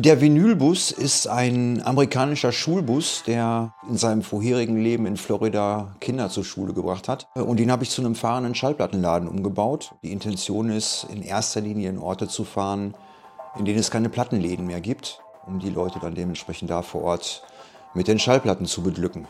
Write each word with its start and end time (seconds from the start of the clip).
Der 0.00 0.20
Vinylbus 0.20 0.92
ist 0.92 1.26
ein 1.26 1.82
amerikanischer 1.84 2.52
Schulbus, 2.52 3.24
der 3.26 3.74
in 3.88 3.96
seinem 3.96 4.22
vorherigen 4.22 4.80
Leben 4.80 5.06
in 5.06 5.16
Florida 5.16 5.96
Kinder 5.98 6.30
zur 6.30 6.44
Schule 6.44 6.72
gebracht 6.72 7.08
hat. 7.08 7.26
Und 7.34 7.58
den 7.58 7.72
habe 7.72 7.82
ich 7.82 7.90
zu 7.90 8.00
einem 8.00 8.14
fahrenden 8.14 8.54
Schallplattenladen 8.54 9.26
umgebaut. 9.26 9.96
Die 10.04 10.12
Intention 10.12 10.70
ist, 10.70 11.04
in 11.12 11.22
erster 11.22 11.60
Linie 11.60 11.90
in 11.90 11.98
Orte 11.98 12.28
zu 12.28 12.44
fahren, 12.44 12.94
in 13.58 13.64
denen 13.64 13.80
es 13.80 13.90
keine 13.90 14.08
Plattenläden 14.08 14.68
mehr 14.68 14.80
gibt, 14.80 15.18
um 15.48 15.58
die 15.58 15.70
Leute 15.70 15.98
dann 15.98 16.14
dementsprechend 16.14 16.70
da 16.70 16.82
vor 16.82 17.02
Ort 17.02 17.42
mit 17.92 18.06
den 18.06 18.20
Schallplatten 18.20 18.66
zu 18.66 18.84
beglücken. 18.84 19.26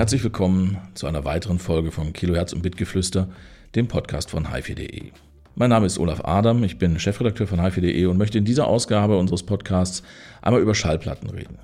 Herzlich 0.00 0.24
willkommen 0.24 0.78
zu 0.94 1.06
einer 1.06 1.26
weiteren 1.26 1.58
Folge 1.58 1.90
von 1.90 2.14
Kilohertz 2.14 2.54
und 2.54 2.62
Bitgeflüster, 2.62 3.28
dem 3.74 3.86
Podcast 3.86 4.30
von 4.30 4.50
hifi.de. 4.50 5.10
Mein 5.56 5.68
Name 5.68 5.84
ist 5.84 5.98
Olaf 5.98 6.24
Adam, 6.24 6.64
ich 6.64 6.78
bin 6.78 6.98
Chefredakteur 6.98 7.46
von 7.46 7.62
hifi.de 7.62 8.06
und 8.06 8.16
möchte 8.16 8.38
in 8.38 8.46
dieser 8.46 8.66
Ausgabe 8.66 9.18
unseres 9.18 9.42
Podcasts 9.42 10.02
einmal 10.40 10.62
über 10.62 10.74
Schallplatten 10.74 11.28
reden. 11.28 11.58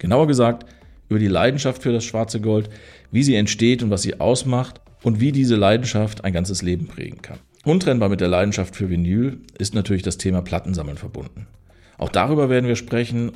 Genauer 0.00 0.26
gesagt 0.26 0.66
über 1.08 1.20
die 1.20 1.28
Leidenschaft 1.28 1.80
für 1.80 1.92
das 1.92 2.02
schwarze 2.02 2.40
Gold, 2.40 2.70
wie 3.12 3.22
sie 3.22 3.36
entsteht 3.36 3.84
und 3.84 3.90
was 3.90 4.02
sie 4.02 4.18
ausmacht 4.18 4.80
und 5.04 5.20
wie 5.20 5.30
diese 5.30 5.54
Leidenschaft 5.54 6.24
ein 6.24 6.32
ganzes 6.32 6.62
Leben 6.62 6.88
prägen 6.88 7.22
kann. 7.22 7.38
Untrennbar 7.64 8.08
mit 8.08 8.20
der 8.20 8.26
Leidenschaft 8.26 8.74
für 8.74 8.90
Vinyl 8.90 9.38
ist 9.58 9.76
natürlich 9.76 10.02
das 10.02 10.18
Thema 10.18 10.42
Plattensammeln 10.42 10.98
verbunden. 10.98 11.46
Auch 11.98 12.08
darüber 12.08 12.50
werden 12.50 12.66
wir 12.66 12.74
sprechen 12.74 13.30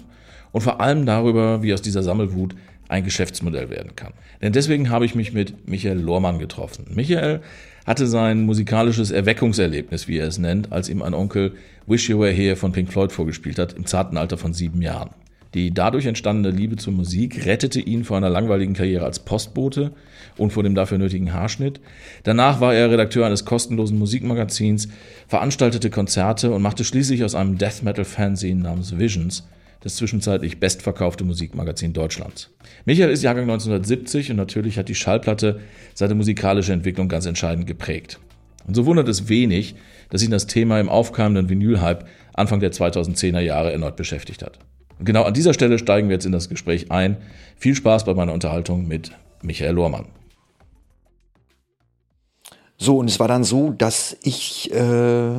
und 0.50 0.62
vor 0.62 0.80
allem 0.80 1.06
darüber, 1.06 1.62
wie 1.62 1.72
aus 1.72 1.82
dieser 1.82 2.02
Sammelwut 2.02 2.56
ein 2.90 3.04
Geschäftsmodell 3.04 3.70
werden 3.70 3.94
kann. 3.96 4.12
Denn 4.42 4.52
deswegen 4.52 4.90
habe 4.90 5.04
ich 5.04 5.14
mich 5.14 5.32
mit 5.32 5.68
Michael 5.68 5.98
Lohrmann 5.98 6.38
getroffen. 6.38 6.86
Michael 6.94 7.40
hatte 7.86 8.06
sein 8.06 8.42
musikalisches 8.42 9.10
Erweckungserlebnis, 9.10 10.08
wie 10.08 10.18
er 10.18 10.26
es 10.26 10.38
nennt, 10.38 10.72
als 10.72 10.88
ihm 10.88 11.02
ein 11.02 11.14
Onkel 11.14 11.52
Wish 11.86 12.08
You 12.08 12.20
Were 12.20 12.30
Here 12.30 12.56
von 12.56 12.72
Pink 12.72 12.90
Floyd 12.92 13.12
vorgespielt 13.12 13.58
hat, 13.58 13.72
im 13.72 13.86
zarten 13.86 14.16
Alter 14.16 14.36
von 14.36 14.52
sieben 14.52 14.82
Jahren. 14.82 15.10
Die 15.54 15.74
dadurch 15.74 16.06
entstandene 16.06 16.54
Liebe 16.54 16.76
zur 16.76 16.92
Musik 16.92 17.44
rettete 17.44 17.80
ihn 17.80 18.04
vor 18.04 18.16
einer 18.16 18.30
langweiligen 18.30 18.74
Karriere 18.74 19.04
als 19.04 19.18
Postbote 19.20 19.90
und 20.36 20.52
vor 20.52 20.62
dem 20.62 20.76
dafür 20.76 20.98
nötigen 20.98 21.32
Haarschnitt. 21.32 21.80
Danach 22.22 22.60
war 22.60 22.72
er 22.74 22.90
Redakteur 22.90 23.26
eines 23.26 23.44
kostenlosen 23.44 23.98
Musikmagazins, 23.98 24.88
veranstaltete 25.26 25.90
Konzerte 25.90 26.52
und 26.52 26.62
machte 26.62 26.84
schließlich 26.84 27.24
aus 27.24 27.34
einem 27.34 27.58
Death 27.58 27.82
Metal 27.82 28.04
Fanzine 28.04 28.62
namens 28.62 28.96
Visions 28.96 29.44
das 29.80 29.96
zwischenzeitlich 29.96 30.60
bestverkaufte 30.60 31.24
Musikmagazin 31.24 31.92
Deutschlands. 31.92 32.50
Michael 32.84 33.10
ist 33.10 33.22
Jahrgang 33.22 33.44
1970 33.44 34.30
und 34.30 34.36
natürlich 34.36 34.78
hat 34.78 34.88
die 34.88 34.94
Schallplatte 34.94 35.60
seine 35.94 36.14
musikalische 36.14 36.72
Entwicklung 36.72 37.08
ganz 37.08 37.26
entscheidend 37.26 37.66
geprägt. 37.66 38.18
Und 38.66 38.74
so 38.74 38.86
wundert 38.86 39.08
es 39.08 39.28
wenig, 39.28 39.74
dass 40.10 40.22
ihn 40.22 40.30
das 40.30 40.46
Thema 40.46 40.78
im 40.80 40.88
aufkeimenden 40.88 41.48
Vinyl-Hype 41.48 42.06
Anfang 42.34 42.60
der 42.60 42.72
2010er 42.72 43.40
Jahre 43.40 43.72
erneut 43.72 43.96
beschäftigt 43.96 44.42
hat. 44.42 44.58
Und 44.98 45.06
genau 45.06 45.24
an 45.24 45.34
dieser 45.34 45.54
Stelle 45.54 45.78
steigen 45.78 46.08
wir 46.08 46.14
jetzt 46.14 46.26
in 46.26 46.32
das 46.32 46.48
Gespräch 46.48 46.90
ein. 46.90 47.16
Viel 47.56 47.74
Spaß 47.74 48.04
bei 48.04 48.14
meiner 48.14 48.34
Unterhaltung 48.34 48.86
mit 48.86 49.12
Michael 49.42 49.74
Lohrmann. 49.74 50.06
So, 52.82 52.96
und 52.96 53.10
es 53.10 53.20
war 53.20 53.28
dann 53.28 53.44
so, 53.44 53.74
dass 53.76 54.16
ich 54.22 54.72
äh, 54.72 55.32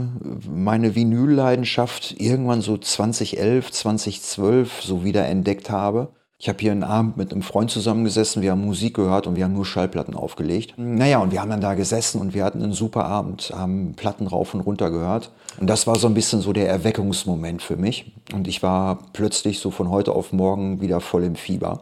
meine 0.47 0.93
Vinylleidenschaft 0.93 2.13
irgendwann 2.19 2.61
so 2.61 2.77
2011, 2.77 3.71
2012 3.71 4.83
so 4.83 5.03
wieder 5.03 5.25
entdeckt 5.25 5.71
habe. 5.71 6.09
Ich 6.37 6.49
habe 6.49 6.59
hier 6.59 6.71
einen 6.71 6.83
Abend 6.83 7.17
mit 7.17 7.31
einem 7.31 7.41
Freund 7.41 7.71
zusammengesessen, 7.71 8.43
wir 8.43 8.51
haben 8.51 8.63
Musik 8.63 8.95
gehört 8.95 9.25
und 9.25 9.37
wir 9.37 9.43
haben 9.43 9.53
nur 9.53 9.65
Schallplatten 9.65 10.13
aufgelegt. 10.13 10.75
Naja, 10.77 11.17
und 11.17 11.31
wir 11.31 11.41
haben 11.41 11.49
dann 11.49 11.61
da 11.61 11.73
gesessen 11.73 12.21
und 12.21 12.35
wir 12.35 12.43
hatten 12.43 12.61
einen 12.61 12.73
super 12.73 13.05
Abend, 13.05 13.51
haben 13.55 13.95
Platten 13.95 14.27
rauf 14.27 14.53
und 14.53 14.61
runter 14.61 14.91
gehört. 14.91 15.31
Und 15.59 15.67
das 15.67 15.87
war 15.87 15.95
so 15.95 16.05
ein 16.05 16.13
bisschen 16.13 16.41
so 16.41 16.53
der 16.53 16.69
Erweckungsmoment 16.69 17.63
für 17.63 17.75
mich. 17.75 18.13
Und 18.35 18.47
ich 18.47 18.61
war 18.61 18.99
plötzlich 19.13 19.57
so 19.57 19.71
von 19.71 19.89
heute 19.89 20.11
auf 20.11 20.31
morgen 20.31 20.79
wieder 20.79 20.99
voll 20.99 21.23
im 21.23 21.35
Fieber. 21.35 21.81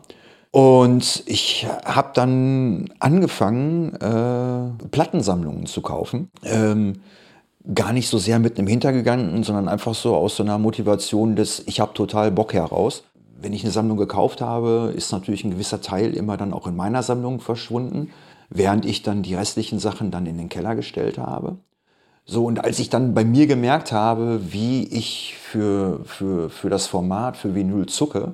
Und 0.52 1.24
ich 1.28 1.68
habe 1.86 2.10
dann 2.14 2.90
angefangen, 3.00 3.94
äh, 3.96 4.88
Plattensammlungen 4.90 5.68
zu 5.68 5.82
kaufen. 5.82 6.32
Ähm, 6.44 7.02
gar 7.74 7.94
nicht 7.94 8.10
so 8.10 8.18
sehr 8.18 8.40
mit 8.40 8.58
einem 8.58 8.68
Hintergegangen, 8.68 9.44
sondern 9.44 9.68
einfach 9.68 9.94
so 9.94 10.16
aus 10.16 10.36
so 10.36 10.44
einer 10.44 10.58
Motivation 10.58 11.36
des, 11.36 11.64
ich 11.68 11.80
habe 11.80 11.94
total 11.94 12.32
Bock 12.32 12.54
heraus. 12.54 13.04
Wenn 13.40 13.54
ich 13.54 13.64
eine 13.64 13.72
Sammlung 13.72 13.98
gekauft 13.98 14.42
habe, 14.42 14.92
ist 14.96 15.12
natürlich 15.12 15.44
ein 15.44 15.52
gewisser 15.52 15.82
Teil 15.82 16.16
immer 16.16 16.36
dann 16.36 16.54
auch 16.54 16.68
in 16.68 16.76
meiner 16.76 17.04
Sammlung 17.04 17.40
verschwunden, 17.40 18.10
während 18.50 18.86
ich 18.86 19.04
dann 19.04 19.22
die 19.22 19.36
restlichen 19.36 19.80
Sachen 19.80 20.10
dann 20.10 20.26
in 20.26 20.38
den 20.38 20.50
Keller 20.50 20.76
gestellt 20.76 21.20
habe. 21.20 21.58
So, 22.26 22.46
und 22.46 22.64
als 22.64 22.80
ich 22.80 22.90
dann 22.90 23.14
bei 23.14 23.24
mir 23.24 23.48
gemerkt 23.48 23.92
habe, 23.92 24.40
wie 24.52 24.84
ich 24.88 25.36
für, 25.40 26.02
für, 26.06 26.50
für 26.50 26.70
das 26.70 26.88
Format, 26.88 27.38
für 27.38 27.56
Vinyl 27.56 27.86
zucke, 27.86 28.34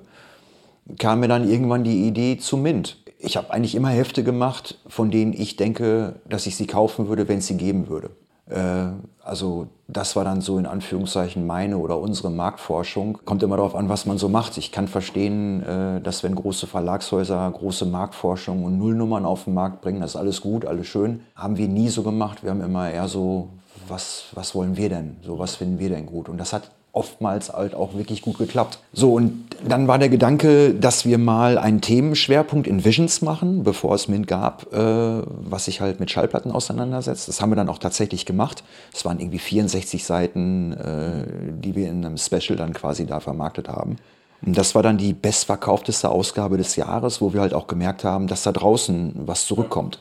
kam 1.00 1.19
mir 1.19 1.28
dann 1.28 1.50
irgendwann 1.50 1.84
die 1.84 2.07
Idee 2.07 2.38
zu 2.38 2.57
Mint. 2.57 2.97
Ich 3.18 3.38
habe 3.38 3.51
eigentlich 3.51 3.75
immer 3.75 3.90
Hefte 3.90 4.23
gemacht, 4.23 4.79
von 4.88 5.09
denen 5.09 5.34
ich 5.34 5.56
denke, 5.56 6.16
dass 6.29 6.46
ich 6.46 6.56
sie 6.56 6.68
kaufen 6.68 7.07
würde, 7.07 7.28
wenn 7.28 7.40
es 7.40 7.47
sie 7.47 7.57
geben 7.57 7.88
würde. 7.88 8.12
Äh, 8.50 8.88
also 9.24 9.68
das 9.88 10.16
war 10.16 10.24
dann 10.24 10.41
so 10.41 10.57
in 10.57 10.66
Anführungszeichen 10.66 11.45
meine 11.47 11.78
oder 11.78 12.00
unsere 12.00 12.29
Marktforschung. 12.29 13.19
Kommt 13.25 13.41
immer 13.44 13.57
darauf 13.57 13.75
an, 13.75 13.90
was 13.90 14.06
man 14.06 14.18
so 14.18 14.29
macht. 14.29 14.57
Ich 14.57 14.72
kann 14.72 14.88
verstehen, 14.88 15.63
äh, 15.63 16.01
dass 16.01 16.24
wenn 16.24 16.35
große 16.35 16.68
Verlagshäuser 16.68 17.51
große 17.51 17.85
Marktforschung 17.85 18.63
und 18.63 18.78
Nullnummern 18.78 19.25
auf 19.25 19.45
den 19.45 19.53
Markt 19.53 19.81
bringen, 19.81 20.01
das 20.01 20.12
ist 20.12 20.16
alles 20.18 20.41
gut, 20.41 20.66
alles 20.66 20.88
schön. 20.88 21.22
Haben 21.35 21.57
wir 21.57 21.68
nie 21.68 21.90
so 21.90 22.03
gemacht. 22.03 22.44
Wir 22.44 22.51
haben 22.51 22.62
immer 22.62 22.90
eher 22.90 23.07
so, 23.07 23.50
was, 23.88 24.25
was 24.34 24.53
wollen 24.53 24.78
wir 24.78 24.90
denn? 24.90 25.18
So, 25.24 25.40
was 25.40 25.56
finden 25.56 25.79
wir 25.79 25.90
denn 25.90 26.06
gut? 26.06 26.29
Und 26.29 26.38
das 26.38 26.53
hat 26.53 26.72
oftmals 26.95 27.51
halt 27.51 27.75
auch 27.75 27.94
wirklich 27.94 28.22
gut 28.22 28.38
geklappt. 28.38 28.79
So, 28.94 29.13
und 29.13 29.45
dann 29.67 29.88
war 29.88 30.00
der 30.00 30.09
Gedanke, 30.09 30.73
dass 30.73 31.06
wir 31.06 31.17
mal 31.17 31.57
einen 31.57 31.81
Themenschwerpunkt 31.81 32.67
in 32.67 32.85
Visions 32.85 33.22
machen, 33.22 33.63
bevor 33.63 33.95
es 33.95 34.07
Mint 34.07 34.28
gab, 34.28 34.73
äh, 34.73 34.78
was 34.78 35.66
sich 35.66 35.81
halt 35.81 36.00
mit 36.00 36.09
Schallplatten 36.09 36.51
auseinandersetzt. 36.51 37.28
Das 37.28 37.41
haben 37.41 37.51
wir 37.51 37.56
dann 37.56 37.69
auch 37.69 37.79
tatsächlich 37.79 38.25
gemacht. 38.25 38.63
Es 38.94 39.03
waren 39.06 39.19
irgendwie 39.19 39.39
64 39.39 40.03
Seiten, 40.06 40.73
äh, 40.73 41.25
die 41.51 41.75
wir 41.75 41.89
in 41.89 42.06
einem 42.06 42.17
Special 42.17 42.56
dann 42.57 42.73
quasi 42.73 43.06
da 43.06 43.19
vermarktet 43.19 43.67
haben. 43.67 43.97
Und 44.45 44.57
das 44.57 44.75
war 44.75 44.83
dann 44.83 44.97
die 44.97 45.13
bestverkaufteste 45.13 46.09
Ausgabe 46.09 46.57
des 46.57 46.75
Jahres, 46.75 47.19
wo 47.19 47.33
wir 47.33 47.41
halt 47.41 47.53
auch 47.53 47.67
gemerkt 47.67 48.03
haben, 48.03 48.27
dass 48.27 48.44
da 48.44 48.51
draußen 48.51 49.13
was 49.25 49.47
zurückkommt. 49.47 50.00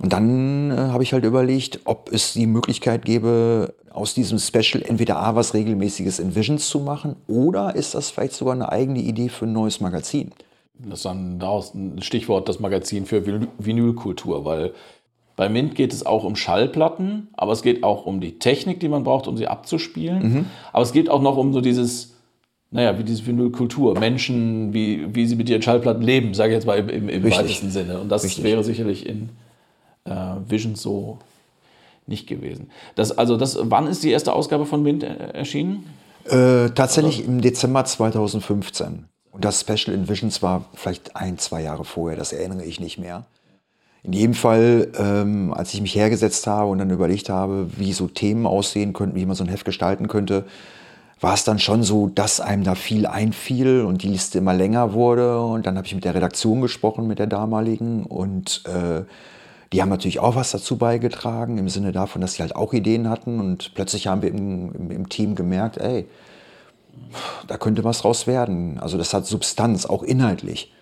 Und 0.00 0.12
dann 0.12 0.70
äh, 0.70 0.74
habe 0.74 1.02
ich 1.02 1.12
halt 1.12 1.24
überlegt, 1.24 1.80
ob 1.84 2.12
es 2.12 2.34
die 2.34 2.46
Möglichkeit 2.46 3.04
gäbe, 3.04 3.74
aus 3.90 4.12
diesem 4.12 4.38
Special 4.38 4.82
entweder 4.86 5.16
A, 5.16 5.34
was 5.36 5.54
regelmäßiges 5.54 6.18
in 6.18 6.36
Visions 6.36 6.68
zu 6.68 6.80
machen 6.80 7.16
oder 7.26 7.74
ist 7.74 7.94
das 7.94 8.10
vielleicht 8.10 8.34
sogar 8.34 8.52
eine 8.52 8.70
eigene 8.70 8.98
Idee 8.98 9.30
für 9.30 9.46
ein 9.46 9.54
neues 9.54 9.80
Magazin? 9.80 10.32
Das 10.78 10.98
ist 10.98 11.06
dann 11.06 11.38
daraus 11.38 11.72
ein 11.74 12.02
Stichwort, 12.02 12.46
das 12.50 12.60
Magazin 12.60 13.06
für 13.06 13.24
Vinylkultur, 13.58 14.44
weil 14.44 14.74
bei 15.34 15.48
Mint 15.48 15.74
geht 15.74 15.94
es 15.94 16.04
auch 16.04 16.24
um 16.24 16.36
Schallplatten, 16.36 17.28
aber 17.34 17.52
es 17.52 17.62
geht 17.62 17.82
auch 17.82 18.04
um 18.04 18.20
die 18.20 18.38
Technik, 18.38 18.80
die 18.80 18.88
man 18.88 19.02
braucht, 19.02 19.26
um 19.26 19.38
sie 19.38 19.46
abzuspielen. 19.46 20.22
Mhm. 20.22 20.46
Aber 20.72 20.82
es 20.82 20.92
geht 20.92 21.08
auch 21.08 21.22
noch 21.22 21.38
um 21.38 21.54
so 21.54 21.62
dieses, 21.62 22.14
naja, 22.70 22.98
wie 22.98 23.04
diese 23.04 23.26
Vinylkultur, 23.26 23.98
Menschen, 23.98 24.74
wie, 24.74 25.14
wie 25.14 25.26
sie 25.26 25.36
mit 25.36 25.48
ihren 25.48 25.62
Schallplatten 25.62 26.02
leben, 26.02 26.34
sage 26.34 26.52
ich 26.52 26.56
jetzt 26.56 26.66
mal 26.66 26.78
im, 26.78 26.88
im, 26.90 27.08
im 27.08 27.24
weitesten 27.24 27.70
Sinne. 27.70 27.98
Und 27.98 28.10
das 28.10 28.24
Richtig. 28.24 28.44
wäre 28.44 28.62
sicherlich 28.62 29.06
in 29.06 29.30
äh, 30.06 30.50
Visions 30.50 30.82
so 30.82 31.18
nicht 32.06 32.26
gewesen. 32.26 32.70
Das, 32.94 33.16
also 33.16 33.36
das, 33.36 33.58
wann 33.60 33.86
ist 33.86 34.02
die 34.02 34.10
erste 34.10 34.32
Ausgabe 34.32 34.66
von 34.66 34.82
Mint 34.82 35.02
äh, 35.02 35.08
erschienen? 35.32 35.84
Äh, 36.24 36.70
tatsächlich 36.70 37.18
also, 37.18 37.30
im 37.30 37.40
Dezember 37.40 37.84
2015. 37.84 39.06
Und 39.32 39.44
das 39.44 39.60
Special 39.60 39.94
in 39.94 40.08
Visions 40.08 40.42
war 40.42 40.64
vielleicht 40.74 41.16
ein, 41.16 41.38
zwei 41.38 41.62
Jahre 41.62 41.84
vorher, 41.84 42.16
das 42.16 42.32
erinnere 42.32 42.64
ich 42.64 42.80
nicht 42.80 42.98
mehr. 42.98 43.26
In 44.02 44.12
jedem 44.12 44.34
Fall, 44.34 44.92
ähm, 44.98 45.52
als 45.52 45.74
ich 45.74 45.80
mich 45.80 45.96
hergesetzt 45.96 46.46
habe 46.46 46.70
und 46.70 46.78
dann 46.78 46.90
überlegt 46.90 47.28
habe, 47.28 47.68
wie 47.76 47.92
so 47.92 48.06
Themen 48.06 48.46
aussehen 48.46 48.92
könnten, 48.92 49.16
wie 49.16 49.26
man 49.26 49.34
so 49.34 49.42
ein 49.42 49.50
Heft 49.50 49.64
gestalten 49.64 50.06
könnte, 50.06 50.44
war 51.20 51.34
es 51.34 51.44
dann 51.44 51.58
schon 51.58 51.82
so, 51.82 52.08
dass 52.08 52.40
einem 52.40 52.62
da 52.62 52.74
viel 52.74 53.06
einfiel 53.06 53.82
und 53.82 54.02
die 54.02 54.08
Liste 54.08 54.38
immer 54.38 54.54
länger 54.54 54.92
wurde. 54.92 55.40
Und 55.40 55.66
dann 55.66 55.76
habe 55.76 55.86
ich 55.86 55.94
mit 55.94 56.04
der 56.04 56.14
Redaktion 56.14 56.60
gesprochen, 56.60 57.06
mit 57.06 57.18
der 57.18 57.26
damaligen. 57.26 58.04
Und 58.04 58.62
äh, 58.66 59.02
die 59.72 59.82
haben 59.82 59.88
natürlich 59.88 60.20
auch 60.20 60.36
was 60.36 60.52
dazu 60.52 60.76
beigetragen, 60.76 61.58
im 61.58 61.68
Sinne 61.68 61.92
davon, 61.92 62.20
dass 62.20 62.34
sie 62.34 62.42
halt 62.42 62.54
auch 62.54 62.72
Ideen 62.72 63.08
hatten. 63.08 63.40
Und 63.40 63.74
plötzlich 63.74 64.06
haben 64.06 64.22
wir 64.22 64.30
im, 64.30 64.72
im, 64.72 64.90
im 64.90 65.08
Team 65.08 65.34
gemerkt, 65.34 65.78
ey, 65.78 66.06
da 67.46 67.56
könnte 67.58 67.84
was 67.84 68.04
raus 68.04 68.26
werden. 68.26 68.78
Also 68.78 68.98
das 68.98 69.12
hat 69.12 69.26
Substanz, 69.26 69.86
auch 69.86 70.02
inhaltlich. 70.02 70.72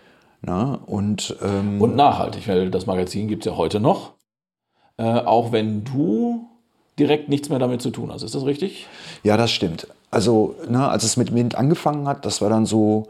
Na? 0.43 0.65
Ne? 0.65 0.79
Und, 0.87 1.37
ähm, 1.43 1.81
und 1.81 1.97
nachhaltig, 1.97 2.47
weil 2.49 2.71
das 2.71 2.87
Magazin 2.87 3.29
gibt 3.29 3.47
es 3.47 3.53
ja 3.53 3.57
heute 3.57 3.81
noch. 3.81 4.13
Äh, 4.97 5.21
auch 5.21 5.51
wenn 5.51 5.85
du 5.85 6.47
direkt 6.99 7.29
nichts 7.29 7.49
mehr 7.49 7.59
damit 7.59 7.83
zu 7.83 7.91
tun 7.91 8.13
hast. 8.13 8.23
Ist 8.23 8.35
das 8.35 8.45
richtig? 8.45 8.87
Ja, 9.23 9.37
das 9.37 9.51
stimmt. 9.51 9.89
Also, 10.11 10.55
ne, 10.69 10.89
als 10.89 11.03
es 11.03 11.17
mit 11.17 11.33
Mint 11.33 11.57
angefangen 11.57 12.07
hat, 12.07 12.25
das 12.25 12.41
war 12.41 12.49
dann 12.49 12.67
so 12.67 13.09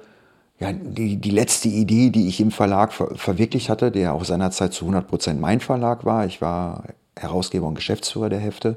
ja, 0.61 0.73
die, 0.73 1.17
die 1.17 1.31
letzte 1.31 1.69
Idee, 1.69 2.11
die 2.11 2.29
ich 2.29 2.41
im 2.41 2.51
Verlag 2.51 2.93
ver 2.93 3.15
verwirklicht 3.17 3.69
hatte, 3.69 3.91
der 3.91 4.15
auch 4.15 4.25
seinerzeit 4.25 4.73
zu 4.73 4.85
100 4.85 5.09
Prozent 5.09 5.41
mein 5.41 5.61
Verlag 5.61 6.05
war. 6.05 6.27
Ich 6.27 6.41
war 6.41 6.85
Herausgeber 7.17 7.67
und 7.67 7.75
Geschäftsführer 7.75 8.29
der 8.29 8.41
Hefte. 8.41 8.77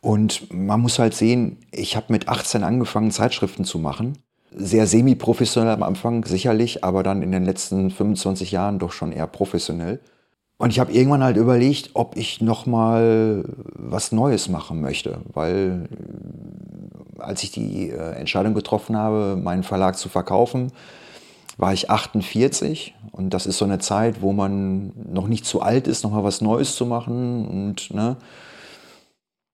Und 0.00 0.52
man 0.52 0.80
muss 0.80 0.98
halt 0.98 1.14
sehen, 1.14 1.58
ich 1.70 1.96
habe 1.96 2.06
mit 2.08 2.28
18 2.28 2.64
angefangen, 2.64 3.12
Zeitschriften 3.12 3.64
zu 3.64 3.78
machen. 3.78 4.18
Sehr 4.50 4.86
semi-professionell 4.86 5.72
am 5.72 5.84
Anfang, 5.84 6.24
sicherlich, 6.24 6.84
aber 6.84 7.02
dann 7.02 7.22
in 7.22 7.32
den 7.32 7.44
letzten 7.44 7.90
25 7.90 8.50
Jahren 8.50 8.78
doch 8.78 8.92
schon 8.92 9.12
eher 9.12 9.28
professionell. 9.28 10.00
Und 10.62 10.70
ich 10.70 10.78
habe 10.78 10.92
irgendwann 10.92 11.24
halt 11.24 11.36
überlegt, 11.36 11.90
ob 11.94 12.16
ich 12.16 12.40
noch 12.40 12.66
mal 12.66 13.42
was 13.74 14.12
Neues 14.12 14.48
machen 14.48 14.80
möchte, 14.80 15.18
weil 15.34 15.88
äh, 17.18 17.20
als 17.20 17.42
ich 17.42 17.50
die 17.50 17.90
äh, 17.90 18.12
Entscheidung 18.12 18.54
getroffen 18.54 18.96
habe, 18.96 19.36
meinen 19.42 19.64
Verlag 19.64 19.98
zu 19.98 20.08
verkaufen, 20.08 20.70
war 21.56 21.72
ich 21.72 21.90
48 21.90 22.94
und 23.10 23.34
das 23.34 23.46
ist 23.46 23.58
so 23.58 23.64
eine 23.64 23.80
Zeit, 23.80 24.22
wo 24.22 24.32
man 24.32 24.92
noch 25.12 25.26
nicht 25.26 25.46
zu 25.46 25.62
alt 25.62 25.88
ist, 25.88 26.04
noch 26.04 26.12
mal 26.12 26.22
was 26.22 26.40
Neues 26.40 26.76
zu 26.76 26.86
machen. 26.86 27.44
Und 27.44 27.92
ne, 27.92 28.16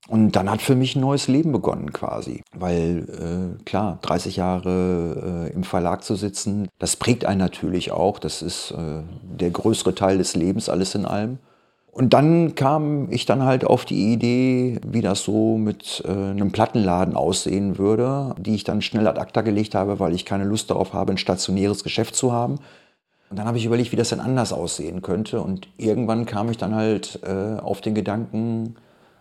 und 0.08 0.32
dann 0.32 0.50
hat 0.50 0.62
für 0.62 0.75
mich 0.75 0.96
ein 0.96 1.02
neues 1.02 1.28
Leben 1.28 1.52
begonnen 1.52 1.93
quasi. 1.93 2.43
Weil 2.56 3.58
äh, 3.60 3.62
klar, 3.64 3.99
30 4.00 4.37
Jahre 4.37 5.49
äh, 5.50 5.55
im 5.55 5.64
Verlag 5.64 6.02
zu 6.02 6.16
sitzen, 6.16 6.69
das 6.78 6.96
prägt 6.96 7.26
einen 7.26 7.38
natürlich 7.38 7.93
auch. 7.93 8.19
Das 8.19 8.40
ist 8.40 8.70
äh, 8.70 9.02
der 9.22 9.50
größere 9.50 9.94
Teil 9.94 10.16
des 10.16 10.34
Lebens, 10.34 10.70
alles 10.70 10.94
in 10.94 11.05
allem. 11.05 11.38
Und 11.93 12.14
dann 12.14 12.55
kam 12.55 13.10
ich 13.10 13.26
dann 13.26 13.43
halt 13.43 13.64
auf 13.64 13.84
die 13.84 14.12
Idee, 14.12 14.81
wie 14.87 15.02
das 15.02 15.25
so 15.25 15.58
mit 15.58 16.02
äh, 16.06 16.11
einem 16.11 16.52
Plattenladen 16.52 17.14
aussehen 17.14 17.76
würde, 17.76 18.34
die 18.38 18.54
ich 18.54 18.64
dann 18.64 18.81
schnell 18.81 19.08
ad 19.08 19.20
acta 19.20 19.43
gelegt 19.43 19.75
habe, 19.75 20.00
weil 20.00 20.14
ich 20.14 20.25
keine 20.25 20.44
Lust 20.44 20.70
darauf 20.70 20.94
habe, 20.94 21.12
ein 21.12 21.19
stationäres 21.19 21.84
Geschäft 21.84 22.16
zu 22.16 22.32
haben. 22.32 22.61
Und 23.28 23.38
dann 23.38 23.46
habe 23.46 23.58
ich 23.58 23.66
überlegt, 23.66 23.93
wie 23.93 23.96
das 23.96 24.08
denn 24.08 24.20
anders 24.20 24.54
aussehen 24.54 25.02
könnte. 25.02 25.43
Und 25.43 25.69
irgendwann 25.76 26.25
kam 26.25 26.50
ich 26.50 26.56
dann 26.56 26.75
halt 26.75 27.20
äh, 27.25 27.61
auf 27.61 27.82
den 27.82 27.94
Gedanken, 27.94 28.76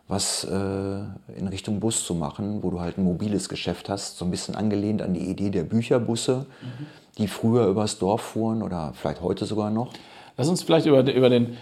was 0.07 0.45
äh, 0.45 1.37
in 1.37 1.47
Richtung 1.49 1.79
Bus 1.79 2.05
zu 2.05 2.15
machen, 2.15 2.63
wo 2.63 2.69
du 2.69 2.79
halt 2.79 2.97
ein 2.97 3.03
mobiles 3.03 3.49
Geschäft 3.49 3.89
hast, 3.89 4.17
so 4.17 4.25
ein 4.25 4.31
bisschen 4.31 4.55
angelehnt 4.55 5.01
an 5.01 5.13
die 5.13 5.29
Idee 5.29 5.49
der 5.49 5.63
Bücherbusse, 5.63 6.45
mhm. 6.61 6.85
die 7.17 7.27
früher 7.27 7.67
übers 7.67 7.99
Dorf 7.99 8.21
fuhren 8.21 8.61
oder 8.61 8.93
vielleicht 8.95 9.21
heute 9.21 9.45
sogar 9.45 9.69
noch. 9.69 9.91
Lass 10.37 10.47
uns 10.47 10.63
vielleicht 10.63 10.85
über, 10.85 11.11
über 11.11 11.29
den, 11.29 11.57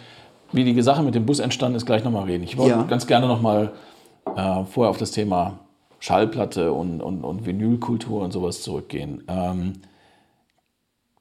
wie 0.52 0.64
die 0.64 0.82
Sache 0.82 1.02
mit 1.02 1.16
dem 1.16 1.26
Bus 1.26 1.40
entstanden 1.40 1.76
ist, 1.76 1.86
gleich 1.86 2.04
nochmal 2.04 2.26
reden. 2.26 2.44
Ich 2.44 2.58
wollte 2.58 2.76
ja. 2.76 2.84
ganz 2.84 3.08
gerne 3.08 3.28
nochmal 3.28 3.72
äh, 4.36 4.64
vorher 4.66 4.92
auf 4.92 4.98
das 4.98 5.12
Thema 5.12 5.60
Schallplatte 6.00 6.72
und, 6.72 7.02
und, 7.02 7.24
und 7.24 7.48
Vinylkultur 7.48 8.22
und 8.22 8.32
sowas 8.32 8.62
zurückgehen. 8.62 9.24
Ähm, 9.28 9.74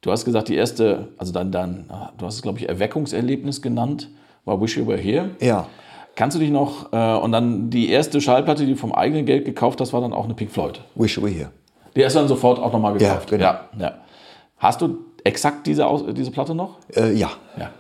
du 0.02 0.10
hast 0.12 0.26
gesagt, 0.26 0.48
die 0.48 0.56
erste, 0.56 1.08
also 1.16 1.32
dann, 1.32 1.50
dann 1.52 1.86
du 2.18 2.26
hast 2.26 2.34
es, 2.34 2.42
glaube 2.42 2.58
ich, 2.58 2.68
Erweckungserlebnis 2.68 3.62
genannt, 3.62 4.10
war 4.44 4.60
Wish 4.60 4.76
You 4.76 4.86
Were 4.86 4.98
Here. 4.98 5.30
Ja. 5.40 5.68
Kannst 6.16 6.36
du 6.36 6.40
dich 6.40 6.50
noch, 6.50 6.92
äh, 6.92 7.16
und 7.16 7.32
dann 7.32 7.70
die 7.70 7.88
erste 7.88 8.20
Schallplatte, 8.20 8.64
die 8.64 8.72
du 8.72 8.78
vom 8.78 8.92
eigenen 8.92 9.26
Geld 9.26 9.44
gekauft 9.44 9.80
hast, 9.80 9.92
war 9.92 10.00
dann 10.00 10.12
auch 10.12 10.24
eine 10.24 10.34
Pink 10.34 10.50
Floyd. 10.50 10.80
Wish 10.94 11.20
We 11.20 11.28
Here. 11.28 11.50
Die 11.96 12.04
hast 12.04 12.14
du 12.14 12.20
dann 12.20 12.28
sofort 12.28 12.58
auch 12.58 12.72
nochmal 12.72 12.96
gekauft. 12.96 13.30
Ja, 13.30 13.36
genau. 13.36 13.50
Ja, 13.50 13.68
ja. 13.78 13.94
Hast 14.58 14.80
du 14.80 14.98
exakt 15.24 15.66
diese, 15.66 15.86
diese 16.12 16.30
Platte 16.30 16.54
noch? 16.54 16.78
Äh, 16.94 17.14
ja. 17.14 17.30
Ja. 17.58 17.70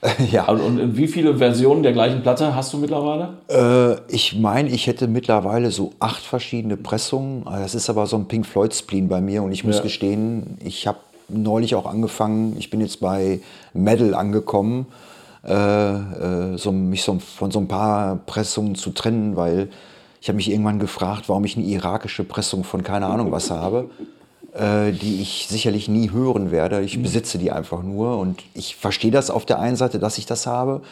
ja. 0.30 0.48
Also, 0.48 0.64
und 0.64 0.96
wie 0.96 1.08
viele 1.08 1.36
Versionen 1.36 1.82
der 1.82 1.92
gleichen 1.92 2.22
Platte 2.22 2.54
hast 2.54 2.72
du 2.72 2.78
mittlerweile? 2.78 3.38
Äh, 3.48 4.12
ich 4.12 4.38
meine, 4.38 4.70
ich 4.70 4.86
hätte 4.86 5.06
mittlerweile 5.08 5.70
so 5.70 5.92
acht 5.98 6.22
verschiedene 6.22 6.76
Pressungen. 6.76 7.44
Das 7.44 7.74
ist 7.74 7.90
aber 7.90 8.06
so 8.06 8.16
ein 8.16 8.28
Pink 8.28 8.46
Floyd-Spleen 8.46 9.08
bei 9.08 9.20
mir. 9.20 9.42
Und 9.42 9.52
ich 9.52 9.64
muss 9.64 9.76
ja. 9.76 9.82
gestehen, 9.82 10.56
ich 10.64 10.86
habe 10.86 10.98
neulich 11.28 11.74
auch 11.74 11.86
angefangen, 11.86 12.56
ich 12.58 12.70
bin 12.70 12.80
jetzt 12.80 13.00
bei 13.00 13.40
Metal 13.74 14.14
angekommen 14.14 14.86
äh, 15.48 15.54
äh, 15.54 16.58
so, 16.58 16.72
mich 16.72 17.02
so, 17.02 17.18
von 17.18 17.50
so 17.50 17.58
ein 17.58 17.68
paar 17.68 18.16
Pressungen 18.26 18.74
zu 18.74 18.90
trennen, 18.90 19.34
weil 19.36 19.70
ich 20.20 20.28
habe 20.28 20.36
mich 20.36 20.50
irgendwann 20.50 20.78
gefragt, 20.78 21.28
warum 21.28 21.44
ich 21.44 21.56
eine 21.56 21.64
irakische 21.64 22.24
Pressung 22.24 22.64
von 22.64 22.82
keine 22.82 23.06
Ahnung 23.06 23.32
was 23.32 23.50
habe, 23.50 23.88
äh, 24.52 24.92
die 24.92 25.22
ich 25.22 25.46
sicherlich 25.48 25.88
nie 25.88 26.10
hören 26.10 26.50
werde. 26.50 26.82
Ich 26.82 27.00
besitze 27.00 27.38
die 27.38 27.50
einfach 27.50 27.82
nur 27.82 28.18
und 28.18 28.42
ich 28.54 28.76
verstehe 28.76 29.10
das 29.10 29.30
auf 29.30 29.46
der 29.46 29.58
einen 29.58 29.76
Seite, 29.76 29.98
dass 29.98 30.18
ich 30.18 30.26
das 30.26 30.46
habe, 30.46 30.82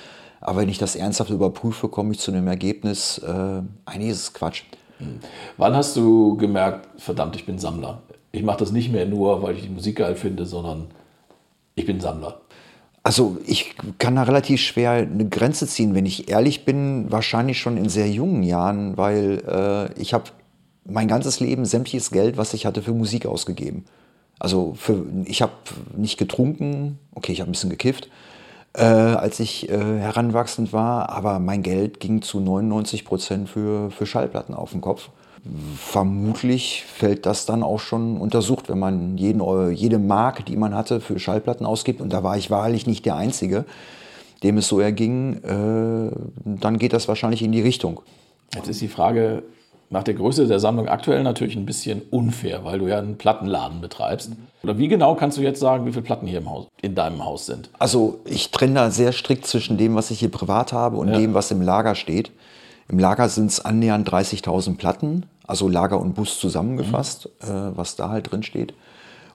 aber 0.41 0.61
wenn 0.61 0.69
ich 0.69 0.79
das 0.79 0.97
ernsthaft 0.97 1.31
überprüfe, 1.31 1.89
komme 1.89 2.13
ich 2.13 2.19
zu 2.19 2.31
einem 2.31 2.47
Ergebnis, 2.47 3.19
äh, 3.19 3.63
eigentlich 3.85 4.11
ist 4.11 4.21
es 4.23 4.33
Quatsch. 4.33 4.63
Hm. 4.99 5.21
Wann 5.57 5.75
hast 5.75 5.97
du 5.97 6.37
gemerkt, 6.37 6.89
verdammt, 7.01 7.37
ich 7.37 7.45
bin 7.45 7.59
Sammler? 7.59 8.01
Ich 8.33 8.43
mache 8.43 8.59
das 8.59 8.73
nicht 8.73 8.91
mehr 8.91 9.07
nur, 9.07 9.43
weil 9.43 9.57
ich 9.57 9.63
die 9.63 9.69
Musik 9.69 9.97
geil 9.97 10.15
finde, 10.15 10.47
sondern 10.47 10.87
ich 11.75 11.85
bin 11.85 12.01
Sammler. 12.01 12.41
Also 13.07 13.39
ich 13.47 13.77
kann 13.99 14.17
da 14.17 14.25
relativ 14.25 14.61
schwer 14.61 14.91
eine 14.91 15.29
Grenze 15.29 15.69
ziehen, 15.69 15.95
wenn 15.95 16.07
ich 16.07 16.29
ehrlich 16.29 16.65
bin, 16.65 17.09
wahrscheinlich 17.09 17.61
schon 17.61 17.77
in 17.77 17.89
sehr 17.89 18.11
jungen 18.11 18.43
Jahren, 18.43 18.97
weil 18.97 19.45
äh, 19.47 19.93
ich 20.03 20.13
habe 20.13 20.25
mein 20.85 21.07
ganzes 21.07 21.39
Leben 21.39 21.67
sämtliches 21.67 22.11
Geld, 22.11 22.37
was 22.37 22.53
ich 22.53 22.67
hatte, 22.67 22.83
für 22.83 22.91
Musik 22.93 23.25
ausgegeben. 23.27 23.85
Also 24.41 24.75
für, 24.75 25.07
ich 25.25 25.41
habe 25.41 25.53
nicht 25.97 26.19
getrunken, 26.19 26.99
okay, 27.15 27.31
ich 27.31 27.39
habe 27.39 27.49
ein 27.49 27.53
bisschen 27.53 27.71
gekifft, 27.71 28.09
äh, 28.73 28.83
als 28.83 29.39
ich 29.39 29.69
äh, 29.69 29.79
heranwachsend 29.79 30.73
war, 30.73 31.09
aber 31.11 31.39
mein 31.39 31.63
Geld 31.63 32.01
ging 32.01 32.23
zu 32.23 32.41
99 32.41 33.05
Prozent 33.05 33.49
für, 33.49 33.93
für 33.93 34.07
Schallplatten 34.07 34.53
auf 34.53 34.73
den 34.73 34.81
Kopf 34.81 35.11
vermutlich 35.77 36.85
fällt 36.85 37.27
das 37.27 37.47
dann 37.47 37.63
auch 37.63 37.81
schon 37.81 38.19
untersucht, 38.19 38.69
wenn 38.69 38.79
man 38.79 39.17
jeden, 39.19 39.41
jede 39.73 39.99
Mark, 39.99 40.47
die 40.47 40.57
man 40.57 40.75
hatte, 40.75 41.01
für 41.01 41.19
Schallplatten 41.19 41.67
ausgibt. 41.67 42.01
Und 42.01 42.13
da 42.13 42.23
war 42.23 42.37
ich 42.37 42.51
wahrlich 42.51 42.87
nicht 42.87 43.05
der 43.05 43.17
Einzige, 43.17 43.65
dem 44.43 44.59
es 44.59 44.69
so 44.69 44.81
erging. 44.81 45.43
Äh, 45.43 46.11
dann 46.45 46.79
geht 46.79 46.93
das 46.93 47.09
wahrscheinlich 47.09 47.43
in 47.43 47.53
die 47.53 47.63
Richtung. 47.63 48.01
Jetzt 48.55 48.69
ist 48.69 48.81
die 48.81 48.89
Frage 48.89 49.43
nach 49.91 50.03
der 50.03 50.15
Größe 50.15 50.47
der 50.47 50.59
Sammlung 50.59 50.89
aktuell 50.89 51.23
natürlich 51.23 51.57
ein 51.57 51.67
bisschen 51.67 52.03
unfair, 52.11 52.65
weil 52.65 52.79
du 52.79 52.89
ja 52.89 52.99
einen 52.99 53.19
Plattenladen 53.19 53.81
betreibst. 53.81 54.33
Oder 54.63 54.79
wie 54.79 54.89
genau 54.89 55.15
kannst 55.15 55.39
du 55.39 55.43
jetzt 55.43 55.61
sagen, 55.61 55.87
wie 55.87 55.93
viele 55.93 56.03
Platten 56.03 56.27
hier 56.27 56.39
im 56.39 56.51
Haus, 56.51 56.67
in 56.83 56.95
deinem 56.95 57.25
Haus 57.25 57.47
sind? 57.47 57.71
Also 57.79 58.21
ich 58.25 58.51
trenne 58.51 58.75
da 58.75 58.91
sehr 58.91 59.13
strikt 59.13 59.47
zwischen 59.47 59.79
dem, 59.79 59.95
was 59.95 60.11
ich 60.11 60.19
hier 60.19 60.31
privat 60.31 60.73
habe 60.73 60.97
und 60.97 61.09
ja. 61.09 61.19
dem, 61.19 61.35
was 61.35 61.51
im 61.51 61.63
Lager 61.63 61.95
steht. 61.95 62.33
Im 62.89 62.99
Lager 62.99 63.29
sind 63.29 63.51
es 63.51 63.61
annähernd 63.61 64.09
30.000 64.09 64.77
Platten 64.77 65.27
also 65.47 65.69
Lager 65.69 66.01
und 66.01 66.15
Bus 66.15 66.39
zusammengefasst, 66.39 67.29
mhm. 67.43 67.49
äh, 67.49 67.77
was 67.77 67.97
da 67.97 68.11
halt 68.11 68.31
drin 68.31 68.43
steht. 68.43 68.75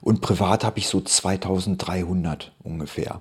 Und 0.00 0.20
privat 0.20 0.64
habe 0.64 0.78
ich 0.78 0.88
so 0.88 1.00
2300 1.00 2.52
ungefähr. 2.64 3.20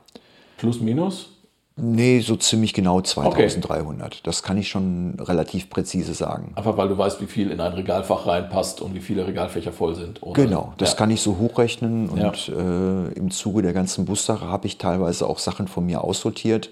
Plus, 0.58 0.82
minus? 0.82 1.30
Nee, 1.78 2.20
so 2.20 2.36
ziemlich 2.36 2.74
genau 2.74 3.02
2300. 3.02 4.08
Okay. 4.08 4.20
Das 4.24 4.44
kann 4.44 4.58
ich 4.58 4.68
schon 4.68 5.16
relativ 5.20 5.70
präzise 5.70 6.14
sagen. 6.14 6.52
Einfach 6.56 6.76
weil 6.76 6.90
du 6.90 6.98
weißt, 6.98 7.22
wie 7.22 7.28
viel 7.28 7.50
in 7.50 7.62
ein 7.62 7.74
Regalfach 7.74 8.28
reinpasst 8.28 8.82
und 8.82 8.94
wie 8.94 9.00
viele 9.00 9.26
Regalfächer 9.26 9.72
voll 9.72 9.96
sind. 9.96 10.22
Oder? 10.22 10.44
Genau, 10.44 10.74
das 10.78 10.92
ja. 10.92 10.98
kann 10.98 11.12
ich 11.12 11.22
so 11.22 11.38
hochrechnen. 11.38 12.10
Und 12.10 12.48
ja. 12.48 12.54
äh, 12.54 13.14
im 13.14 13.32
Zuge 13.32 13.62
der 13.62 13.74
ganzen 13.74 14.06
Bussache 14.06 14.46
habe 14.46 14.68
ich 14.68 14.80
teilweise 14.80 15.28
auch 15.28 15.40
Sachen 15.40 15.68
von 15.68 15.86
mir 15.86 16.04
aussortiert. 16.04 16.72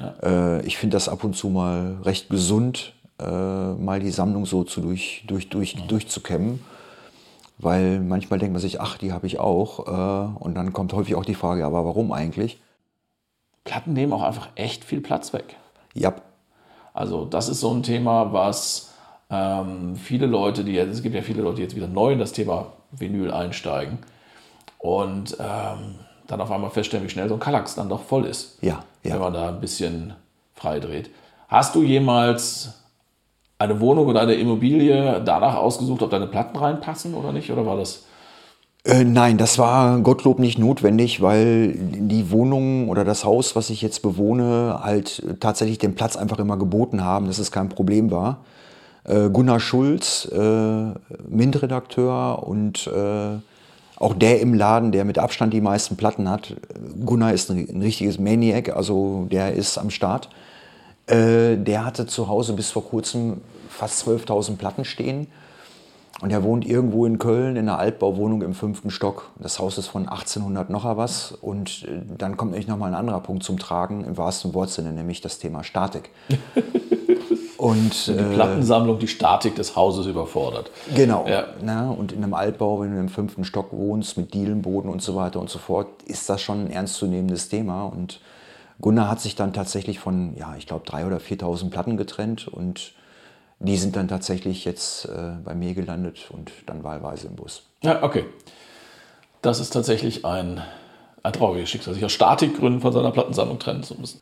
Ja. 0.00 0.58
Äh, 0.58 0.66
ich 0.66 0.78
finde 0.78 0.96
das 0.96 1.08
ab 1.08 1.24
und 1.24 1.36
zu 1.36 1.48
mal 1.48 1.96
recht 2.04 2.28
gesund, 2.28 2.92
mal 3.22 4.00
die 4.00 4.10
Sammlung 4.10 4.44
so 4.46 4.64
zu 4.64 4.80
durch, 4.80 5.24
durch, 5.26 5.48
durch, 5.48 5.74
ja. 5.74 5.86
durchzukämmen. 5.86 6.60
Weil 7.58 8.00
manchmal 8.00 8.38
denkt 8.38 8.52
man 8.52 8.60
sich, 8.60 8.80
ach, 8.80 8.98
die 8.98 9.12
habe 9.12 9.26
ich 9.26 9.38
auch. 9.38 9.86
Äh, 9.86 10.42
und 10.42 10.54
dann 10.54 10.72
kommt 10.72 10.92
häufig 10.92 11.14
auch 11.14 11.24
die 11.24 11.34
Frage, 11.34 11.64
aber 11.64 11.84
warum 11.84 12.12
eigentlich? 12.12 12.60
Platten 13.64 13.94
nehmen 13.94 14.12
auch 14.12 14.22
einfach 14.22 14.48
echt 14.54 14.84
viel 14.84 15.00
Platz 15.00 15.32
weg. 15.32 15.56
Ja. 15.94 16.14
Also 16.92 17.24
das 17.24 17.48
ist 17.48 17.60
so 17.60 17.72
ein 17.72 17.82
Thema, 17.82 18.32
was 18.32 18.94
ähm, 19.30 19.96
viele 19.96 20.26
Leute, 20.26 20.64
die 20.64 20.78
es 20.78 21.02
gibt 21.02 21.14
ja 21.14 21.22
viele 21.22 21.42
Leute, 21.42 21.56
die 21.56 21.62
jetzt 21.62 21.76
wieder 21.76 21.88
neu 21.88 22.12
in 22.12 22.18
das 22.18 22.32
Thema 22.32 22.72
Vinyl 22.92 23.30
einsteigen 23.30 23.98
und 24.78 25.36
ähm, 25.40 25.96
dann 26.26 26.40
auf 26.40 26.50
einmal 26.50 26.70
feststellen, 26.70 27.04
wie 27.04 27.10
schnell 27.10 27.28
so 27.28 27.34
ein 27.34 27.40
Kallax 27.40 27.74
dann 27.74 27.88
doch 27.88 28.02
voll 28.02 28.24
ist. 28.24 28.62
Ja, 28.62 28.84
ja. 29.02 29.14
Wenn 29.14 29.20
man 29.20 29.32
da 29.32 29.48
ein 29.48 29.60
bisschen 29.60 30.14
frei 30.54 30.78
dreht. 30.80 31.10
Hast 31.48 31.74
du 31.74 31.82
jemals 31.82 32.82
eine 33.58 33.80
Wohnung 33.80 34.06
oder 34.06 34.20
eine 34.20 34.34
Immobilie 34.34 35.22
danach 35.24 35.56
ausgesucht, 35.56 36.02
ob 36.02 36.10
deine 36.10 36.26
Platten 36.26 36.56
reinpassen 36.56 37.14
oder 37.14 37.32
nicht? 37.32 37.50
Oder 37.50 37.64
war 37.66 37.76
das? 37.76 38.04
Äh, 38.84 39.04
nein, 39.04 39.36
das 39.36 39.58
war 39.58 39.98
Gottlob 40.00 40.38
nicht 40.38 40.58
notwendig, 40.58 41.20
weil 41.20 41.74
die 41.76 42.30
Wohnung 42.30 42.88
oder 42.88 43.04
das 43.04 43.24
Haus, 43.24 43.56
was 43.56 43.70
ich 43.70 43.82
jetzt 43.82 44.02
bewohne, 44.02 44.78
halt 44.82 45.40
tatsächlich 45.40 45.78
den 45.78 45.94
Platz 45.94 46.16
einfach 46.16 46.38
immer 46.38 46.56
geboten 46.56 47.02
haben, 47.02 47.26
dass 47.26 47.38
es 47.38 47.50
kein 47.50 47.68
Problem 47.68 48.10
war. 48.10 48.44
Äh, 49.04 49.28
Gunnar 49.30 49.58
Schulz, 49.58 50.28
äh, 50.32 50.38
MINT-Redakteur 51.28 52.46
und 52.46 52.86
äh, 52.86 53.38
auch 53.98 54.14
der 54.14 54.40
im 54.40 54.54
Laden, 54.54 54.92
der 54.92 55.04
mit 55.04 55.18
Abstand 55.18 55.52
die 55.52 55.60
meisten 55.60 55.96
Platten 55.96 56.28
hat. 56.28 56.54
Gunnar 57.04 57.32
ist 57.32 57.50
ein, 57.50 57.66
ein 57.68 57.82
richtiges 57.82 58.18
Maniac, 58.18 58.76
also 58.76 59.26
der 59.30 59.54
ist 59.54 59.78
am 59.78 59.90
Start. 59.90 60.28
Äh, 61.06 61.56
der 61.56 61.84
hatte 61.84 62.06
zu 62.06 62.28
Hause 62.28 62.52
bis 62.52 62.70
vor 62.70 62.84
kurzem 62.84 63.40
fast 63.68 64.06
12.000 64.06 64.56
Platten 64.56 64.84
stehen. 64.84 65.28
Und 66.22 66.30
er 66.30 66.42
wohnt 66.42 66.66
irgendwo 66.66 67.04
in 67.04 67.18
Köln 67.18 67.56
in 67.56 67.68
einer 67.68 67.78
Altbauwohnung 67.78 68.40
im 68.40 68.54
fünften 68.54 68.90
Stock. 68.90 69.30
Das 69.38 69.58
Haus 69.58 69.76
ist 69.76 69.88
von 69.88 70.08
1800 70.08 70.70
noch 70.70 70.84
was. 70.96 71.32
Und 71.32 71.84
äh, 71.84 72.00
dann 72.16 72.36
kommt 72.36 72.52
nämlich 72.52 72.68
nochmal 72.68 72.90
ein 72.90 72.98
anderer 72.98 73.20
Punkt 73.20 73.42
zum 73.42 73.58
Tragen, 73.58 74.04
im 74.04 74.16
wahrsten 74.16 74.54
Wortsinne, 74.54 74.92
nämlich 74.92 75.20
das 75.20 75.38
Thema 75.38 75.62
Statik. 75.62 76.10
Und, 77.58 78.06
die 78.06 78.12
äh, 78.12 78.34
Plattensammlung, 78.34 78.98
die 78.98 79.08
Statik 79.08 79.56
des 79.56 79.76
Hauses 79.76 80.06
überfordert. 80.06 80.70
Genau. 80.94 81.26
Ja. 81.26 81.46
Na, 81.62 81.90
und 81.90 82.12
in 82.12 82.22
einem 82.22 82.34
Altbau, 82.34 82.80
wenn 82.80 82.92
du 82.92 83.00
im 83.00 83.08
fünften 83.08 83.44
Stock 83.44 83.72
wohnst, 83.72 84.18
mit 84.18 84.34
Dielenboden 84.34 84.90
und 84.90 85.00
so 85.00 85.16
weiter 85.16 85.40
und 85.40 85.48
so 85.48 85.58
fort, 85.58 85.88
ist 86.04 86.28
das 86.28 86.42
schon 86.42 86.66
ein 86.66 86.70
ernstzunehmendes 86.70 87.48
Thema. 87.48 87.84
Und 87.84 88.20
Gunnar 88.80 89.08
hat 89.08 89.20
sich 89.20 89.34
dann 89.34 89.52
tatsächlich 89.52 89.98
von, 89.98 90.36
ja, 90.36 90.54
ich 90.56 90.66
glaube, 90.66 90.84
3.000 90.86 91.06
oder 91.06 91.16
4.000 91.16 91.70
Platten 91.70 91.96
getrennt 91.96 92.48
und 92.48 92.92
die 93.58 93.76
sind 93.76 93.96
dann 93.96 94.08
tatsächlich 94.08 94.64
jetzt 94.64 95.06
äh, 95.06 95.32
bei 95.42 95.54
mir 95.54 95.74
gelandet 95.74 96.28
und 96.30 96.52
dann 96.66 96.84
wahlweise 96.84 97.28
im 97.28 97.36
Bus. 97.36 97.62
Ja, 97.82 98.02
okay. 98.02 98.24
Das 99.40 99.60
ist 99.60 99.70
tatsächlich 99.70 100.24
ein, 100.26 100.60
ein 101.22 101.32
trauriges 101.32 101.70
Schicksal, 101.70 101.94
sich 101.94 102.04
aus 102.04 102.12
Statikgründen 102.12 102.80
von 102.82 102.92
seiner 102.92 103.12
Plattensammlung 103.12 103.58
trennen 103.58 103.82
zu 103.82 103.94
müssen. 103.94 104.20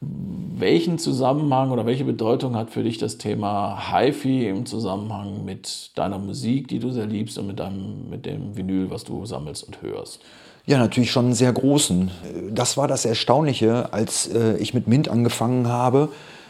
Welchen 0.56 0.98
Zusammenhang 0.98 1.72
oder 1.72 1.84
welche 1.84 2.04
Bedeutung 2.04 2.54
hat 2.54 2.70
für 2.70 2.84
dich 2.84 2.98
das 2.98 3.18
Thema 3.18 3.90
HiFi 3.90 4.48
im 4.48 4.66
Zusammenhang 4.66 5.44
mit 5.44 5.90
deiner 5.98 6.18
Musik, 6.18 6.68
die 6.68 6.78
du 6.78 6.90
sehr 6.90 7.06
liebst 7.06 7.36
und 7.38 7.48
mit, 7.48 7.58
deinem, 7.58 8.08
mit 8.08 8.24
dem 8.26 8.56
Vinyl, 8.56 8.90
was 8.90 9.02
du 9.02 9.26
sammelst 9.26 9.64
und 9.64 9.82
hörst? 9.82 10.20
Ja, 10.66 10.78
natürlich 10.78 11.10
schon 11.10 11.26
einen 11.26 11.34
sehr 11.34 11.52
großen. 11.52 12.10
Das 12.50 12.76
war 12.76 12.88
das 12.88 13.04
Erstaunliche, 13.04 13.92
als 13.92 14.28
äh, 14.28 14.56
ich 14.56 14.72
mit 14.72 14.88
Mint 14.88 15.08
angefangen 15.08 15.68
habe 15.68 16.08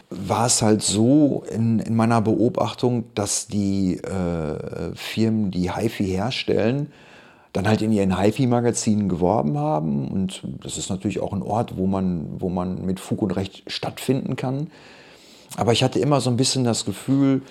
war 0.09 0.45
es 0.45 0.61
halt 0.61 0.81
so 0.81 1.43
in, 1.49 1.79
in 1.79 1.95
meiner 1.95 2.21
Beobachtung, 2.21 3.05
dass 3.15 3.47
die 3.47 3.97
äh, 3.97 4.95
Firmen, 4.95 5.51
die 5.51 5.73
HiFi 5.73 6.05
herstellen, 6.05 6.91
dann 7.53 7.67
halt 7.67 7.81
in 7.81 7.91
ihren 7.91 8.19
HiFi-Magazinen 8.19 9.07
geworben 9.07 9.57
haben. 9.57 10.09
Und 10.09 10.43
das 10.61 10.77
ist 10.77 10.89
natürlich 10.89 11.21
auch 11.21 11.33
ein 11.33 11.41
Ort, 11.41 11.77
wo 11.77 11.87
man, 11.87 12.27
wo 12.39 12.49
man 12.49 12.85
mit 12.85 12.99
Fug 12.99 13.21
und 13.21 13.31
Recht 13.31 13.63
stattfinden 13.67 14.35
kann. 14.35 14.67
Aber 15.55 15.71
ich 15.71 15.83
hatte 15.83 15.99
immer 15.99 16.19
so 16.21 16.29
ein 16.29 16.37
bisschen 16.37 16.63
das 16.63 16.85
Gefühl, 16.85 17.41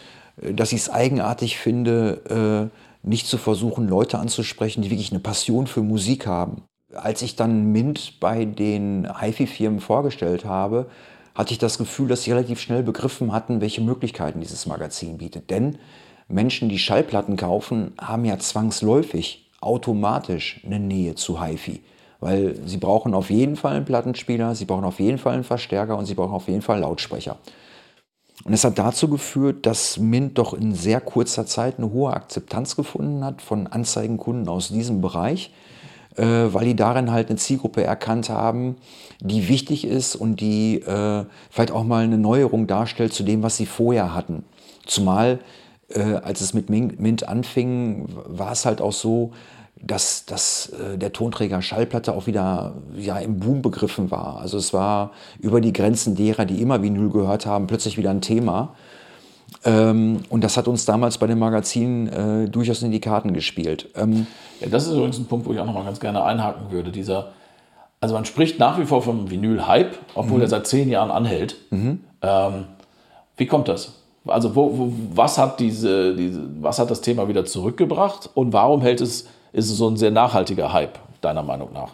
äh, 0.40 0.52
dass 0.52 0.72
ich 0.72 0.80
es 0.80 0.90
eigenartig 0.90 1.58
finde, 1.58 2.70
äh, 2.70 2.83
nicht 3.04 3.26
zu 3.26 3.38
versuchen, 3.38 3.88
Leute 3.88 4.18
anzusprechen, 4.18 4.82
die 4.82 4.90
wirklich 4.90 5.12
eine 5.12 5.20
Passion 5.20 5.66
für 5.66 5.82
Musik 5.82 6.26
haben. 6.26 6.62
Als 6.94 7.22
ich 7.22 7.36
dann 7.36 7.72
Mint 7.72 8.20
bei 8.20 8.44
den 8.44 9.08
HiFi-Firmen 9.20 9.80
vorgestellt 9.80 10.44
habe, 10.44 10.86
hatte 11.34 11.52
ich 11.52 11.58
das 11.58 11.78
Gefühl, 11.78 12.08
dass 12.08 12.22
sie 12.22 12.30
relativ 12.30 12.60
schnell 12.60 12.82
begriffen 12.82 13.32
hatten, 13.32 13.60
welche 13.60 13.80
Möglichkeiten 13.80 14.40
dieses 14.40 14.66
Magazin 14.66 15.18
bietet. 15.18 15.50
Denn 15.50 15.78
Menschen, 16.28 16.68
die 16.68 16.78
Schallplatten 16.78 17.36
kaufen, 17.36 17.92
haben 18.00 18.24
ja 18.24 18.38
zwangsläufig 18.38 19.50
automatisch 19.60 20.60
eine 20.64 20.78
Nähe 20.78 21.14
zu 21.14 21.42
HiFi. 21.42 21.82
Weil 22.20 22.56
sie 22.64 22.78
brauchen 22.78 23.12
auf 23.12 23.28
jeden 23.28 23.56
Fall 23.56 23.76
einen 23.76 23.84
Plattenspieler, 23.84 24.54
sie 24.54 24.64
brauchen 24.64 24.84
auf 24.84 25.00
jeden 25.00 25.18
Fall 25.18 25.34
einen 25.34 25.44
Verstärker 25.44 25.98
und 25.98 26.06
sie 26.06 26.14
brauchen 26.14 26.32
auf 26.32 26.48
jeden 26.48 26.62
Fall 26.62 26.80
Lautsprecher. 26.80 27.36
Und 28.44 28.52
es 28.52 28.64
hat 28.64 28.78
dazu 28.78 29.08
geführt, 29.08 29.64
dass 29.66 29.98
Mint 29.98 30.36
doch 30.38 30.52
in 30.52 30.74
sehr 30.74 31.00
kurzer 31.00 31.46
Zeit 31.46 31.78
eine 31.78 31.92
hohe 31.92 32.12
Akzeptanz 32.12 32.76
gefunden 32.76 33.24
hat 33.24 33.40
von 33.40 33.66
Anzeigenkunden 33.66 34.48
aus 34.48 34.68
diesem 34.68 35.00
Bereich 35.00 35.50
äh, 36.16 36.22
weil 36.22 36.66
die 36.66 36.76
darin 36.76 37.10
halt 37.10 37.28
eine 37.28 37.38
Zielgruppe 37.38 37.82
erkannt 37.82 38.28
haben, 38.28 38.76
die 39.20 39.48
wichtig 39.48 39.86
ist 39.86 40.16
und 40.16 40.40
die 40.40 40.76
äh, 40.80 41.24
vielleicht 41.50 41.72
auch 41.72 41.84
mal 41.84 42.04
eine 42.04 42.18
Neuerung 42.18 42.66
darstellt 42.66 43.12
zu 43.12 43.22
dem, 43.22 43.42
was 43.42 43.56
sie 43.56 43.66
vorher 43.66 44.14
hatten. 44.14 44.44
Zumal, 44.86 45.40
äh, 45.88 46.00
als 46.00 46.40
es 46.40 46.54
mit 46.54 46.70
Mint 46.70 47.28
anfing, 47.28 48.08
war 48.26 48.52
es 48.52 48.64
halt 48.64 48.80
auch 48.80 48.92
so, 48.92 49.32
dass, 49.86 50.26
dass 50.26 50.70
äh, 50.70 50.98
der 50.98 51.12
Tonträger 51.12 51.60
Schallplatte 51.62 52.14
auch 52.14 52.26
wieder 52.26 52.74
ja, 52.96 53.18
im 53.18 53.40
Boom 53.40 53.62
begriffen 53.62 54.10
war. 54.10 54.38
Also 54.40 54.58
es 54.58 54.72
war 54.72 55.10
über 55.40 55.60
die 55.60 55.72
Grenzen 55.72 56.14
derer, 56.14 56.44
die 56.44 56.60
immer 56.60 56.82
Vinyl 56.82 57.10
gehört 57.10 57.46
haben, 57.46 57.66
plötzlich 57.66 57.98
wieder 57.98 58.10
ein 58.10 58.20
Thema. 58.20 58.74
Ähm, 59.64 60.20
und 60.28 60.42
das 60.42 60.56
hat 60.56 60.68
uns 60.68 60.84
damals 60.84 61.18
bei 61.18 61.26
dem 61.26 61.38
Magazin 61.38 62.08
äh, 62.08 62.48
durchaus 62.48 62.82
in 62.82 62.90
die 62.90 63.00
Karten 63.00 63.32
gespielt. 63.32 63.88
Ähm, 63.96 64.26
ja, 64.60 64.68
das 64.68 64.86
ist 64.86 64.92
übrigens 64.92 65.18
ein 65.18 65.26
Punkt, 65.26 65.46
wo 65.46 65.52
ich 65.52 65.60
auch 65.60 65.66
noch 65.66 65.74
mal 65.74 65.84
ganz 65.84 66.00
gerne 66.00 66.24
einhaken 66.24 66.70
würde. 66.70 66.90
Dieser, 66.90 67.32
also 68.00 68.14
man 68.14 68.24
spricht 68.24 68.58
nach 68.58 68.78
wie 68.78 68.84
vor 68.84 69.02
vom 69.02 69.30
Vinyl-Hype, 69.30 69.96
obwohl 70.14 70.36
mhm. 70.36 70.42
er 70.42 70.48
seit 70.48 70.66
zehn 70.66 70.88
Jahren 70.88 71.10
anhält. 71.10 71.56
Mhm. 71.70 72.00
Ähm, 72.22 72.64
wie 73.36 73.46
kommt 73.46 73.68
das? 73.68 73.94
Also 74.26 74.56
wo, 74.56 74.78
wo, 74.78 74.92
was, 75.14 75.36
hat 75.38 75.60
diese, 75.60 76.16
diese, 76.16 76.42
was 76.60 76.78
hat 76.78 76.90
das 76.90 77.02
Thema 77.02 77.28
wieder 77.28 77.44
zurückgebracht 77.44 78.30
und 78.34 78.52
warum 78.52 78.80
hält 78.80 79.00
es, 79.00 79.28
ist 79.54 79.70
es 79.70 79.78
so 79.78 79.88
ein 79.88 79.96
sehr 79.96 80.10
nachhaltiger 80.10 80.72
Hype, 80.72 80.98
deiner 81.20 81.42
Meinung 81.42 81.72
nach? 81.72 81.92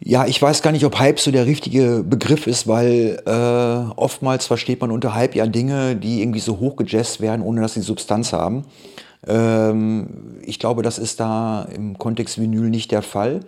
Ja, 0.00 0.26
ich 0.26 0.40
weiß 0.40 0.62
gar 0.62 0.72
nicht, 0.72 0.84
ob 0.84 0.98
Hype 0.98 1.18
so 1.18 1.30
der 1.30 1.46
richtige 1.46 2.04
Begriff 2.06 2.46
ist, 2.46 2.66
weil 2.66 3.22
äh, 3.26 3.92
oftmals 3.96 4.46
versteht 4.46 4.80
man 4.80 4.90
unter 4.90 5.14
Hype 5.14 5.34
ja 5.34 5.46
Dinge, 5.46 5.96
die 5.96 6.20
irgendwie 6.20 6.40
so 6.40 6.58
hochgejazzt 6.58 7.20
werden, 7.20 7.42
ohne 7.42 7.60
dass 7.60 7.74
sie 7.74 7.80
Substanz 7.80 8.32
haben. 8.32 8.64
Ähm, 9.26 10.40
ich 10.42 10.58
glaube, 10.58 10.82
das 10.82 10.98
ist 10.98 11.20
da 11.20 11.62
im 11.74 11.98
Kontext 11.98 12.40
Vinyl 12.40 12.68
nicht 12.70 12.92
der 12.92 13.02
Fall. 13.02 13.40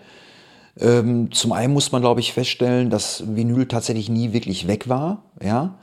Ähm, 0.81 1.31
zum 1.33 1.53
einen 1.53 1.73
muss 1.73 1.93
man, 1.93 2.03
glaube 2.03 2.21
ich, 2.21 2.33
feststellen, 2.33 2.91
dass 2.91 3.25
Vinyl 3.27 3.67
tatsächlich 3.67 4.09
nie 4.09 4.33
wirklich 4.33 4.67
weg 4.67 4.89
war. 4.89 5.23
Ja? 5.43 5.75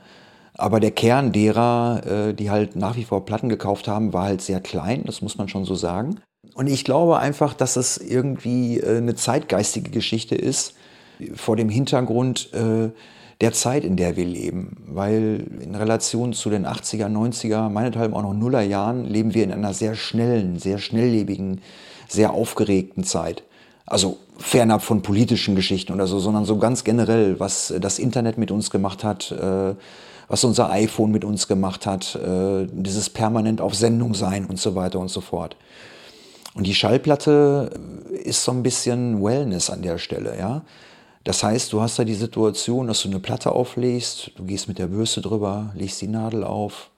Aber 0.56 0.80
der 0.80 0.92
Kern 0.92 1.32
derer, 1.32 2.02
äh, 2.06 2.34
die 2.34 2.50
halt 2.50 2.76
nach 2.76 2.96
wie 2.96 3.04
vor 3.04 3.24
Platten 3.24 3.48
gekauft 3.48 3.88
haben, 3.88 4.12
war 4.12 4.24
halt 4.24 4.40
sehr 4.40 4.60
klein, 4.60 5.02
das 5.04 5.20
muss 5.20 5.36
man 5.36 5.48
schon 5.48 5.64
so 5.64 5.74
sagen. 5.74 6.20
Und 6.54 6.68
ich 6.68 6.84
glaube 6.84 7.18
einfach, 7.18 7.52
dass 7.52 7.76
es 7.76 7.98
irgendwie 7.98 8.78
äh, 8.78 8.98
eine 8.98 9.16
zeitgeistige 9.16 9.90
Geschichte 9.90 10.36
ist, 10.36 10.74
vor 11.34 11.56
dem 11.56 11.68
Hintergrund 11.68 12.52
äh, 12.54 12.90
der 13.40 13.52
Zeit, 13.52 13.84
in 13.84 13.96
der 13.96 14.16
wir 14.16 14.24
leben. 14.24 14.76
Weil 14.86 15.46
in 15.60 15.74
Relation 15.74 16.32
zu 16.32 16.50
den 16.50 16.66
80er, 16.66 17.08
90er, 17.08 17.68
meinethalb 17.68 18.14
auch 18.14 18.22
noch 18.22 18.34
Nuller 18.34 18.62
Jahren, 18.62 19.04
leben 19.04 19.34
wir 19.34 19.42
in 19.42 19.52
einer 19.52 19.74
sehr 19.74 19.96
schnellen, 19.96 20.58
sehr 20.58 20.78
schnelllebigen, 20.78 21.60
sehr 22.08 22.32
aufgeregten 22.32 23.02
Zeit. 23.02 23.42
Also 23.86 24.18
fernab 24.38 24.82
von 24.82 25.02
politischen 25.02 25.56
Geschichten 25.56 25.92
oder 25.92 26.06
so, 26.06 26.20
sondern 26.20 26.44
so 26.44 26.58
ganz 26.58 26.84
generell, 26.84 27.38
was 27.38 27.74
das 27.80 27.98
Internet 27.98 28.38
mit 28.38 28.50
uns 28.50 28.70
gemacht 28.70 29.04
hat, 29.04 29.32
äh, 29.32 29.74
was 30.28 30.42
unser 30.44 30.70
iPhone 30.70 31.10
mit 31.10 31.22
uns 31.22 31.48
gemacht 31.48 31.84
hat, 31.84 32.18
dieses 32.72 33.10
permanent 33.10 33.60
auf 33.60 33.74
Sendung 33.74 34.14
sein 34.14 34.46
und 34.46 34.58
so 34.58 34.74
weiter 34.74 34.98
und 34.98 35.08
so 35.08 35.20
fort. 35.20 35.54
Und 36.54 36.66
die 36.66 36.74
Schallplatte 36.74 37.70
ist 38.22 38.44
so 38.44 38.52
ein 38.52 38.62
bisschen 38.62 39.22
Wellness 39.22 39.70
an 39.70 39.82
der 39.82 39.98
Stelle, 39.98 40.38
ja. 40.38 40.62
Das 41.24 41.42
heißt, 41.42 41.72
du 41.72 41.80
hast 41.80 41.98
da 41.98 42.04
die 42.04 42.14
Situation, 42.14 42.86
dass 42.86 43.02
du 43.02 43.08
eine 43.08 43.18
Platte 43.18 43.52
auflegst, 43.52 44.32
du 44.36 44.44
gehst 44.44 44.68
mit 44.68 44.78
der 44.78 44.88
Bürste 44.88 45.22
drüber, 45.22 45.72
legst 45.74 46.02
die 46.02 46.06
Nadel 46.06 46.44
auf, 46.44 46.90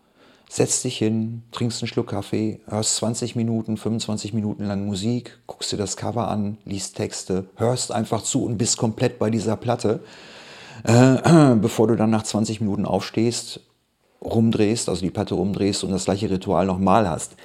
setzt 0.49 0.83
dich 0.85 0.99
hin, 0.99 1.43
trinkst 1.53 1.81
einen 1.81 1.89
Schluck 1.89 2.09
Kaffee, 2.09 2.61
hörst 2.67 2.97
20 2.97 3.37
Minuten, 3.37 3.77
25 3.77 4.35
Minuten 4.35 4.65
lang 4.65 4.85
Musik, 4.85 5.39
guckst 5.47 5.73
dir 5.73 5.77
das 5.77 5.97
Cover 5.97 6.29
an, 6.29 6.59
liest 6.65 6.97
Texte, 6.97 7.47
hörst 7.57 7.93
einfach 7.93 8.23
zu 8.23 8.45
und 8.45 8.59
bist 8.59 8.79
komplett 8.79 9.21
bei 9.21 9.31
dieser 9.31 9.57
Platte, 9.57 10.01
äh, 10.85 11.55
bevor 11.61 11.87
du 11.87 11.95
dann 11.95 12.11
nach 12.11 12.25
20 12.25 12.61
Minuten 12.61 12.85
aufstehst, 12.85 13.61
rumdrehst, 14.21 14.89
also 14.89 15.03
die 15.03 15.11
Platte 15.11 15.35
rumdrehst 15.35 15.85
und 15.85 15.93
das 15.93 16.07
gleiche 16.07 16.29
Ritual 16.29 16.67
nochmal 16.67 17.09
hast. 17.09 17.37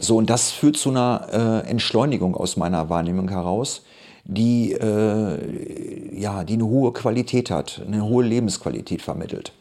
So, 0.00 0.16
und 0.16 0.28
das 0.28 0.50
führt 0.50 0.76
zu 0.76 0.90
einer 0.90 1.62
äh, 1.64 1.70
Entschleunigung 1.70 2.34
aus 2.36 2.56
meiner 2.56 2.90
Wahrnehmung 2.90 3.28
heraus, 3.30 3.82
die, 4.24 4.72
äh, 4.72 6.18
ja, 6.18 6.44
die 6.44 6.54
eine 6.54 6.66
hohe 6.66 6.92
Qualität 6.92 7.50
hat, 7.50 7.82
eine 7.86 8.04
hohe 8.04 8.24
Lebensqualität 8.24 9.00
vermittelt. 9.00 9.52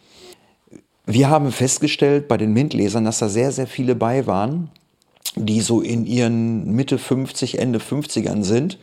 Wir 1.05 1.29
haben 1.29 1.51
festgestellt 1.51 2.27
bei 2.27 2.37
den 2.37 2.51
MINT-Lesern, 2.53 3.05
dass 3.05 3.19
da 3.19 3.29
sehr, 3.29 3.51
sehr 3.51 3.67
viele 3.67 3.95
bei 3.95 4.25
waren, 4.25 4.71
die 5.35 5.61
so 5.61 5.81
in 5.81 6.05
ihren 6.05 6.71
Mitte 6.71 6.97
50, 6.97 7.59
Ende 7.59 7.79
50ern 7.79 8.43
sind, 8.43 8.79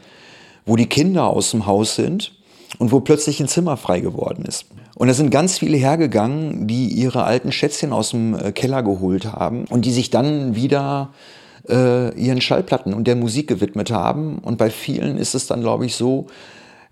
wo 0.64 0.76
die 0.76 0.86
Kinder 0.86 1.26
aus 1.26 1.50
dem 1.50 1.66
Haus 1.66 1.96
sind 1.96 2.32
und 2.78 2.92
wo 2.92 3.00
plötzlich 3.00 3.40
ein 3.40 3.48
Zimmer 3.48 3.76
frei 3.76 4.00
geworden 4.00 4.44
ist. 4.44 4.66
Und 4.94 5.08
da 5.08 5.14
sind 5.14 5.30
ganz 5.30 5.58
viele 5.58 5.76
hergegangen, 5.76 6.68
die 6.68 6.86
ihre 6.88 7.24
alten 7.24 7.50
Schätzchen 7.50 7.92
aus 7.92 8.10
dem 8.10 8.38
äh, 8.38 8.52
Keller 8.52 8.82
geholt 8.82 9.32
haben 9.32 9.64
und 9.64 9.84
die 9.84 9.92
sich 9.92 10.10
dann 10.10 10.54
wieder 10.54 11.10
äh, 11.68 12.14
ihren 12.14 12.40
Schallplatten 12.40 12.94
und 12.94 13.06
der 13.06 13.16
Musik 13.16 13.48
gewidmet 13.48 13.90
haben. 13.90 14.38
Und 14.38 14.58
bei 14.58 14.70
vielen 14.70 15.18
ist 15.18 15.34
es 15.34 15.46
dann, 15.46 15.60
glaube 15.60 15.86
ich, 15.86 15.96
so, 15.96 16.26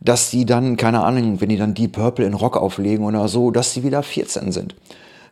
dass 0.01 0.31
die 0.31 0.47
dann, 0.47 0.77
keine 0.77 1.05
Ahnung, 1.05 1.41
wenn 1.41 1.49
die 1.49 1.57
dann 1.57 1.75
Deep 1.75 1.93
Purple 1.93 2.25
in 2.25 2.35
Rock 2.35 2.57
auflegen 2.57 3.05
oder 3.05 3.29
so, 3.29 3.51
dass 3.51 3.75
sie 3.75 3.83
wieder 3.83 4.03
14 4.03 4.53
sind. 4.53 4.75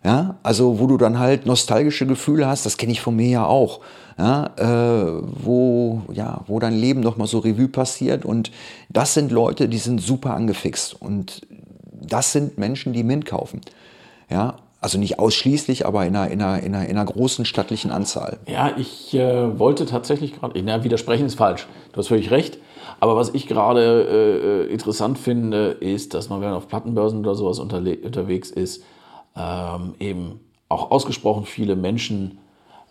Ja, 0.05 0.37
also 0.45 0.79
wo 0.79 0.87
du 0.87 0.97
dann 0.97 1.19
halt 1.19 1.45
nostalgische 1.45 2.07
Gefühle 2.07 2.47
hast, 2.47 2.65
das 2.65 2.77
kenne 2.77 2.93
ich 2.93 3.01
von 3.01 3.17
mir 3.17 3.29
ja 3.29 3.47
auch, 3.47 3.81
ja, 4.17 4.47
äh, 4.57 5.23
wo, 5.23 6.03
ja, 6.13 6.43
wo 6.47 6.61
dein 6.61 6.75
Leben 6.75 7.01
nochmal 7.01 7.27
so 7.27 7.41
Revue 7.41 7.67
passiert 7.67 8.25
und 8.25 8.53
das 8.89 9.15
sind 9.15 9.33
Leute, 9.33 9.69
die 9.69 9.79
sind 9.79 10.01
super 10.01 10.35
angefixt 10.35 10.95
und 11.03 11.43
das 11.91 12.33
sind 12.33 12.59
Menschen, 12.59 12.93
die 12.93 13.03
Mint 13.03 13.27
kaufen. 13.27 13.61
Ja, 14.31 14.57
Also 14.81 14.99
nicht 14.99 15.19
ausschließlich, 15.19 15.87
aber 15.87 16.07
in 16.07 16.15
einer, 16.15 16.31
in 16.31 16.41
einer, 16.41 16.63
in 16.63 16.75
einer, 16.75 16.85
in 16.87 16.97
einer 16.97 17.05
großen 17.05 17.45
stattlichen 17.45 17.91
Anzahl. 17.91 18.39
Ja, 18.47 18.77
ich 18.77 19.13
äh, 19.15 19.59
wollte 19.59 19.87
tatsächlich 19.87 20.39
gerade, 20.39 20.63
na, 20.63 20.85
widersprechen 20.85 21.27
ist 21.27 21.35
falsch, 21.35 21.67
du 21.93 21.99
hast 21.99 22.09
völlig 22.09 22.31
recht. 22.31 22.59
Aber 23.01 23.17
was 23.17 23.35
ich 23.35 23.47
gerade 23.47 24.67
äh, 24.69 24.73
interessant 24.73 25.19
finde, 25.19 25.69
ist, 25.69 26.15
dass 26.15 26.29
man, 26.29 26.41
wenn 26.41 26.49
man 26.49 26.57
auf 26.57 26.69
Plattenbörsen 26.69 27.21
oder 27.21 27.35
sowas 27.35 27.59
unterwegs 27.59 28.51
ist, 28.51 28.83
ähm, 29.37 29.95
eben 30.01 30.41
auch 30.69 30.91
ausgesprochen 30.91 31.45
viele 31.45 31.77
Menschen 31.77 32.39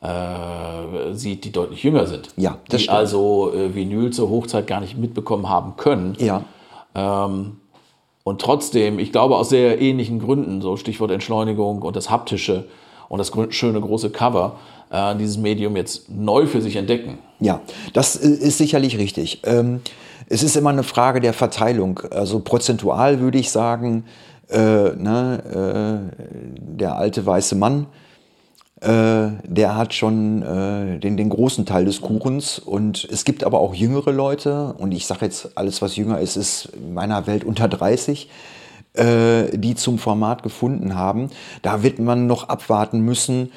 äh, 0.01 1.13
sieht, 1.13 1.43
die 1.43 1.51
deutlich 1.51 1.83
jünger 1.83 2.05
sind. 2.05 2.29
Ja, 2.37 2.57
das 2.69 2.77
die 2.77 2.83
stimmt. 2.83 2.97
also 2.97 3.53
äh, 3.53 3.73
Vinyl 3.73 4.11
zur 4.11 4.29
Hochzeit 4.29 4.67
gar 4.67 4.79
nicht 4.79 4.97
mitbekommen 4.97 5.49
haben 5.49 5.75
können. 5.75 6.15
Ja. 6.19 6.43
Ähm, 6.95 7.57
und 8.27 8.41
trotzdem, 8.41 8.99
ich 8.99 9.13
glaube 9.13 9.37
aus 9.37 9.47
sehr 9.47 9.79
ähnlichen 9.79 10.19
Gründen, 10.19 10.61
so 10.61 10.75
Stichwort 10.75 11.11
Entschleunigung 11.11 11.81
und 11.81 11.95
das 11.95 12.09
haptische 12.09 12.65
und 13.07 13.19
das 13.19 13.31
schöne 13.51 13.79
große 13.79 14.09
Cover, 14.09 14.57
äh, 14.89 15.15
dieses 15.15 15.37
Medium 15.37 15.77
jetzt 15.77 16.09
neu 16.09 16.45
für 16.45 16.61
sich 16.61 16.75
entdecken. 16.75 17.19
Ja, 17.39 17.61
das 17.93 18.17
ist 18.17 18.57
sicherlich 18.57 18.97
richtig. 18.97 19.43
Ähm, 19.45 19.79
es 20.27 20.43
ist 20.43 20.57
immer 20.57 20.71
eine 20.71 20.83
Frage 20.83 21.21
der 21.21 21.31
Verteilung. 21.31 22.01
Also 22.11 22.41
prozentual 22.41 23.21
würde 23.21 23.37
ich 23.37 23.49
sagen, 23.49 24.03
äh, 24.49 24.57
ne, 24.57 26.11
äh, 26.11 26.75
der 26.75 26.97
alte 26.97 27.25
weiße 27.25 27.55
Mann, 27.55 27.87
äh, 28.81 29.29
der 29.43 29.75
hat 29.75 29.93
schon 29.93 30.43
äh, 30.43 30.99
den, 30.99 31.17
den 31.17 31.29
großen 31.29 31.65
Teil 31.65 31.85
des 31.85 32.01
Kuchens. 32.01 32.59
Und 32.59 33.07
es 33.11 33.25
gibt 33.25 33.43
aber 33.43 33.59
auch 33.59 33.73
jüngere 33.73 34.11
Leute, 34.11 34.73
und 34.77 34.91
ich 34.91 35.07
sage 35.07 35.25
jetzt, 35.25 35.57
alles, 35.57 35.81
was 35.81 35.95
jünger 35.95 36.19
ist, 36.19 36.35
ist 36.35 36.69
in 36.75 36.93
meiner 36.93 37.25
Welt 37.27 37.43
unter 37.43 37.67
30 37.67 38.29
äh, 38.97 39.57
die 39.57 39.75
zum 39.75 39.99
Format 39.99 40.43
gefunden 40.43 40.95
haben. 40.95 41.29
Da 41.61 41.83
wird 41.83 41.99
man 41.99 42.27
noch 42.27 42.49
abwarten 42.49 43.01
müssen, 43.01 43.51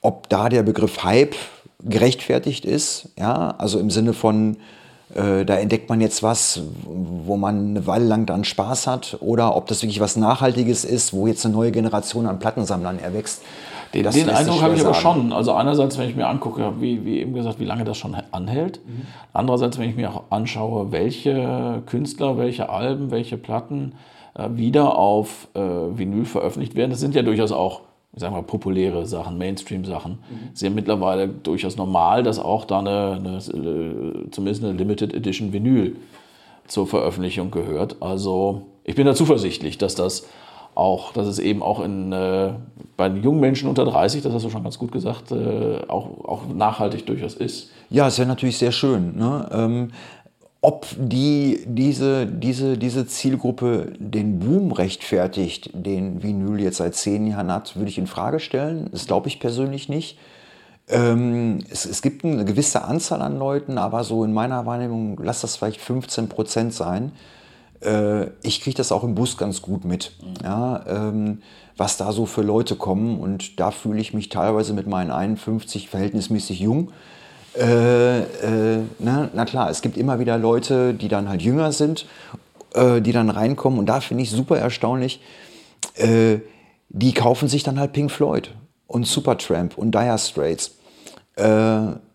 ob 0.00 0.28
da 0.28 0.48
der 0.48 0.62
Begriff 0.62 1.02
Hype 1.02 1.34
gerechtfertigt 1.82 2.64
ist. 2.64 3.08
Ja, 3.18 3.54
also 3.58 3.78
im 3.78 3.90
Sinne 3.90 4.12
von, 4.12 4.56
äh, 5.14 5.44
da 5.44 5.56
entdeckt 5.56 5.88
man 5.88 6.00
jetzt 6.00 6.22
was, 6.22 6.60
wo 6.84 7.36
man 7.36 7.70
eine 7.70 7.86
Weile 7.86 8.04
lang 8.04 8.26
dann 8.26 8.44
Spaß 8.44 8.86
hat, 8.86 9.16
oder 9.20 9.56
ob 9.56 9.66
das 9.66 9.82
wirklich 9.82 10.00
was 10.00 10.16
Nachhaltiges 10.16 10.84
ist, 10.84 11.12
wo 11.12 11.26
jetzt 11.26 11.44
eine 11.44 11.54
neue 11.54 11.72
Generation 11.72 12.26
an 12.26 12.38
Plattensammlern 12.38 12.98
erwächst. 12.98 13.42
Den, 13.94 14.10
den 14.10 14.30
Eindruck 14.30 14.62
habe 14.62 14.74
ich 14.74 14.80
aber 14.80 14.94
schon. 14.94 15.32
Also 15.32 15.52
einerseits, 15.52 15.98
wenn 15.98 16.08
ich 16.08 16.16
mir 16.16 16.26
angucke, 16.26 16.74
wie, 16.80 17.04
wie 17.04 17.20
eben 17.20 17.34
gesagt, 17.34 17.60
wie 17.60 17.64
lange 17.64 17.84
das 17.84 17.98
schon 17.98 18.16
anhält. 18.30 18.80
Mhm. 18.86 19.02
Andererseits, 19.32 19.78
wenn 19.78 19.90
ich 19.90 19.96
mir 19.96 20.10
auch 20.10 20.24
anschaue, 20.30 20.92
welche 20.92 21.82
Künstler, 21.86 22.38
welche 22.38 22.70
Alben, 22.70 23.10
welche 23.10 23.36
Platten 23.36 23.92
äh, 24.34 24.48
wieder 24.52 24.96
auf 24.96 25.48
äh, 25.54 25.60
Vinyl 25.60 26.24
veröffentlicht 26.24 26.74
werden. 26.74 26.90
Das 26.90 27.00
sind 27.00 27.14
ja 27.14 27.22
durchaus 27.22 27.52
auch 27.52 27.82
ich 28.14 28.20
sag 28.20 28.30
mal, 28.30 28.42
populäre 28.42 29.06
Sachen, 29.06 29.38
Mainstream-Sachen. 29.38 30.12
Mhm. 30.12 30.52
ist 30.52 30.60
ja 30.60 30.70
mittlerweile 30.70 31.28
durchaus 31.28 31.76
normal, 31.76 32.22
dass 32.22 32.38
auch 32.38 32.66
da 32.66 32.80
eine, 32.80 33.18
eine, 33.18 33.36
äh, 33.38 34.30
zumindest 34.30 34.64
eine 34.64 34.72
Limited 34.74 35.14
Edition 35.14 35.52
Vinyl 35.52 35.96
zur 36.66 36.86
Veröffentlichung 36.86 37.50
gehört. 37.50 37.96
Also 38.00 38.66
ich 38.84 38.94
bin 38.94 39.06
da 39.06 39.14
zuversichtlich, 39.14 39.78
dass 39.78 39.94
das 39.94 40.26
auch, 40.74 41.12
dass 41.12 41.26
es 41.26 41.38
eben 41.38 41.62
auch 41.62 41.80
in, 41.80 42.12
äh, 42.12 42.52
bei 42.96 43.08
jungen 43.08 43.40
Menschen 43.40 43.68
unter 43.68 43.84
30, 43.84 44.22
das 44.22 44.32
hast 44.32 44.44
du 44.44 44.50
schon 44.50 44.62
ganz 44.62 44.78
gut 44.78 44.92
gesagt, 44.92 45.30
äh, 45.32 45.80
auch, 45.88 46.24
auch 46.24 46.48
nachhaltig 46.48 47.06
durchaus 47.06 47.34
ist. 47.34 47.70
Ja, 47.90 48.08
ist 48.08 48.18
ja 48.18 48.24
natürlich 48.24 48.58
sehr 48.58 48.72
schön. 48.72 49.16
Ne? 49.16 49.48
Ähm, 49.52 49.88
ob 50.62 50.86
die, 50.96 51.64
diese, 51.66 52.24
diese, 52.24 52.78
diese 52.78 53.06
Zielgruppe 53.06 53.92
den 53.98 54.38
Boom 54.38 54.70
rechtfertigt, 54.70 55.70
den 55.74 56.22
Vinyl 56.22 56.60
jetzt 56.60 56.76
seit 56.76 56.94
zehn 56.94 57.26
Jahren 57.26 57.52
hat, 57.52 57.76
würde 57.76 57.90
ich 57.90 57.98
in 57.98 58.06
Frage 58.06 58.38
stellen. 58.38 58.88
Das 58.92 59.06
glaube 59.06 59.28
ich 59.28 59.40
persönlich 59.40 59.88
nicht. 59.88 60.18
Ähm, 60.88 61.64
es, 61.68 61.84
es, 61.84 62.00
gibt 62.00 62.24
eine 62.24 62.44
gewisse 62.44 62.84
Anzahl 62.84 63.22
an 63.22 63.38
Leuten, 63.38 63.76
aber 63.76 64.04
so 64.04 64.24
in 64.24 64.32
meiner 64.32 64.64
Wahrnehmung, 64.64 65.18
lass 65.20 65.40
das 65.40 65.56
vielleicht 65.56 65.80
15 65.80 66.28
Prozent 66.28 66.72
sein. 66.72 67.12
Äh, 67.84 68.30
ich 68.42 68.60
kriege 68.60 68.76
das 68.76 68.92
auch 68.92 69.04
im 69.04 69.14
Bus 69.14 69.36
ganz 69.36 69.62
gut 69.62 69.84
mit, 69.84 70.12
ja, 70.42 70.84
ähm, 70.86 71.42
was 71.76 71.96
da 71.96 72.12
so 72.12 72.26
für 72.26 72.42
Leute 72.42 72.76
kommen. 72.76 73.20
Und 73.20 73.58
da 73.60 73.70
fühle 73.70 74.00
ich 74.00 74.14
mich 74.14 74.28
teilweise 74.28 74.72
mit 74.72 74.86
meinen 74.86 75.10
51 75.10 75.88
verhältnismäßig 75.88 76.60
jung 76.60 76.92
äh, 77.54 78.20
äh, 78.20 78.82
na, 78.98 79.28
na, 79.34 79.44
klar, 79.44 79.70
es 79.70 79.82
gibt 79.82 79.96
immer 79.96 80.18
wieder 80.18 80.38
Leute, 80.38 80.94
die 80.94 81.08
dann 81.08 81.28
halt 81.28 81.42
jünger 81.42 81.72
sind, 81.72 82.06
äh, 82.74 83.00
die 83.00 83.12
dann 83.12 83.28
reinkommen 83.28 83.78
und 83.78 83.86
da 83.86 84.00
finde 84.00 84.22
ich 84.22 84.30
super 84.30 84.58
erstaunlich, 84.58 85.20
äh, 85.96 86.38
die 86.88 87.12
kaufen 87.12 87.48
sich 87.48 87.62
dann 87.62 87.78
halt 87.78 87.92
Pink 87.92 88.10
Floyd 88.10 88.54
und 88.86 89.06
Supertramp 89.06 89.76
und 89.76 89.94
Dire 89.94 90.18
Straits. 90.18 90.76
Äh, 91.36 91.44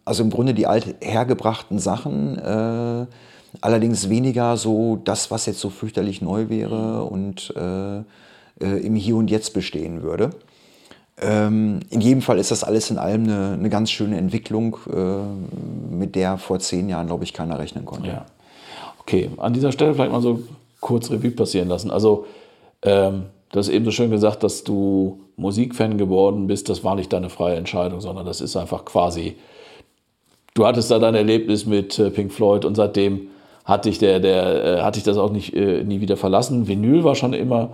also 0.06 0.24
im 0.24 0.30
Grunde 0.30 0.54
die 0.54 0.66
althergebrachten 0.66 1.80
Sachen, 1.80 2.38
äh, 2.40 3.06
allerdings 3.62 4.10
weniger 4.10 4.58
so 4.58 5.00
das, 5.04 5.32
was 5.32 5.46
jetzt 5.46 5.60
so 5.60 5.70
fürchterlich 5.70 6.22
neu 6.22 6.50
wäre 6.50 7.04
und 7.04 7.54
im 8.60 8.96
Hier 8.96 9.16
und 9.16 9.30
Jetzt 9.30 9.54
bestehen 9.54 10.02
würde. 10.02 10.32
Ähm, 11.20 11.80
in 11.90 12.02
jedem 12.02 12.22
Fall 12.22 12.38
ist 12.38 12.52
das 12.52 12.64
alles 12.64 12.92
in 12.92 13.00
allem 13.00 13.24
eine, 13.24 13.54
eine 13.54 13.70
ganz 13.70 13.90
schöne 13.90 14.18
Entwicklung, 14.18 14.78
äh, 14.94 15.96
mit 15.96 16.16
der 16.16 16.38
vor 16.38 16.60
zehn 16.60 16.90
Jahren, 16.90 17.08
glaube 17.08 17.24
ich, 17.24 17.34
keiner 17.34 17.58
rechnen 17.58 17.86
konnte. 17.86 18.10
Ja. 18.10 18.26
Okay, 19.00 19.32
an 19.38 19.54
dieser 19.54 19.72
Stelle 19.72 19.96
vielleicht 19.96 20.12
mal 20.12 20.22
so 20.22 20.44
kurz 20.80 21.10
Revue 21.10 21.32
passieren 21.32 21.70
lassen. 21.70 21.90
Also, 21.90 22.28
ähm, 22.84 23.24
du 23.52 23.60
hast 23.60 23.70
eben 23.70 23.84
so 23.86 23.92
schön 23.92 24.12
gesagt, 24.12 24.44
dass 24.44 24.64
du 24.64 25.22
Musikfan 25.38 25.98
geworden 25.98 26.46
bist. 26.46 26.70
Das 26.70 26.84
war 26.84 26.94
nicht 26.94 27.12
deine 27.12 27.32
freie 27.32 27.56
Entscheidung, 27.56 28.00
sondern 28.00 28.26
das 28.26 28.40
ist 28.40 28.56
einfach 28.56 28.86
quasi, 28.86 29.38
du 30.54 30.68
hattest 30.68 30.92
da 30.92 31.00
dein 31.00 31.16
Erlebnis 31.16 31.66
mit 31.66 31.98
äh, 31.98 32.12
Pink 32.12 32.32
Floyd 32.32 32.64
und 32.64 32.76
seitdem 32.76 33.30
hat 33.68 33.86
dich, 33.86 34.00
der, 34.00 34.20
der, 34.20 34.64
äh, 34.64 34.82
hat 34.82 34.96
dich 34.96 35.04
das 35.04 35.18
auch 35.18 35.32
nicht, 35.32 35.54
äh, 35.54 35.84
nie 35.84 36.00
wieder 36.00 36.16
verlassen. 36.16 36.68
Vinyl 36.68 37.04
war 37.04 37.16
schon 37.16 37.34
immer 37.34 37.72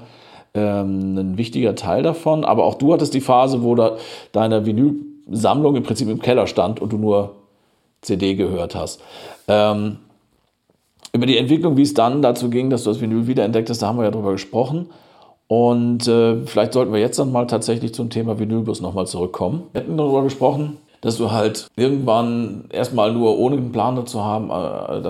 ähm, 0.55 1.15
ein 1.17 1.37
wichtiger 1.37 1.75
Teil 1.75 2.01
davon. 2.01 2.43
Aber 2.43 2.65
auch 2.65 2.75
du 2.75 2.91
hattest 2.93 3.13
die 3.13 3.21
Phase, 3.21 3.63
wo 3.63 3.75
da 3.75 3.97
deine 4.31 4.65
Vinylsammlung 4.65 5.75
im 5.75 5.83
Prinzip 5.83 6.09
im 6.09 6.19
Keller 6.19 6.47
stand 6.47 6.81
und 6.81 6.91
du 6.91 6.97
nur 6.97 7.35
CD 8.01 8.33
gehört 8.33 8.75
hast. 8.75 9.01
Ähm, 9.47 9.97
über 11.13 11.27
die 11.27 11.37
Entwicklung, 11.37 11.77
wie 11.77 11.83
es 11.83 11.93
dann 11.93 12.23
dazu 12.23 12.49
ging, 12.49 12.71
dass 12.71 12.83
du 12.83 12.89
das 12.89 12.99
Vinyl 12.99 13.27
wiederentdeckt 13.27 13.69
hast, 13.69 13.83
da 13.83 13.87
haben 13.87 13.99
wir 13.99 14.05
ja 14.05 14.11
drüber 14.11 14.31
gesprochen. 14.31 14.89
Und 15.47 16.07
äh, 16.07 16.37
vielleicht 16.47 16.73
sollten 16.73 16.91
wir 16.91 16.99
jetzt 16.99 17.19
dann 17.19 17.31
mal 17.31 17.45
tatsächlich 17.45 17.93
zum 17.93 18.09
Thema 18.09 18.39
Vinylbus 18.39 18.81
nochmal 18.81 19.05
zurückkommen. 19.05 19.63
Wir 19.73 19.81
hatten 19.81 19.95
darüber 19.95 20.23
gesprochen, 20.23 20.77
dass 21.01 21.17
du 21.17 21.31
halt 21.31 21.67
irgendwann 21.75 22.65
erstmal 22.69 23.13
nur 23.13 23.37
ohne 23.37 23.57
einen 23.57 23.71
Plan 23.71 23.95
dazu 23.95 24.23
haben, 24.23 24.49
äh, 24.49 25.01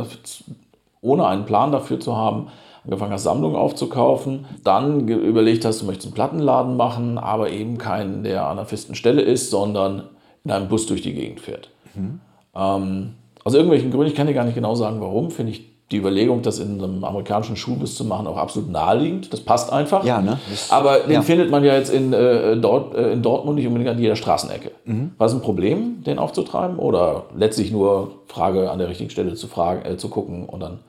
ohne 1.03 1.27
einen 1.27 1.45
Plan 1.45 1.71
dafür 1.71 1.99
zu 1.99 2.15
haben, 2.15 2.47
angefangen 2.83 3.13
hast, 3.13 3.23
Sammlungen 3.23 3.55
aufzukaufen, 3.55 4.45
dann 4.63 5.07
überlegt 5.07 5.63
hast, 5.65 5.81
du 5.81 5.85
möchtest 5.85 6.07
einen 6.07 6.15
Plattenladen 6.15 6.75
machen, 6.75 7.17
aber 7.17 7.51
eben 7.51 7.77
keinen, 7.77 8.23
der 8.23 8.47
an 8.47 8.57
einer 8.57 8.65
festen 8.65 8.95
Stelle 8.95 9.21
ist, 9.21 9.51
sondern 9.51 10.03
in 10.43 10.51
einem 10.51 10.67
Bus 10.67 10.87
durch 10.87 11.01
die 11.01 11.13
Gegend 11.13 11.39
fährt. 11.39 11.69
Mhm. 11.93 12.19
Ähm, 12.55 13.13
aus 13.43 13.53
irgendwelchen 13.53 13.91
Gründen, 13.91 14.07
ich 14.07 14.15
kann 14.15 14.27
dir 14.27 14.33
gar 14.33 14.45
nicht 14.45 14.55
genau 14.55 14.75
sagen, 14.75 14.99
warum, 15.01 15.31
finde 15.31 15.51
ich 15.51 15.73
die 15.91 15.97
Überlegung, 15.97 16.41
das 16.41 16.59
in 16.59 16.81
einem 16.81 17.03
amerikanischen 17.03 17.55
Schulbus 17.55 17.95
zu 17.95 18.05
machen, 18.05 18.25
auch 18.25 18.37
absolut 18.37 18.69
naheliegend. 18.71 19.31
Das 19.31 19.41
passt 19.41 19.71
einfach. 19.71 20.03
Ja, 20.03 20.21
ne? 20.21 20.39
Das, 20.49 20.71
Aber 20.71 20.99
den 20.99 21.11
ja. 21.11 21.21
findet 21.21 21.51
man 21.51 21.63
ja 21.63 21.75
jetzt 21.75 21.93
in, 21.93 22.13
äh, 22.13 22.57
dort, 22.57 22.95
äh, 22.95 23.11
in 23.11 23.21
Dortmund 23.21 23.57
nicht 23.57 23.67
unbedingt 23.67 23.91
an 23.91 23.99
jeder 23.99 24.15
Straßenecke. 24.15 24.71
Mhm. 24.85 25.11
War 25.17 25.27
es 25.27 25.33
ein 25.33 25.41
Problem, 25.41 26.03
den 26.03 26.19
aufzutreiben? 26.19 26.79
Oder 26.79 27.25
letztlich 27.35 27.71
nur 27.71 28.11
Frage 28.27 28.71
an 28.71 28.79
der 28.79 28.89
richtigen 28.89 29.11
Stelle 29.11 29.35
zu, 29.35 29.47
fragen, 29.47 29.85
äh, 29.85 29.97
zu 29.97 30.09
gucken 30.09 30.47
und 30.47 30.61
dann 30.61 30.79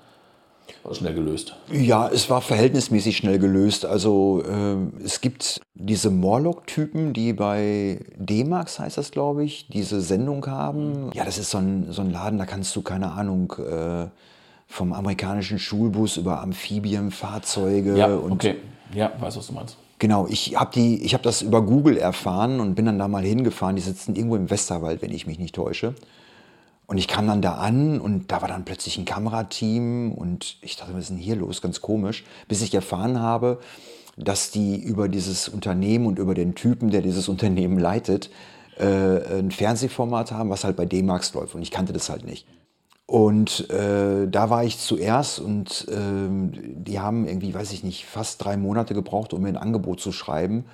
war 0.85 0.95
schnell 0.95 1.15
gelöst? 1.15 1.57
Ja, 1.73 2.09
es 2.09 2.29
war 2.29 2.41
verhältnismäßig 2.41 3.17
schnell 3.17 3.39
gelöst. 3.39 3.87
Also 3.87 4.43
äh, 4.47 5.05
es 5.05 5.21
gibt 5.21 5.61
diese 5.75 6.11
Morlock-Typen, 6.11 7.13
die 7.13 7.33
bei 7.33 8.01
D-Max, 8.17 8.79
heißt 8.79 8.99
das 8.99 9.11
glaube 9.11 9.45
ich, 9.45 9.69
diese 9.69 10.01
Sendung 10.01 10.47
haben. 10.47 11.11
Ja, 11.15 11.25
das 11.25 11.39
ist 11.39 11.51
so 11.51 11.59
ein, 11.59 11.87
so 11.91 12.03
ein 12.03 12.11
Laden, 12.11 12.39
da 12.39 12.47
kannst 12.47 12.75
du, 12.77 12.83
keine 12.83 13.13
Ahnung, 13.13 13.55
äh, 13.59 14.07
vom 14.67 14.93
amerikanischen 14.93 15.59
Schulbus 15.59 16.17
über 16.17 16.41
Amphibienfahrzeuge 16.43 17.97
ja, 17.97 18.15
und 18.15 18.33
okay. 18.33 18.57
Ja, 18.95 19.13
weiß, 19.19 19.37
was 19.37 19.47
du 19.47 19.53
meinst. 19.53 19.77
Genau, 19.99 20.27
ich 20.29 20.57
habe 20.57 20.81
hab 20.81 21.23
das 21.23 21.43
über 21.43 21.63
Google 21.63 21.97
erfahren 21.97 22.61
und 22.61 22.75
bin 22.75 22.85
dann 22.85 22.99
da 22.99 23.09
mal 23.09 23.25
hingefahren. 23.25 23.77
Die 23.77 23.83
sitzen 23.83 24.17
irgendwo 24.17 24.37
im 24.37 24.51
Westerwald, 24.51 25.01
wenn 25.03 25.13
ich 25.13 25.27
mich 25.27 25.39
nicht 25.39 25.55
täusche. 25.55 25.95
Und 26.87 26.99
ich 26.99 27.09
kam 27.09 27.27
dann 27.27 27.41
da 27.41 27.55
an 27.55 28.01
und 28.01 28.31
da 28.31 28.43
war 28.43 28.49
dann 28.49 28.65
plötzlich 28.65 28.99
ein 28.99 29.07
Kamerateam 29.07 30.13
und 30.13 30.59
ich 30.61 30.77
dachte, 30.77 30.93
was 30.93 31.05
ist 31.05 31.11
denn 31.11 31.17
hier 31.17 31.37
los? 31.37 31.63
Ganz 31.63 31.81
komisch. 31.81 32.25
Bis 32.47 32.61
ich 32.61 32.75
erfahren 32.75 33.21
habe, 33.21 33.59
dass 34.17 34.51
die 34.51 34.83
über 34.83 35.09
dieses 35.09 35.49
Unternehmen 35.49 36.07
und 36.07 36.19
über 36.19 36.35
den 36.35 36.55
Typen, 36.55 36.91
der 36.91 37.01
dieses 37.01 37.29
Unternehmen 37.35 37.79
leitet, 37.79 38.31
äh, 38.79 39.39
ein 39.39 39.51
Fernsehformat 39.51 40.33
haben, 40.33 40.51
was 40.51 40.65
halt 40.65 40.77
bei 40.77 40.85
D-Max 40.85 41.33
läuft. 41.33 41.55
Und 41.55 41.63
ich 41.63 41.71
kannte 41.71 41.93
das 41.93 42.11
halt 42.11 42.25
nicht. 42.25 42.47
Und 43.07 43.71
äh, 43.71 44.27
da 44.29 44.51
war 44.51 44.65
ich 44.65 44.79
zuerst 44.79 45.39
und 45.39 45.87
äh, 45.89 46.29
die 46.75 47.01
haben 47.01 47.27
irgendwie, 47.27 47.55
weiß 47.55 47.73
ich 47.73 47.85
nicht, 47.85 48.07
fast 48.07 48.43
drei 48.43 48.57
Monate 48.57 48.95
gebraucht, 48.95 49.35
um 49.35 49.43
mir 49.43 49.49
ein 49.49 49.59
Angebot 49.59 50.01
zu 50.01 50.11
schreiben 50.11 50.65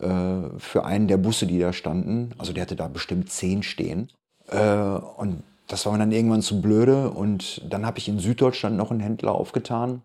äh, 0.00 0.58
für 0.58 0.84
einen 0.84 1.08
der 1.08 1.16
Busse, 1.16 1.46
die 1.46 1.58
da 1.58 1.72
standen. 1.72 2.34
Also 2.36 2.52
der 2.52 2.62
hatte 2.62 2.76
da 2.76 2.88
bestimmt 2.88 3.30
zehn 3.30 3.62
stehen. 3.62 4.10
Äh, 4.48 4.98
und 5.16 5.42
das 5.68 5.86
war 5.86 5.92
mir 5.92 5.98
dann 5.98 6.12
irgendwann 6.12 6.42
zu 6.42 6.60
blöde. 6.60 7.10
Und 7.10 7.62
dann 7.70 7.86
habe 7.86 7.98
ich 7.98 8.08
in 8.08 8.18
Süddeutschland 8.18 8.76
noch 8.76 8.90
einen 8.90 9.00
Händler 9.00 9.32
aufgetan, 9.32 10.02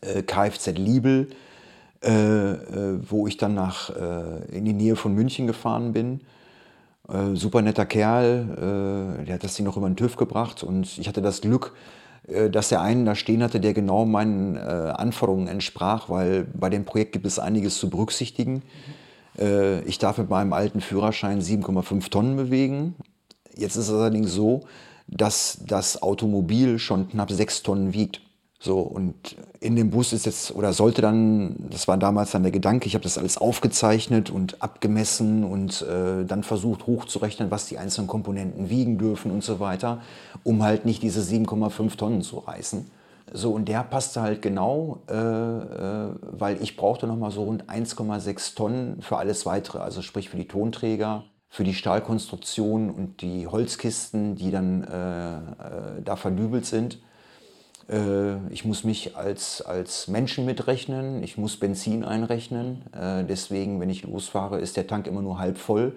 äh, 0.00 0.22
Kfz 0.22 0.68
Liebel, 0.78 1.28
äh, 2.02 2.52
äh, 2.52 2.98
wo 3.10 3.26
ich 3.26 3.36
dann 3.36 3.52
nach, 3.54 3.90
äh, 3.90 4.56
in 4.56 4.64
die 4.64 4.72
Nähe 4.72 4.96
von 4.96 5.14
München 5.14 5.46
gefahren 5.46 5.92
bin. 5.92 6.20
super 7.34 7.60
netter 7.60 7.86
Kerl, 7.86 9.24
der 9.26 9.34
hat 9.34 9.42
das 9.42 9.56
Ding 9.56 9.66
noch 9.66 9.76
über 9.76 9.88
den 9.88 9.96
TÜV 9.96 10.14
gebracht 10.14 10.62
und 10.62 10.96
ich 10.96 11.08
hatte 11.08 11.20
das 11.20 11.40
Glück, 11.40 11.74
dass 12.52 12.70
er 12.70 12.82
einen 12.82 13.04
da 13.04 13.16
stehen 13.16 13.42
hatte, 13.42 13.58
der 13.58 13.74
genau 13.74 14.04
meinen 14.04 14.56
Anforderungen 14.56 15.48
entsprach, 15.48 16.08
weil 16.08 16.44
bei 16.54 16.70
dem 16.70 16.84
Projekt 16.84 17.10
gibt 17.10 17.26
es 17.26 17.40
einiges 17.40 17.78
zu 17.78 17.90
berücksichtigen. 17.90 18.62
ich 19.86 19.98
darf 19.98 20.18
mit 20.18 20.30
meinem 20.30 20.52
alten 20.52 20.80
Führerschein 20.80 21.40
7,5 21.40 22.10
Tonnen 22.10 22.36
bewegen. 22.36 22.94
Jetzt 23.56 23.74
ist 23.74 23.88
es 23.88 23.92
allerdings 23.92 24.30
so, 24.32 24.68
dass 25.10 25.58
das 25.66 26.02
Automobil 26.02 26.78
schon 26.78 27.08
knapp 27.08 27.30
6 27.30 27.62
Tonnen 27.62 27.92
wiegt. 27.92 28.20
So, 28.62 28.80
und 28.80 29.36
in 29.60 29.74
dem 29.74 29.88
Bus 29.88 30.12
ist 30.12 30.26
jetzt, 30.26 30.54
oder 30.54 30.74
sollte 30.74 31.00
dann, 31.00 31.56
das 31.70 31.88
war 31.88 31.96
damals 31.96 32.32
dann 32.32 32.42
der 32.42 32.52
Gedanke, 32.52 32.86
ich 32.86 32.94
habe 32.94 33.02
das 33.02 33.16
alles 33.16 33.38
aufgezeichnet 33.38 34.28
und 34.28 34.60
abgemessen 34.60 35.44
und 35.44 35.80
äh, 35.80 36.26
dann 36.26 36.42
versucht 36.42 36.86
hochzurechnen, 36.86 37.50
was 37.50 37.66
die 37.66 37.78
einzelnen 37.78 38.06
Komponenten 38.06 38.68
wiegen 38.68 38.98
dürfen 38.98 39.30
und 39.30 39.42
so 39.42 39.60
weiter, 39.60 40.02
um 40.44 40.62
halt 40.62 40.84
nicht 40.84 41.02
diese 41.02 41.22
7,5 41.22 41.96
Tonnen 41.96 42.20
zu 42.20 42.38
reißen. 42.38 42.90
So, 43.32 43.52
und 43.52 43.66
der 43.66 43.82
passte 43.82 44.20
halt 44.20 44.42
genau, 44.42 44.98
äh, 45.08 45.14
äh, 45.14 46.08
weil 46.20 46.62
ich 46.62 46.76
brauchte 46.76 47.06
nochmal 47.06 47.30
so 47.30 47.44
rund 47.44 47.64
1,6 47.70 48.56
Tonnen 48.56 49.00
für 49.00 49.16
alles 49.16 49.46
weitere, 49.46 49.78
also 49.78 50.02
sprich 50.02 50.28
für 50.28 50.36
die 50.36 50.48
Tonträger, 50.48 51.24
für 51.50 51.64
die 51.64 51.74
Stahlkonstruktion 51.74 52.90
und 52.90 53.20
die 53.20 53.46
Holzkisten, 53.48 54.36
die 54.36 54.50
dann 54.50 54.84
äh, 54.84 55.36
äh 55.36 56.02
da 56.02 56.16
verdübelt 56.16 56.64
sind. 56.64 56.98
Äh, 57.90 58.36
ich 58.52 58.64
muss 58.64 58.84
mich 58.84 59.16
als, 59.16 59.60
als 59.62 60.08
Menschen 60.08 60.46
mitrechnen, 60.46 61.22
ich 61.22 61.36
muss 61.36 61.56
Benzin 61.56 62.04
einrechnen. 62.04 62.82
Äh, 62.92 63.24
deswegen, 63.24 63.80
wenn 63.80 63.90
ich 63.90 64.04
losfahre, 64.04 64.60
ist 64.60 64.76
der 64.76 64.86
Tank 64.86 65.06
immer 65.06 65.22
nur 65.22 65.38
halb 65.38 65.58
voll. 65.58 65.96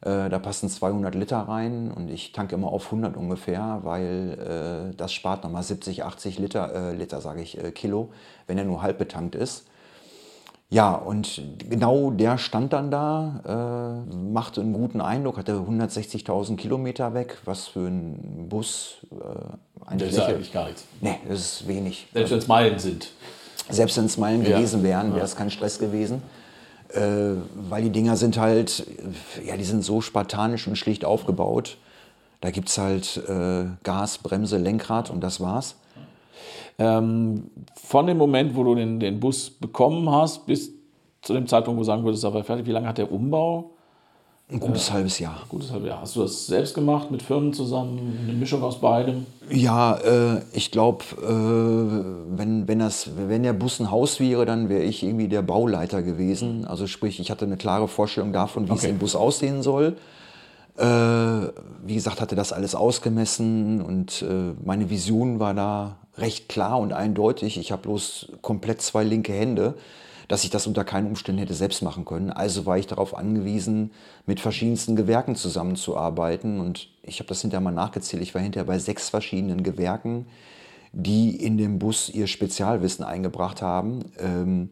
Äh, 0.00 0.28
da 0.28 0.38
passen 0.40 0.68
200 0.68 1.14
Liter 1.14 1.38
rein 1.38 1.92
und 1.92 2.10
ich 2.10 2.32
tanke 2.32 2.56
immer 2.56 2.68
auf 2.68 2.86
100 2.86 3.16
ungefähr, 3.16 3.80
weil 3.82 4.92
das 4.96 5.12
spart 5.12 5.44
nochmal 5.44 5.62
70, 5.62 6.04
80 6.04 6.38
Liter, 6.38 6.92
Liter 6.94 7.20
sage 7.20 7.42
ich, 7.42 7.58
Kilo, 7.74 8.10
wenn 8.46 8.58
er 8.58 8.64
nur 8.64 8.82
halb 8.82 8.98
betankt 8.98 9.34
ist. 9.34 9.69
Ja, 10.72 10.94
und 10.94 11.42
genau 11.68 12.12
der 12.12 12.38
stand 12.38 12.72
dann 12.72 12.92
da, 12.92 14.04
äh, 14.06 14.14
machte 14.14 14.60
einen 14.60 14.72
guten 14.72 15.00
Eindruck, 15.00 15.36
hatte 15.36 15.54
160.000 15.54 16.56
Kilometer 16.56 17.12
weg, 17.12 17.38
was 17.44 17.66
für 17.66 17.88
ein 17.88 18.46
Bus. 18.48 18.98
Äh, 19.10 19.96
das 19.96 20.10
ist 20.10 20.18
ja 20.18 20.26
eigentlich 20.26 20.52
gar 20.52 20.66
nichts. 20.66 20.84
Nee, 21.00 21.18
das 21.28 21.40
ist 21.40 21.68
wenig. 21.68 22.06
Selbst 22.12 22.30
wenn 22.30 22.38
es 22.38 22.46
Meilen 22.46 22.78
sind. 22.78 23.10
Selbst 23.68 23.96
wenn 23.96 24.04
es 24.04 24.16
Meilen 24.16 24.44
ja. 24.44 24.56
gewesen 24.56 24.84
wären, 24.84 25.12
wäre 25.12 25.24
es 25.24 25.34
kein 25.34 25.50
Stress 25.50 25.80
gewesen. 25.80 26.22
Äh, 26.94 27.34
weil 27.68 27.82
die 27.82 27.90
Dinger 27.90 28.16
sind 28.16 28.38
halt, 28.38 28.86
ja, 29.44 29.56
die 29.56 29.64
sind 29.64 29.84
so 29.84 30.00
spartanisch 30.00 30.68
und 30.68 30.76
schlicht 30.76 31.04
aufgebaut. 31.04 31.78
Da 32.40 32.52
gibt 32.52 32.68
es 32.68 32.78
halt 32.78 33.16
äh, 33.28 33.64
Gas, 33.82 34.18
Bremse, 34.18 34.56
Lenkrad 34.56 35.10
und 35.10 35.20
das 35.20 35.40
war's. 35.40 35.74
Ähm, 36.78 37.50
von 37.74 38.06
dem 38.06 38.16
Moment, 38.16 38.54
wo 38.54 38.64
du 38.64 38.74
den, 38.74 39.00
den 39.00 39.20
Bus 39.20 39.50
bekommen 39.50 40.10
hast, 40.10 40.46
bis 40.46 40.72
zu 41.22 41.34
dem 41.34 41.46
Zeitpunkt, 41.46 41.76
wo 41.76 41.82
du 41.82 41.86
sagen 41.86 42.04
würdest, 42.04 42.24
aber 42.24 42.44
fertig, 42.44 42.66
wie 42.66 42.72
lange 42.72 42.88
hat 42.88 42.98
der 42.98 43.12
Umbau? 43.12 43.72
Ein 44.52 44.58
gutes 44.58 44.88
äh, 44.88 44.92
halbes 44.92 45.18
Jahr. 45.18 45.42
Gutes 45.48 45.70
halbes 45.70 45.88
Jahr. 45.88 46.00
Hast 46.00 46.16
du 46.16 46.22
das 46.22 46.46
selbst 46.46 46.74
gemacht, 46.74 47.10
mit 47.10 47.22
Firmen 47.22 47.52
zusammen, 47.52 48.18
eine 48.24 48.32
Mischung 48.32 48.62
aus 48.62 48.80
beidem? 48.80 49.26
Ja, 49.48 49.96
äh, 49.96 50.40
ich 50.52 50.72
glaube, 50.72 51.04
äh, 51.22 52.36
wenn, 52.36 52.66
wenn, 52.66 52.80
wenn 52.80 53.42
der 53.42 53.52
Bus 53.52 53.78
ein 53.78 53.90
Haus 53.90 54.18
wäre, 54.18 54.46
dann 54.46 54.68
wäre 54.68 54.82
ich 54.82 55.04
irgendwie 55.04 55.28
der 55.28 55.42
Bauleiter 55.42 56.02
gewesen. 56.02 56.64
Also 56.64 56.86
sprich, 56.86 57.20
ich 57.20 57.30
hatte 57.30 57.44
eine 57.44 57.56
klare 57.56 57.86
Vorstellung 57.86 58.32
davon, 58.32 58.66
wie 58.66 58.72
okay. 58.72 58.86
es 58.86 58.90
im 58.90 58.98
Bus 58.98 59.14
aussehen 59.14 59.62
soll. 59.62 59.96
Äh, 60.76 60.84
wie 60.84 61.94
gesagt, 61.94 62.20
hatte 62.20 62.34
das 62.34 62.52
alles 62.52 62.74
ausgemessen 62.74 63.82
und 63.82 64.22
äh, 64.22 64.54
meine 64.64 64.88
Vision 64.88 65.38
war 65.38 65.54
da 65.54 65.96
recht 66.20 66.48
klar 66.48 66.78
und 66.78 66.92
eindeutig. 66.92 67.58
Ich 67.58 67.72
habe 67.72 67.82
bloß 67.82 68.32
komplett 68.42 68.82
zwei 68.82 69.04
linke 69.04 69.32
Hände, 69.32 69.74
dass 70.28 70.44
ich 70.44 70.50
das 70.50 70.66
unter 70.66 70.84
keinen 70.84 71.08
Umständen 71.08 71.40
hätte 71.40 71.54
selbst 71.54 71.82
machen 71.82 72.04
können. 72.04 72.30
Also 72.30 72.66
war 72.66 72.78
ich 72.78 72.86
darauf 72.86 73.16
angewiesen, 73.16 73.90
mit 74.26 74.38
verschiedensten 74.38 74.94
Gewerken 74.94 75.34
zusammenzuarbeiten. 75.34 76.60
Und 76.60 76.88
ich 77.02 77.18
habe 77.18 77.28
das 77.28 77.40
hinterher 77.40 77.62
mal 77.62 77.72
nachgezählt. 77.72 78.22
Ich 78.22 78.34
war 78.34 78.40
hinterher 78.40 78.66
bei 78.66 78.78
sechs 78.78 79.08
verschiedenen 79.08 79.62
Gewerken, 79.62 80.26
die 80.92 81.34
in 81.34 81.58
dem 81.58 81.78
Bus 81.78 82.08
ihr 82.08 82.26
Spezialwissen 82.26 83.04
eingebracht 83.04 83.60
haben. 83.60 84.04
Ähm, 84.18 84.70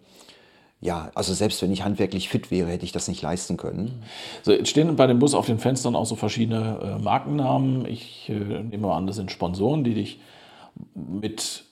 ja, 0.80 1.10
also 1.14 1.34
selbst 1.34 1.60
wenn 1.60 1.72
ich 1.72 1.82
handwerklich 1.82 2.28
fit 2.28 2.52
wäre, 2.52 2.70
hätte 2.70 2.84
ich 2.84 2.92
das 2.92 3.08
nicht 3.08 3.20
leisten 3.20 3.56
können. 3.56 4.02
So, 4.42 4.52
jetzt 4.52 4.68
stehen 4.68 4.94
bei 4.94 5.08
dem 5.08 5.18
Bus 5.18 5.34
auf 5.34 5.46
den 5.46 5.58
Fenstern 5.58 5.96
auch 5.96 6.06
so 6.06 6.14
verschiedene 6.14 6.78
äh, 6.98 7.02
Markennamen. 7.02 7.84
Ich 7.86 8.28
äh, 8.28 8.62
nehme 8.62 8.92
an, 8.92 9.08
das 9.08 9.16
sind 9.16 9.32
Sponsoren, 9.32 9.82
die 9.82 9.94
dich 9.94 10.20
mit 10.94 11.64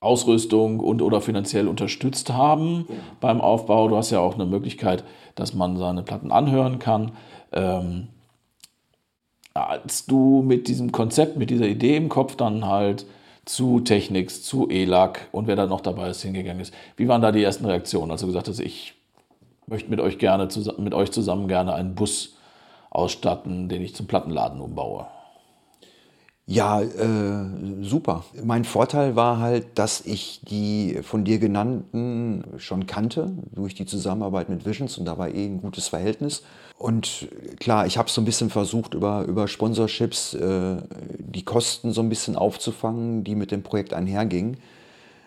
Ausrüstung 0.00 0.80
und 0.80 1.00
oder 1.00 1.20
finanziell 1.20 1.68
unterstützt 1.68 2.32
haben 2.32 2.86
ja. 2.88 2.94
beim 3.20 3.40
Aufbau. 3.40 3.88
Du 3.88 3.96
hast 3.96 4.10
ja 4.10 4.18
auch 4.18 4.34
eine 4.34 4.46
Möglichkeit, 4.46 5.04
dass 5.36 5.54
man 5.54 5.76
seine 5.76 6.02
Platten 6.02 6.32
anhören 6.32 6.78
kann. 6.78 7.12
Ähm, 7.52 8.08
als 9.54 10.06
du 10.06 10.42
mit 10.42 10.66
diesem 10.66 10.92
Konzept, 10.92 11.36
mit 11.36 11.50
dieser 11.50 11.66
Idee 11.66 11.96
im 11.96 12.08
Kopf 12.08 12.36
dann 12.36 12.66
halt 12.66 13.06
zu 13.44 13.80
Technics, 13.80 14.42
zu 14.42 14.68
ELAC 14.68 15.28
und 15.30 15.46
wer 15.46 15.56
da 15.56 15.66
noch 15.66 15.80
dabei 15.80 16.08
ist, 16.08 16.22
hingegangen 16.22 16.60
ist, 16.60 16.74
wie 16.96 17.08
waren 17.08 17.22
da 17.22 17.32
die 17.32 17.42
ersten 17.42 17.66
Reaktionen, 17.66 18.10
als 18.10 18.22
du 18.22 18.26
gesagt 18.26 18.48
hast, 18.48 18.60
ich 18.60 18.94
möchte 19.66 19.90
mit 19.90 20.00
euch 20.00 20.18
gerne 20.18 20.48
mit 20.78 20.94
euch 20.94 21.10
zusammen 21.12 21.48
gerne 21.48 21.74
einen 21.74 21.94
Bus 21.94 22.36
ausstatten, 22.90 23.68
den 23.68 23.82
ich 23.82 23.94
zum 23.94 24.06
Plattenladen 24.06 24.60
umbaue? 24.60 25.06
Ja, 26.52 26.82
äh, 26.82 27.46
super. 27.80 28.26
Mein 28.44 28.64
Vorteil 28.64 29.16
war 29.16 29.38
halt, 29.38 29.78
dass 29.78 30.02
ich 30.02 30.42
die 30.42 30.98
von 31.02 31.24
dir 31.24 31.38
genannten 31.38 32.44
schon 32.58 32.86
kannte 32.86 33.32
durch 33.54 33.74
die 33.74 33.86
Zusammenarbeit 33.86 34.50
mit 34.50 34.66
Visions 34.66 34.98
und 34.98 35.06
da 35.06 35.16
war 35.16 35.30
eh 35.30 35.46
ein 35.46 35.62
gutes 35.62 35.88
Verhältnis. 35.88 36.42
Und 36.76 37.28
klar, 37.58 37.86
ich 37.86 37.96
habe 37.96 38.10
so 38.10 38.20
ein 38.20 38.26
bisschen 38.26 38.50
versucht, 38.50 38.92
über, 38.92 39.24
über 39.24 39.48
Sponsorships 39.48 40.34
äh, 40.34 40.76
die 41.18 41.42
Kosten 41.42 41.92
so 41.92 42.02
ein 42.02 42.10
bisschen 42.10 42.36
aufzufangen, 42.36 43.24
die 43.24 43.34
mit 43.34 43.50
dem 43.50 43.62
Projekt 43.62 43.94
einhergingen. 43.94 44.58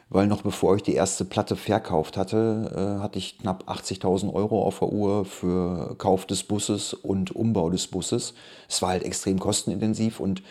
Weil 0.09 0.27
noch 0.27 0.43
bevor 0.43 0.75
ich 0.75 0.83
die 0.83 0.93
erste 0.93 1.25
Platte 1.25 1.55
verkauft 1.55 2.17
hatte, 2.17 2.71
äh, 2.99 3.01
hatte 3.01 3.17
ich 3.17 3.39
knapp 3.39 3.67
80.000 3.67 4.31
Euro 4.31 4.61
auf 4.61 4.77
der 4.77 4.89
Uhr 4.89 5.25
für 5.25 5.95
Kauf 5.97 6.27
des 6.27 6.43
Busses 6.43 6.93
und 6.93 7.35
Umbau 7.35 7.71
des 7.71 7.87
Busses. 7.87 8.35
Es 8.69 8.83
war 8.83 8.89
halt 8.89 9.01
extrem 9.01 9.39
kostenintensiv 9.39 10.19
und 10.19 10.43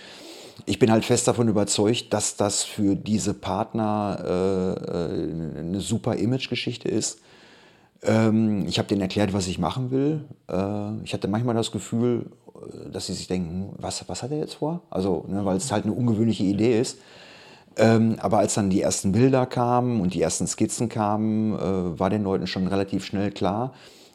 ich 0.66 0.78
bin 0.78 0.90
halt 0.90 1.04
fest 1.04 1.28
davon 1.28 1.48
überzeugt, 1.48 2.12
dass 2.12 2.36
das 2.36 2.62
für 2.62 2.94
diese 2.94 3.34
Partner 3.34 4.18
äh, 4.24 5.58
äh 5.58 5.60
eine 5.60 5.80
super 5.80 6.16
Image-Geschichte 6.16 6.88
ist. 6.88 7.20
Ähm, 8.02 8.66
ich 8.66 8.78
habe 8.78 8.88
denen 8.88 9.00
erklärt, 9.00 9.32
was 9.32 9.46
ich 9.46 9.58
machen 9.58 9.90
will. 9.90 10.24
Äh, 10.48 11.04
ich 11.04 11.12
hatte 11.14 11.28
manchmal 11.28 11.54
das 11.54 11.72
Gefühl, 11.72 12.26
äh, 12.54 12.90
dass 12.90 13.06
sie 13.06 13.14
sich 13.14 13.26
denken, 13.26 13.70
hm, 13.70 13.78
was, 13.78 14.06
was 14.08 14.22
hat 14.22 14.30
er 14.30 14.38
jetzt 14.38 14.54
vor? 14.54 14.82
Also, 14.90 15.24
ne, 15.28 15.44
weil 15.44 15.56
es 15.56 15.72
halt 15.72 15.84
eine 15.84 15.94
ungewöhnliche 15.94 16.44
Idee 16.44 16.80
ist. 16.80 16.98
Ähm, 17.76 18.16
aber 18.20 18.38
als 18.38 18.54
dann 18.54 18.70
die 18.70 18.82
ersten 18.82 19.12
Bilder 19.12 19.46
kamen 19.46 20.00
und 20.00 20.14
die 20.14 20.22
ersten 20.22 20.46
Skizzen 20.46 20.88
kamen, 20.88 21.54
äh, 21.54 21.98
war 21.98 22.10
den 22.10 22.22
Leuten 22.22 22.46
schon 22.46 22.66
relativ 22.68 23.04
schnell 23.04 23.32
klar, 23.32 23.72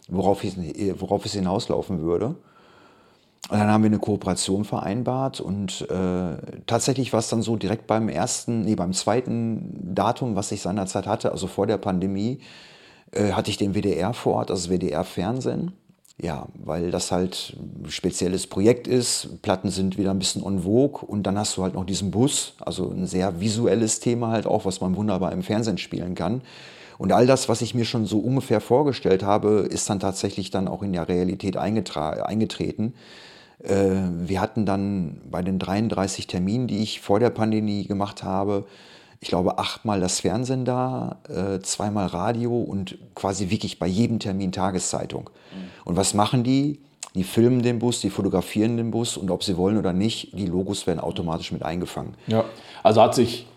worauf, 0.08 0.44
ich, 0.44 0.56
worauf 1.00 1.26
es 1.26 1.34
hinauslaufen 1.34 2.02
würde. 2.02 2.36
Und 3.48 3.58
dann 3.58 3.70
haben 3.70 3.84
wir 3.84 3.90
eine 3.90 4.00
Kooperation 4.00 4.64
vereinbart 4.64 5.40
und 5.40 5.90
äh, 5.90 6.38
tatsächlich 6.68 7.14
war 7.14 7.20
es 7.20 7.30
dann 7.30 7.42
so 7.42 7.56
direkt 7.56 7.88
beim 7.88 8.08
ersten, 8.10 8.62
nee, 8.62 8.76
beim 8.76 8.94
zweiten 8.94 9.96
Datum, 9.96 10.36
was 10.36 10.52
ich 10.52 10.62
seinerzeit 10.62 11.08
hatte, 11.08 11.32
also 11.32 11.48
vor 11.48 11.66
der 11.66 11.78
Pandemie, 11.78 12.42
äh, 13.12 13.32
hatte 13.32 13.50
ich 13.50 13.58
den 13.58 13.74
WDR 13.74 14.14
vor 14.14 14.36
Ort, 14.36 14.52
also 14.52 14.70
WDR-Fernsehen. 14.70 15.72
Ja, 16.22 16.48
weil 16.54 16.92
das 16.92 17.14
halt 17.14 17.56
ein 17.58 17.90
spezielles 17.90 18.46
Projekt 18.46 18.88
ist. 18.88 19.42
Platten 19.42 19.70
sind 19.70 19.98
wieder 19.98 20.12
ein 20.12 20.20
bisschen 20.20 20.46
en 20.46 20.64
vogue 20.64 21.08
und 21.08 21.24
dann 21.24 21.40
hast 21.40 21.56
du 21.56 21.64
halt 21.64 21.76
noch 21.76 21.86
diesen 21.86 22.12
Bus, 22.12 22.56
also 22.60 22.92
ein 22.92 23.08
sehr 23.08 23.40
visuelles 23.40 24.02
Thema 24.02 24.32
halt 24.32 24.46
auch, 24.46 24.66
was 24.66 24.82
man 24.82 24.98
wunderbar 24.98 25.32
im 25.32 25.44
Fernsehen 25.44 25.78
spielen 25.78 26.16
kann. 26.16 26.42
Und 27.00 27.14
all 27.14 27.26
das, 27.26 27.48
was 27.48 27.62
ich 27.62 27.74
mir 27.74 27.86
schon 27.86 28.06
so 28.06 28.20
ungefähr 28.20 28.60
vorgestellt 28.60 29.24
habe, 29.24 29.66
ist 29.70 29.90
dann 29.90 30.02
tatsächlich 30.02 30.52
dann 30.52 30.68
auch 30.68 30.84
in 30.84 30.92
der 30.92 31.08
Realität 31.08 31.56
eingetreten. 31.56 32.94
Äh, 33.64 33.96
wir 34.18 34.42
hatten 34.42 34.66
dann 34.66 35.22
bei 35.32 35.42
den 35.42 35.60
33 35.60 36.28
Terminen, 36.28 36.68
die 36.68 36.84
ich 36.84 37.00
vor 37.00 37.22
der 37.22 37.30
Pandemie 37.30 37.86
gemacht 37.86 38.22
habe, 38.24 38.66
ich 39.22 39.30
glaube, 39.30 39.60
achtmal 39.60 40.02
das 40.02 40.20
Fernsehen 40.20 40.66
da, 40.66 41.20
äh, 41.28 41.60
zweimal 41.62 42.08
Radio 42.08 42.58
und 42.58 42.98
quasi 43.16 43.50
wirklich 43.50 43.80
bei 43.80 43.88
jedem 43.88 44.20
Termin 44.20 44.52
Tageszeitung. 44.52 45.30
Und 45.86 45.96
was 45.96 46.14
machen 46.14 46.44
die? 46.44 46.80
Die 47.16 47.24
filmen 47.24 47.62
den 47.62 47.80
Bus, 47.80 48.02
die 48.02 48.10
fotografieren 48.10 48.78
den 48.78 48.92
Bus 48.92 49.18
und 49.18 49.32
ob 49.32 49.44
sie 49.44 49.58
wollen 49.58 49.78
oder 49.78 49.94
nicht, 49.94 50.38
die 50.38 50.46
Logos 50.46 50.86
werden 50.86 51.00
automatisch 51.00 51.52
mit 51.52 51.64
eingefangen. 51.64 52.14
Ja, 52.28 52.46
also 52.84 53.02
hat 53.02 53.16
sich 53.16 53.48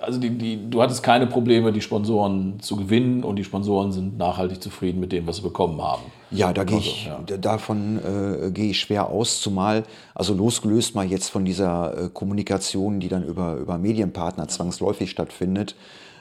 also 0.00 0.18
die, 0.18 0.30
die, 0.30 0.70
du 0.70 0.82
hattest 0.82 1.02
keine 1.02 1.26
Probleme, 1.26 1.72
die 1.72 1.80
Sponsoren 1.80 2.60
zu 2.60 2.76
gewinnen 2.76 3.24
und 3.24 3.36
die 3.36 3.44
Sponsoren 3.44 3.92
sind 3.92 4.18
nachhaltig 4.18 4.62
zufrieden 4.62 5.00
mit 5.00 5.12
dem, 5.12 5.26
was 5.26 5.36
sie 5.36 5.42
bekommen 5.42 5.80
haben. 5.82 6.02
Ja, 6.30 6.52
da 6.52 6.64
gehe 6.64 6.78
also, 6.78 6.88
ich, 6.88 7.06
ja. 7.06 7.36
davon 7.36 7.98
äh, 7.98 8.50
gehe 8.50 8.70
ich 8.70 8.80
schwer 8.80 9.08
aus, 9.08 9.40
zumal, 9.40 9.84
also 10.14 10.34
losgelöst 10.34 10.94
mal 10.94 11.06
jetzt 11.06 11.28
von 11.28 11.44
dieser 11.44 12.04
äh, 12.04 12.08
Kommunikation, 12.12 13.00
die 13.00 13.08
dann 13.08 13.24
über, 13.24 13.56
über 13.56 13.78
Medienpartner 13.78 14.48
zwangsläufig 14.48 15.10
stattfindet, 15.10 15.74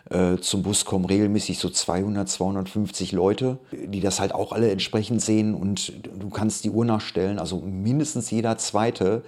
äh, 0.10 0.38
zum 0.38 0.64
Bus 0.64 0.86
kommen 0.86 1.06
regelmäßig 1.06 1.60
so 1.60 1.70
200, 1.70 2.28
250 2.28 3.12
Leute, 3.12 3.60
die 3.72 4.00
das 4.00 4.20
halt 4.20 4.34
auch 4.34 4.52
alle 4.52 4.72
entsprechend 4.72 5.22
sehen 5.22 5.54
und 5.54 5.94
du 6.20 6.30
kannst 6.30 6.64
die 6.64 6.72
Uhr 6.72 6.86
nachstellen, 6.86 7.38
also 7.38 7.60
mindestens 7.60 8.32
jeder 8.32 8.58
Zweite 8.58 9.24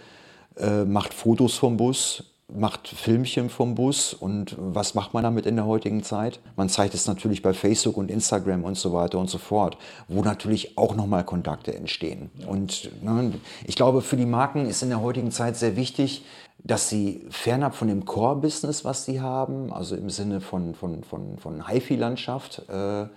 äh, 0.58 0.84
macht 0.86 1.14
Fotos 1.14 1.56
vom 1.56 1.78
Bus, 1.78 2.31
macht 2.56 2.88
Filmchen 2.88 3.50
vom 3.50 3.76
Bus 3.76 4.14
und 4.14 4.56
was 4.58 4.94
macht 4.94 5.14
man 5.14 5.24
damit 5.24 5.46
in 5.46 5.56
der 5.56 5.66
heutigen 5.66 6.04
Zeit? 6.04 6.40
Man 6.56 6.70
zeigt 6.70 6.94
es 6.94 7.08
natürlich 7.08 7.42
bei 7.42 7.54
Facebook 7.54 7.98
und 7.98 8.12
Instagram 8.12 8.64
und 8.64 8.78
so 8.78 8.94
weiter 8.94 9.20
und 9.20 9.30
so 9.30 9.38
fort, 9.38 9.78
wo 10.08 10.22
natürlich 10.22 10.78
auch 10.78 10.96
nochmal 10.96 11.24
Kontakte 11.24 11.74
entstehen. 11.76 12.30
Und 12.48 12.92
ne, 13.04 13.34
ich 13.66 13.76
glaube, 13.76 14.02
für 14.02 14.18
die 14.18 14.26
Marken 14.26 14.66
ist 14.66 14.84
in 14.84 14.90
der 14.90 15.02
heutigen 15.02 15.32
Zeit 15.32 15.56
sehr 15.58 15.76
wichtig, 15.76 16.24
dass 16.64 16.90
sie 16.90 17.26
fernab 17.30 17.76
von 17.76 17.88
dem 17.88 18.06
Core-Business, 18.06 18.86
was 18.86 19.06
sie 19.06 19.22
haben, 19.22 19.74
also 19.74 19.96
im 19.96 20.10
Sinne 20.10 20.42
von, 20.42 20.76
von, 20.76 21.04
von, 21.04 21.38
von 21.38 21.68
HiFi-Landschaft, 21.68 22.70
äh, 22.70 23.08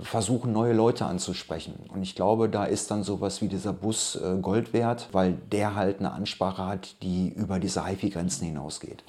versuchen, 0.00 0.52
neue 0.52 0.72
Leute 0.72 1.04
anzusprechen. 1.04 1.74
Und 1.92 2.02
ich 2.02 2.14
glaube, 2.14 2.48
da 2.48 2.64
ist 2.64 2.90
dann 2.90 3.02
sowas 3.02 3.42
wie 3.42 3.48
dieser 3.48 3.72
Bus 3.72 4.16
äh, 4.16 4.38
Gold 4.40 4.72
wert, 4.72 5.08
weil 5.12 5.34
der 5.52 5.74
halt 5.74 5.98
eine 5.98 6.12
Ansprache 6.12 6.66
hat, 6.66 7.02
die 7.02 7.28
über 7.28 7.58
diese 7.58 7.86
HIFI-Grenzen 7.86 8.46
hinausgeht. 8.46 9.04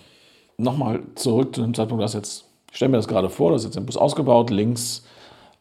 Nochmal 0.58 1.04
zurück 1.15 1.56
zu 1.56 1.62
dem 1.62 1.74
Zeitpunkt, 1.74 2.04
dass 2.04 2.13
jetzt, 2.13 2.45
ich 2.69 2.78
stelle 2.78 2.91
mir 2.91 2.98
das 2.98 3.08
gerade 3.08 3.30
vor, 3.30 3.52
da 3.52 3.56
ist 3.56 3.63
jetzt 3.63 3.78
ein 3.78 3.86
Bus 3.86 3.98
ausgebaut, 3.98 4.50
links 4.50 5.06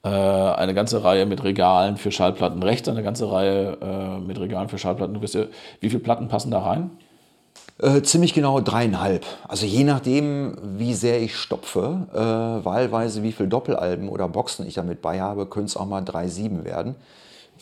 äh, 0.05 0.09
eine 0.09 0.75
ganze 0.75 1.03
Reihe 1.03 1.25
mit 1.25 1.43
Regalen 1.45 1.97
für 1.97 2.13
Schallplatten, 2.13 2.63
rechts 2.63 2.89
eine 2.89 3.03
ganze 3.03 3.31
Reihe 3.31 3.79
äh, 3.81 4.19
mit 4.21 4.39
Regalen 4.39 4.69
für 4.69 4.79
Schallplatten. 4.79 5.15
Du 5.15 5.23
wisst 5.23 5.35
ja, 5.35 5.45
wie 5.81 5.89
viele 5.89 6.03
Platten 6.03 6.29
passen 6.29 6.51
da 6.51 6.61
rein? 6.61 6.91
Äh, 7.85 8.03
ziemlich 8.03 8.33
genau 8.33 8.61
dreieinhalb. 8.61 9.27
Also 9.47 9.67
je 9.67 9.85
nachdem, 9.85 10.57
wie 10.79 10.95
sehr 10.95 11.21
ich 11.21 11.37
stopfe, 11.37 12.07
äh, 12.15 12.65
wahlweise 12.65 13.23
wie 13.23 13.33
viele 13.33 13.51
Doppelalben 13.51 14.09
oder 14.09 14.27
Boxen 14.27 14.67
ich 14.67 14.75
damit 14.75 15.03
bei 15.03 15.21
habe, 15.21 15.45
können 15.45 15.67
es 15.67 15.77
auch 15.77 15.85
mal 15.85 16.01
drei 16.01 16.29
sieben 16.29 16.65
werden. 16.65 16.95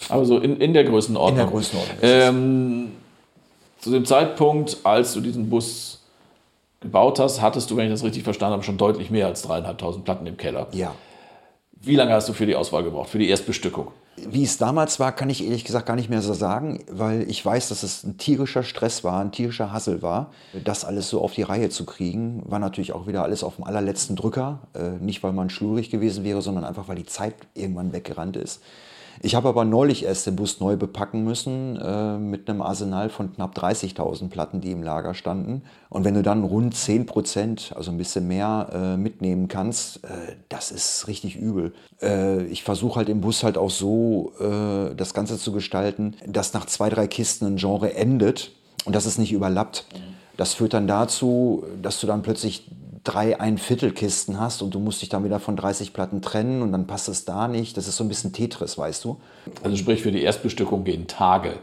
Also 0.08 0.38
in, 0.38 0.58
in 0.58 0.74
der 0.74 0.84
Größenordnung. 0.84 1.40
In 1.40 1.44
der 1.44 1.52
Größenordnung. 1.52 1.98
Ähm, 2.02 2.92
zu 3.80 3.90
dem 3.90 4.04
Zeitpunkt, 4.04 4.76
als 4.84 5.12
du 5.12 5.20
diesen 5.20 5.50
Bus 5.50 5.98
gebaut 6.80 7.18
hast, 7.18 7.40
hattest 7.40 7.68
du, 7.72 7.76
wenn 7.76 7.86
ich 7.86 7.92
das 7.92 8.04
richtig 8.04 8.22
verstanden 8.22 8.52
habe, 8.52 8.62
schon 8.62 8.78
deutlich 8.78 9.10
mehr 9.10 9.26
als 9.26 9.42
dreieinhalbtausend 9.42 10.04
Platten 10.04 10.26
im 10.26 10.36
Keller. 10.36 10.68
Ja. 10.70 10.94
Wie 11.84 11.96
lange 11.96 12.12
hast 12.12 12.28
du 12.28 12.32
für 12.32 12.46
die 12.46 12.54
Auswahl 12.54 12.84
gebraucht, 12.84 13.10
für 13.10 13.18
die 13.18 13.28
Erstbestückung? 13.28 13.88
Wie 14.16 14.44
es 14.44 14.56
damals 14.56 15.00
war, 15.00 15.10
kann 15.10 15.30
ich 15.30 15.44
ehrlich 15.44 15.64
gesagt 15.64 15.86
gar 15.86 15.96
nicht 15.96 16.08
mehr 16.08 16.22
so 16.22 16.32
sagen, 16.32 16.84
weil 16.88 17.28
ich 17.28 17.44
weiß, 17.44 17.70
dass 17.70 17.82
es 17.82 18.04
ein 18.04 18.18
tierischer 18.18 18.62
Stress 18.62 19.02
war, 19.02 19.20
ein 19.20 19.32
tierischer 19.32 19.72
Hassel 19.72 20.00
war. 20.00 20.30
Das 20.64 20.84
alles 20.84 21.08
so 21.08 21.20
auf 21.20 21.32
die 21.32 21.42
Reihe 21.42 21.70
zu 21.70 21.84
kriegen, 21.84 22.42
war 22.46 22.60
natürlich 22.60 22.92
auch 22.92 23.08
wieder 23.08 23.24
alles 23.24 23.42
auf 23.42 23.56
dem 23.56 23.64
allerletzten 23.64 24.14
Drücker. 24.14 24.60
Äh, 24.74 25.02
nicht, 25.02 25.24
weil 25.24 25.32
man 25.32 25.50
schlurig 25.50 25.90
gewesen 25.90 26.22
wäre, 26.22 26.40
sondern 26.40 26.64
einfach, 26.64 26.86
weil 26.86 26.96
die 26.96 27.06
Zeit 27.06 27.34
irgendwann 27.54 27.92
weggerannt 27.92 28.36
ist. 28.36 28.62
Ich 29.24 29.36
habe 29.36 29.48
aber 29.48 29.64
neulich 29.64 30.04
erst 30.04 30.26
den 30.26 30.34
Bus 30.34 30.58
neu 30.58 30.76
bepacken 30.76 31.22
müssen 31.22 31.76
äh, 31.76 32.18
mit 32.18 32.50
einem 32.50 32.60
Arsenal 32.60 33.08
von 33.08 33.32
knapp 33.32 33.56
30.000 33.56 34.28
Platten, 34.30 34.60
die 34.60 34.72
im 34.72 34.82
Lager 34.82 35.14
standen. 35.14 35.62
Und 35.90 36.04
wenn 36.04 36.14
du 36.14 36.22
dann 36.22 36.42
rund 36.42 36.74
10 36.74 37.06
Prozent, 37.06 37.72
also 37.76 37.92
ein 37.92 37.98
bisschen 37.98 38.26
mehr 38.26 38.68
äh, 38.72 38.96
mitnehmen 38.96 39.46
kannst, 39.46 40.02
äh, 40.02 40.08
das 40.48 40.72
ist 40.72 41.06
richtig 41.06 41.36
übel. 41.36 41.72
Äh, 42.02 42.46
ich 42.46 42.64
versuche 42.64 42.96
halt 42.96 43.08
im 43.08 43.20
Bus 43.20 43.44
halt 43.44 43.56
auch 43.56 43.70
so 43.70 44.32
äh, 44.40 44.92
das 44.96 45.14
Ganze 45.14 45.38
zu 45.38 45.52
gestalten, 45.52 46.16
dass 46.26 46.52
nach 46.52 46.66
zwei, 46.66 46.88
drei 46.88 47.06
Kisten 47.06 47.46
ein 47.46 47.56
Genre 47.56 47.94
endet 47.94 48.50
und 48.84 48.96
dass 48.96 49.06
es 49.06 49.18
nicht 49.18 49.32
überlappt. 49.32 49.86
Das 50.36 50.54
führt 50.54 50.74
dann 50.74 50.88
dazu, 50.88 51.64
dass 51.80 52.00
du 52.00 52.08
dann 52.08 52.22
plötzlich 52.22 52.68
drei 53.04 53.40
Ein-Viertel-Kisten 53.40 54.38
hast 54.38 54.62
und 54.62 54.74
du 54.74 54.78
musst 54.78 55.02
dich 55.02 55.08
dann 55.08 55.24
wieder 55.24 55.40
von 55.40 55.56
30 55.56 55.92
Platten 55.92 56.22
trennen 56.22 56.62
und 56.62 56.72
dann 56.72 56.86
passt 56.86 57.08
es 57.08 57.24
da 57.24 57.48
nicht. 57.48 57.76
Das 57.76 57.88
ist 57.88 57.96
so 57.96 58.04
ein 58.04 58.08
bisschen 58.08 58.32
Tetris, 58.32 58.78
weißt 58.78 59.04
du. 59.04 59.18
Also 59.62 59.76
sprich, 59.76 60.02
für 60.02 60.12
die 60.12 60.22
Erstbestückung 60.22 60.84
gehen 60.84 61.06
Tage. 61.06 61.54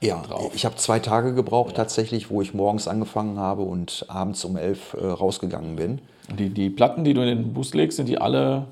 Ja, 0.00 0.20
drauf. 0.22 0.52
ich 0.54 0.66
habe 0.66 0.76
zwei 0.76 0.98
Tage 0.98 1.34
gebraucht 1.34 1.70
ja. 1.70 1.76
tatsächlich, 1.78 2.30
wo 2.30 2.42
ich 2.42 2.52
morgens 2.52 2.88
angefangen 2.88 3.38
habe 3.38 3.62
und 3.62 4.04
abends 4.08 4.44
um 4.44 4.56
elf 4.56 4.94
äh, 4.94 5.06
rausgegangen 5.06 5.76
bin. 5.76 6.00
Die, 6.38 6.50
die 6.50 6.68
Platten, 6.68 7.04
die 7.04 7.14
du 7.14 7.22
in 7.22 7.28
den 7.28 7.54
Bus 7.54 7.74
legst, 7.74 7.96
sind 7.96 8.08
die 8.08 8.18
alle 8.18 8.66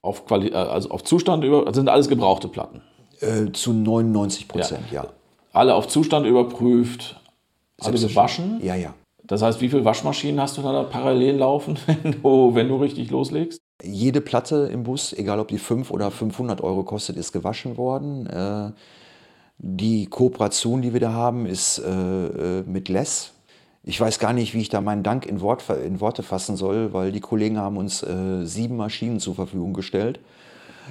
auf, 0.00 0.26
Quali 0.26 0.48
äh, 0.48 0.54
also 0.54 0.90
auf 0.90 1.02
Zustand 1.02 1.44
über, 1.44 1.66
also 1.66 1.80
sind 1.80 1.88
alles 1.88 2.08
gebrauchte 2.08 2.48
Platten? 2.48 2.82
Äh, 3.20 3.52
zu 3.52 3.72
99 3.72 4.48
Prozent, 4.48 4.90
ja. 4.90 5.04
ja. 5.04 5.10
Alle 5.52 5.74
auf 5.74 5.88
Zustand 5.88 6.26
überprüft, 6.26 7.20
alle 7.80 7.98
gewaschen? 7.98 8.60
Ja, 8.62 8.74
ja. 8.74 8.94
Das 9.32 9.40
heißt, 9.40 9.62
wie 9.62 9.70
viele 9.70 9.86
Waschmaschinen 9.86 10.38
hast 10.38 10.58
du 10.58 10.62
da 10.62 10.82
parallel 10.82 11.36
laufen, 11.36 11.78
wenn 11.86 12.20
du, 12.20 12.54
wenn 12.54 12.68
du 12.68 12.76
richtig 12.76 13.10
loslegst? 13.10 13.62
Jede 13.82 14.20
Platte 14.20 14.68
im 14.70 14.82
Bus, 14.82 15.14
egal 15.14 15.40
ob 15.40 15.48
die 15.48 15.56
5 15.56 15.90
oder 15.90 16.10
500 16.10 16.60
Euro 16.60 16.82
kostet, 16.84 17.16
ist 17.16 17.32
gewaschen 17.32 17.78
worden. 17.78 18.26
Äh, 18.26 18.72
die 19.56 20.04
Kooperation, 20.04 20.82
die 20.82 20.92
wir 20.92 21.00
da 21.00 21.14
haben, 21.14 21.46
ist 21.46 21.78
äh, 21.78 21.88
äh, 21.88 22.62
mit 22.66 22.90
Less. 22.90 23.32
Ich 23.84 23.98
weiß 23.98 24.18
gar 24.18 24.34
nicht, 24.34 24.52
wie 24.52 24.60
ich 24.60 24.68
da 24.68 24.82
meinen 24.82 25.02
Dank 25.02 25.24
in, 25.24 25.40
Wort, 25.40 25.64
in 25.82 26.02
Worte 26.02 26.22
fassen 26.22 26.58
soll, 26.58 26.92
weil 26.92 27.10
die 27.10 27.20
Kollegen 27.20 27.56
haben 27.56 27.78
uns 27.78 28.06
sieben 28.44 28.76
Maschinen 28.76 29.18
zur 29.18 29.34
Verfügung 29.34 29.72
gestellt. 29.72 30.20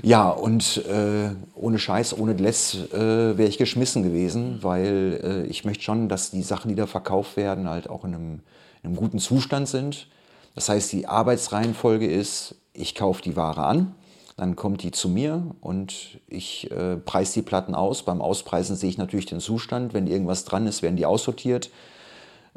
Ja, 0.03 0.29
und 0.29 0.85
äh, 0.87 1.31
ohne 1.53 1.77
Scheiß, 1.77 2.17
ohne 2.17 2.33
Less 2.33 2.75
äh, 2.93 3.37
wäre 3.37 3.47
ich 3.47 3.57
geschmissen 3.57 4.03
gewesen, 4.03 4.59
weil 4.61 5.19
äh, 5.23 5.49
ich 5.49 5.65
möchte 5.65 5.83
schon, 5.83 6.07
dass 6.09 6.31
die 6.31 6.43
Sachen, 6.43 6.69
die 6.69 6.75
da 6.75 6.87
verkauft 6.87 7.37
werden, 7.37 7.69
halt 7.69 7.89
auch 7.89 8.05
in 8.05 8.15
einem, 8.15 8.39
in 8.83 8.89
einem 8.89 8.95
guten 8.95 9.19
Zustand 9.19 9.67
sind. 9.67 10.07
Das 10.55 10.69
heißt, 10.69 10.91
die 10.93 11.07
Arbeitsreihenfolge 11.07 12.07
ist, 12.07 12.55
ich 12.73 12.95
kaufe 12.95 13.21
die 13.21 13.35
Ware 13.35 13.63
an, 13.63 13.93
dann 14.37 14.55
kommt 14.55 14.81
die 14.83 14.91
zu 14.91 15.09
mir 15.09 15.43
und 15.61 16.19
ich 16.27 16.71
äh, 16.71 16.97
preise 16.97 17.33
die 17.33 17.41
Platten 17.41 17.75
aus. 17.75 18.03
Beim 18.03 18.21
Auspreisen 18.21 18.75
sehe 18.75 18.89
ich 18.89 18.97
natürlich 18.97 19.25
den 19.25 19.39
Zustand. 19.39 19.93
Wenn 19.93 20.07
irgendwas 20.07 20.45
dran 20.45 20.67
ist, 20.67 20.81
werden 20.81 20.95
die 20.95 21.05
aussortiert. 21.05 21.69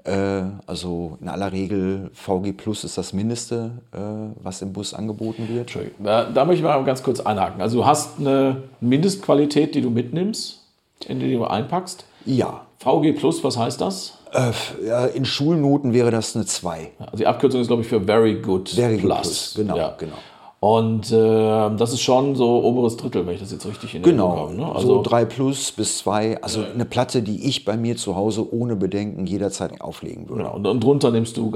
Äh, 0.03 0.43
also 0.67 1.17
in 1.21 1.29
aller 1.29 1.53
Regel 1.53 2.11
VG 2.13 2.53
Plus 2.53 2.85
ist 2.85 2.99
das 2.99 3.13
Mindeste, 3.13 3.71
äh, 3.93 3.99
was 4.43 4.61
im 4.63 4.73
Bus 4.73 4.93
angeboten 4.93 5.49
wird. 5.49 5.77
Da, 5.99 6.25
da 6.25 6.45
möchte 6.45 6.59
ich 6.59 6.65
mal 6.65 6.83
ganz 6.85 7.03
kurz 7.03 7.21
einhaken. 7.21 7.63
Also 7.63 7.79
du 7.79 7.87
hast 7.87 8.19
eine 8.19 8.65
Mindestqualität, 8.81 9.75
die 9.75 9.81
du 9.81 9.91
mitnimmst, 9.91 10.61
in 11.07 11.21
die 11.21 11.33
du 11.33 11.45
einpackst. 11.45 12.05
Ja. 12.27 12.67
VG 12.79 13.13
Plus, 13.13 13.43
was 13.45 13.57
heißt 13.57 13.81
das? 13.81 14.19
Äh, 14.33 15.17
in 15.17 15.25
Schulnoten 15.25 15.95
wäre 15.95 16.11
das 16.11 16.35
eine 16.35 16.45
2. 16.45 16.91
Also 16.99 17.17
die 17.17 17.27
Abkürzung 17.27 17.61
ist, 17.61 17.69
glaube 17.69 17.83
ich, 17.83 17.89
für 17.89 18.01
Very 18.01 18.35
Good 18.43 18.71
Very 18.71 18.99
Plus. 18.99 19.11
Good 19.11 19.11
Plus. 19.11 19.55
Genau, 19.57 19.77
ja. 19.77 19.95
genau. 19.97 20.17
Und 20.65 21.13
äh, 21.13 21.77
das 21.77 21.93
ist 21.93 22.01
schon 22.01 22.37
so 22.37 22.65
oberes 22.65 22.97
Drittel, 22.97 23.27
wenn 23.27 23.35
ich 23.35 23.41
das 23.41 23.53
jetzt 23.53 23.67
richtig 23.67 23.97
in 23.97 24.03
Genau, 24.03 24.35
habe, 24.35 24.55
ne? 24.55 24.75
also 24.75 24.95
so 24.95 25.03
3 25.03 25.27
plus 25.27 25.71
bis 25.73 25.99
2. 25.99 26.41
Also 26.41 26.63
ja. 26.63 26.69
eine 26.73 26.87
Platte, 26.87 27.21
die 27.21 27.47
ich 27.47 27.67
bei 27.67 27.77
mir 27.77 27.99
zu 27.99 28.17
Hause 28.17 28.51
ohne 28.51 28.75
Bedenken 28.75 29.27
jederzeit 29.27 29.83
auflegen 29.83 30.27
würde. 30.27 30.45
Genau. 30.45 30.57
Und, 30.57 30.67
und 30.67 30.83
drunter 30.83 31.11
nimmst 31.11 31.37
du, 31.37 31.53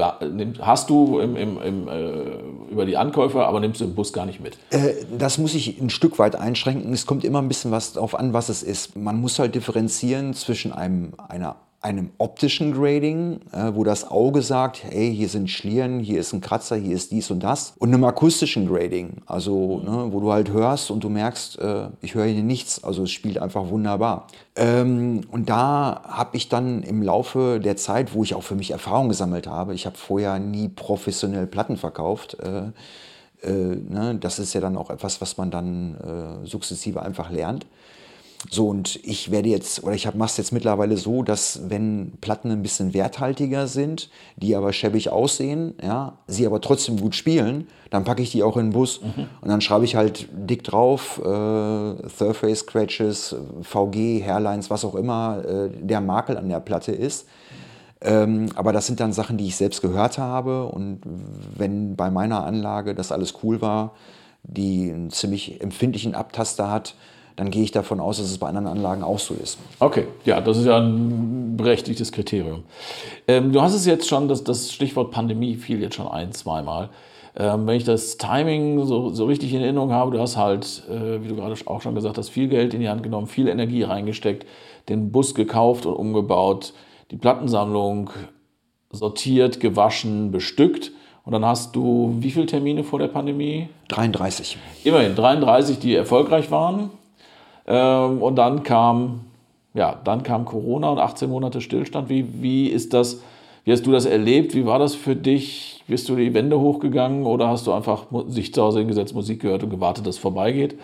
hast 0.60 0.90
du 0.90 1.20
im, 1.20 1.36
im, 1.36 1.58
im, 1.62 1.88
äh, 1.88 2.70
über 2.70 2.84
die 2.84 2.98
Ankäufer, 2.98 3.46
aber 3.46 3.60
nimmst 3.60 3.80
du 3.80 3.86
im 3.86 3.94
Bus 3.94 4.12
gar 4.12 4.26
nicht 4.26 4.40
mit? 4.40 4.58
Äh, 4.72 4.96
das 5.16 5.38
muss 5.38 5.54
ich 5.54 5.80
ein 5.80 5.88
Stück 5.88 6.18
weit 6.18 6.36
einschränken. 6.36 6.92
Es 6.92 7.06
kommt 7.06 7.24
immer 7.24 7.40
ein 7.40 7.48
bisschen 7.48 7.70
was 7.70 7.94
darauf 7.94 8.14
an, 8.14 8.34
was 8.34 8.50
es 8.50 8.62
ist. 8.62 8.94
Man 8.94 9.18
muss 9.22 9.38
halt 9.38 9.54
differenzieren 9.54 10.34
zwischen 10.34 10.70
einem, 10.70 11.14
einer 11.28 11.56
einem 11.80 12.10
optischen 12.18 12.72
Grading, 12.72 13.40
äh, 13.52 13.72
wo 13.72 13.84
das 13.84 14.10
Auge 14.10 14.42
sagt, 14.42 14.82
hey, 14.82 15.14
hier 15.14 15.28
sind 15.28 15.48
Schlieren, 15.48 16.00
hier 16.00 16.18
ist 16.18 16.32
ein 16.32 16.40
Kratzer, 16.40 16.74
hier 16.74 16.96
ist 16.96 17.12
dies 17.12 17.30
und 17.30 17.40
das. 17.40 17.74
Und 17.78 17.94
einem 17.94 18.02
akustischen 18.02 18.66
Grading, 18.66 19.22
also 19.26 19.78
ne, 19.78 20.08
wo 20.10 20.18
du 20.18 20.32
halt 20.32 20.50
hörst 20.50 20.90
und 20.90 21.04
du 21.04 21.08
merkst, 21.08 21.58
äh, 21.60 21.88
ich 22.00 22.14
höre 22.14 22.26
hier 22.26 22.42
nichts, 22.42 22.82
also 22.82 23.04
es 23.04 23.12
spielt 23.12 23.38
einfach 23.38 23.68
wunderbar. 23.68 24.26
Ähm, 24.56 25.20
und 25.30 25.48
da 25.48 26.02
habe 26.04 26.36
ich 26.36 26.48
dann 26.48 26.82
im 26.82 27.00
Laufe 27.00 27.60
der 27.60 27.76
Zeit, 27.76 28.12
wo 28.12 28.24
ich 28.24 28.34
auch 28.34 28.42
für 28.42 28.56
mich 28.56 28.72
Erfahrung 28.72 29.08
gesammelt 29.08 29.46
habe, 29.46 29.72
ich 29.72 29.86
habe 29.86 29.96
vorher 29.96 30.40
nie 30.40 30.68
professionell 30.68 31.46
Platten 31.46 31.76
verkauft, 31.76 32.38
äh, 32.40 32.72
äh, 33.46 33.52
ne, 33.52 34.16
das 34.20 34.40
ist 34.40 34.52
ja 34.52 34.60
dann 34.60 34.76
auch 34.76 34.90
etwas, 34.90 35.20
was 35.20 35.36
man 35.36 35.52
dann 35.52 35.94
äh, 35.94 36.46
sukzessive 36.46 37.02
einfach 37.02 37.30
lernt 37.30 37.66
So, 38.50 38.68
und 38.68 39.00
ich 39.04 39.32
werde 39.32 39.48
jetzt, 39.48 39.82
oder 39.82 39.94
ich 39.94 40.06
mache 40.14 40.30
es 40.30 40.36
jetzt 40.36 40.52
mittlerweile 40.52 40.96
so, 40.96 41.24
dass 41.24 41.68
wenn 41.68 42.12
Platten 42.20 42.52
ein 42.52 42.62
bisschen 42.62 42.94
werthaltiger 42.94 43.66
sind, 43.66 44.10
die 44.36 44.54
aber 44.54 44.72
schäbig 44.72 45.10
aussehen, 45.10 45.74
ja, 45.82 46.18
sie 46.28 46.46
aber 46.46 46.60
trotzdem 46.60 47.00
gut 47.00 47.16
spielen, 47.16 47.66
dann 47.90 48.04
packe 48.04 48.22
ich 48.22 48.30
die 48.30 48.44
auch 48.44 48.56
in 48.56 48.66
den 48.66 48.72
Bus 48.72 49.00
mhm. 49.02 49.26
und 49.40 49.48
dann 49.48 49.60
schreibe 49.60 49.84
ich 49.84 49.96
halt 49.96 50.28
dick 50.32 50.62
drauf, 50.62 51.18
äh, 51.18 52.08
Surface 52.08 52.60
Scratches, 52.60 53.34
VG, 53.62 54.22
Hairlines, 54.24 54.70
was 54.70 54.84
auch 54.84 54.94
immer 54.94 55.42
äh, 55.44 55.70
der 55.70 56.00
Makel 56.00 56.36
an 56.36 56.48
der 56.48 56.60
Platte 56.60 56.92
ist. 56.92 57.26
Ähm, 58.00 58.50
aber 58.54 58.72
das 58.72 58.86
sind 58.86 59.00
dann 59.00 59.12
Sachen, 59.12 59.36
die 59.36 59.46
ich 59.46 59.56
selbst 59.56 59.82
gehört 59.82 60.18
habe 60.18 60.66
und 60.66 61.00
wenn 61.56 61.96
bei 61.96 62.08
meiner 62.10 62.44
Anlage 62.44 62.94
das 62.94 63.10
alles 63.10 63.34
cool 63.42 63.60
war, 63.60 63.94
die 64.44 64.92
einen 64.92 65.10
ziemlich 65.10 65.60
empfindlichen 65.60 66.14
Abtaster 66.14 66.70
hat, 66.70 66.94
dann 67.38 67.52
gehe 67.52 67.62
ich 67.62 67.70
davon 67.70 68.00
aus, 68.00 68.18
dass 68.18 68.26
es 68.26 68.38
bei 68.38 68.48
anderen 68.48 68.66
Anlagen 68.66 69.04
auch 69.04 69.20
so 69.20 69.32
ist. 69.32 69.58
Okay, 69.78 70.08
ja, 70.24 70.40
das 70.40 70.58
ist 70.58 70.66
ja 70.66 70.76
ein 70.76 71.56
berechtigtes 71.56 72.10
Kriterium. 72.10 72.64
Ähm, 73.28 73.52
du 73.52 73.62
hast 73.62 73.74
es 73.74 73.86
jetzt 73.86 74.08
schon, 74.08 74.26
das, 74.26 74.42
das 74.42 74.72
Stichwort 74.72 75.12
Pandemie 75.12 75.54
fiel 75.54 75.80
jetzt 75.80 75.94
schon 75.94 76.08
ein, 76.08 76.32
zweimal. 76.32 76.90
Ähm, 77.36 77.64
wenn 77.68 77.76
ich 77.76 77.84
das 77.84 78.16
Timing 78.16 78.84
so, 78.84 79.10
so 79.10 79.26
richtig 79.26 79.54
in 79.54 79.60
Erinnerung 79.60 79.92
habe, 79.92 80.10
du 80.10 80.20
hast 80.20 80.36
halt, 80.36 80.82
äh, 80.90 81.22
wie 81.22 81.28
du 81.28 81.36
gerade 81.36 81.54
auch 81.66 81.80
schon 81.80 81.94
gesagt 81.94 82.18
hast, 82.18 82.28
viel 82.28 82.48
Geld 82.48 82.74
in 82.74 82.80
die 82.80 82.88
Hand 82.88 83.04
genommen, 83.04 83.28
viel 83.28 83.46
Energie 83.46 83.84
reingesteckt, 83.84 84.44
den 84.88 85.12
Bus 85.12 85.36
gekauft 85.36 85.86
und 85.86 85.94
umgebaut, 85.94 86.72
die 87.12 87.16
Plattensammlung 87.16 88.10
sortiert, 88.90 89.60
gewaschen, 89.60 90.32
bestückt. 90.32 90.90
Und 91.24 91.34
dann 91.34 91.44
hast 91.44 91.76
du 91.76 92.16
wie 92.18 92.32
viele 92.32 92.46
Termine 92.46 92.82
vor 92.82 92.98
der 92.98 93.06
Pandemie? 93.06 93.68
33. 93.90 94.58
Immerhin 94.82 95.14
33, 95.14 95.78
die 95.78 95.94
erfolgreich 95.94 96.50
waren. 96.50 96.90
Ähm, 97.68 98.22
und 98.22 98.36
dann 98.36 98.62
kam, 98.62 99.20
ja, 99.74 100.00
dann 100.02 100.22
kam 100.22 100.46
Corona 100.46 100.88
und 100.88 100.98
18 100.98 101.28
Monate 101.28 101.60
Stillstand. 101.60 102.08
Wie, 102.08 102.26
wie 102.42 102.68
ist 102.68 102.94
das, 102.94 103.18
wie 103.64 103.72
hast 103.72 103.86
du 103.86 103.92
das 103.92 104.06
erlebt? 104.06 104.54
Wie 104.54 104.64
war 104.66 104.78
das 104.78 104.94
für 104.94 105.14
dich? 105.14 105.84
Bist 105.86 106.08
du 106.08 106.16
die 106.16 106.34
Wände 106.34 106.58
hochgegangen 106.58 107.24
oder 107.26 107.48
hast 107.48 107.66
du 107.66 107.72
einfach 107.72 108.06
sich 108.28 108.52
zu 108.52 108.62
Hause 108.62 108.80
hingesetzt, 108.80 109.14
Musik 109.14 109.40
gehört 109.40 109.62
und 109.62 109.70
gewartet, 109.70 110.06
dass 110.06 110.16
es 110.16 110.20
vorbeigeht? 110.20 110.78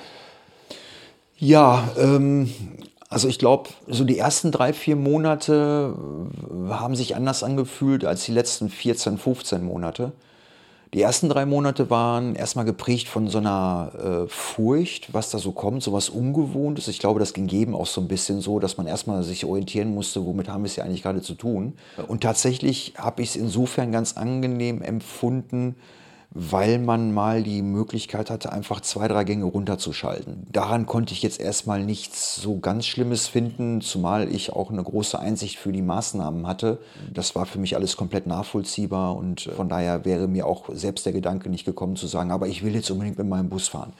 Ja, 1.38 1.88
ähm, 1.98 2.50
also 3.08 3.28
ich 3.28 3.38
glaube, 3.38 3.70
so 3.86 4.04
die 4.04 4.18
ersten 4.18 4.50
drei, 4.50 4.72
vier 4.72 4.96
Monate 4.96 5.94
haben 6.68 6.96
sich 6.96 7.16
anders 7.16 7.42
angefühlt 7.42 8.04
als 8.04 8.24
die 8.24 8.32
letzten 8.32 8.68
14, 8.68 9.18
15 9.18 9.64
Monate. 9.64 10.12
Die 10.94 11.02
ersten 11.02 11.28
drei 11.28 11.44
Monate 11.44 11.90
waren 11.90 12.36
erstmal 12.36 12.64
geprägt 12.64 13.08
von 13.08 13.26
so 13.26 13.38
einer 13.38 13.90
äh, 13.98 14.28
Furcht, 14.28 15.12
was 15.12 15.28
da 15.28 15.38
so 15.38 15.50
kommt, 15.50 15.82
so 15.82 15.92
was 15.92 16.08
Ungewohntes. 16.08 16.86
Ich 16.86 17.00
glaube, 17.00 17.18
das 17.18 17.32
ging 17.32 17.48
jedem 17.48 17.74
auch 17.74 17.86
so 17.86 18.00
ein 18.00 18.06
bisschen 18.06 18.40
so, 18.40 18.60
dass 18.60 18.76
man 18.76 18.86
erstmal 18.86 19.24
sich 19.24 19.44
orientieren 19.44 19.92
musste, 19.92 20.24
womit 20.24 20.48
haben 20.48 20.62
wir 20.62 20.68
es 20.68 20.76
ja 20.76 20.84
eigentlich 20.84 21.02
gerade 21.02 21.20
zu 21.20 21.34
tun. 21.34 21.74
Und 22.06 22.22
tatsächlich 22.22 22.94
habe 22.96 23.22
ich 23.22 23.30
es 23.30 23.36
insofern 23.36 23.90
ganz 23.90 24.16
angenehm 24.16 24.82
empfunden, 24.82 25.74
weil 26.34 26.80
man 26.80 27.14
mal 27.14 27.44
die 27.44 27.62
Möglichkeit 27.62 28.28
hatte, 28.28 28.52
einfach 28.52 28.80
zwei, 28.80 29.06
drei 29.06 29.22
Gänge 29.22 29.44
runterzuschalten. 29.44 30.48
Daran 30.50 30.84
konnte 30.84 31.14
ich 31.14 31.22
jetzt 31.22 31.40
erstmal 31.40 31.84
nichts 31.84 32.34
so 32.34 32.58
ganz 32.58 32.86
Schlimmes 32.86 33.28
finden, 33.28 33.80
zumal 33.80 34.28
ich 34.28 34.52
auch 34.52 34.70
eine 34.70 34.82
große 34.82 35.16
Einsicht 35.16 35.58
für 35.58 35.70
die 35.70 35.80
Maßnahmen 35.80 36.48
hatte. 36.48 36.78
Das 37.12 37.36
war 37.36 37.46
für 37.46 37.60
mich 37.60 37.76
alles 37.76 37.96
komplett 37.96 38.26
nachvollziehbar 38.26 39.16
und 39.16 39.42
von 39.42 39.68
daher 39.68 40.04
wäre 40.04 40.26
mir 40.26 40.46
auch 40.46 40.64
selbst 40.72 41.06
der 41.06 41.12
Gedanke 41.12 41.48
nicht 41.48 41.64
gekommen 41.64 41.94
zu 41.94 42.08
sagen, 42.08 42.32
aber 42.32 42.48
ich 42.48 42.64
will 42.64 42.74
jetzt 42.74 42.90
unbedingt 42.90 43.16
mit 43.16 43.28
meinem 43.28 43.48
Bus 43.48 43.68
fahren. 43.68 43.92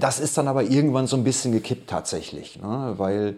Das 0.00 0.20
ist 0.20 0.38
dann 0.38 0.48
aber 0.48 0.62
irgendwann 0.62 1.06
so 1.06 1.16
ein 1.16 1.24
bisschen 1.24 1.52
gekippt 1.52 1.90
tatsächlich, 1.90 2.58
ne? 2.62 2.94
weil 2.96 3.36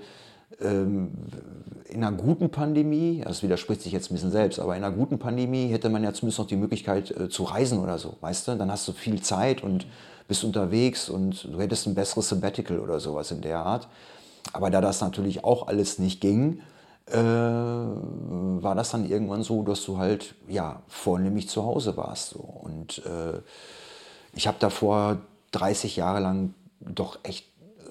in 0.59 2.05
einer 2.05 2.13
guten 2.13 2.51
Pandemie, 2.51 3.23
das 3.25 3.43
widerspricht 3.43 3.83
sich 3.83 3.93
jetzt 3.93 4.11
ein 4.11 4.15
bisschen 4.15 4.31
selbst, 4.31 4.59
aber 4.59 4.77
in 4.77 4.85
einer 4.85 4.95
guten 4.95 5.19
Pandemie 5.19 5.69
hätte 5.69 5.89
man 5.89 6.03
ja 6.03 6.13
zumindest 6.13 6.39
noch 6.39 6.47
die 6.47 6.57
Möglichkeit 6.57 7.11
äh, 7.11 7.29
zu 7.29 7.45
reisen 7.45 7.79
oder 7.79 7.99
so, 7.99 8.17
weißt 8.21 8.49
du? 8.49 8.57
Dann 8.57 8.71
hast 8.71 8.87
du 8.89 8.93
viel 8.93 9.21
Zeit 9.21 9.63
und 9.63 9.87
bist 10.29 10.45
unterwegs 10.45 11.09
und 11.09 11.45
du 11.45 11.61
hättest 11.61 11.87
ein 11.87 11.95
besseres 11.95 12.29
Sabbatical 12.29 12.81
oder 12.81 13.01
sowas 13.01 13.31
in 13.31 13.43
der 13.43 13.59
Art. 13.59 13.89
Aber 14.53 14.71
da 14.71 14.81
das 14.81 15.01
natürlich 15.01 15.45
auch 15.45 15.69
alles 15.69 15.99
nicht 15.99 16.21
ging, 16.21 16.61
äh, 17.07 17.17
war 17.17 18.75
das 18.75 18.91
dann 18.91 19.09
irgendwann 19.09 19.43
so, 19.43 19.63
dass 19.63 19.85
du 19.85 19.99
halt 19.99 20.35
ja 20.49 20.83
vornehmlich 20.89 21.49
zu 21.49 21.65
Hause 21.65 21.97
warst. 21.97 22.31
So. 22.31 22.41
Und 22.41 22.99
äh, 23.05 23.41
ich 24.35 24.47
habe 24.47 24.57
davor 24.61 25.19
30 25.53 25.97
Jahre 25.97 26.21
lang 26.21 26.55
doch 26.81 27.19
echt 27.23 27.47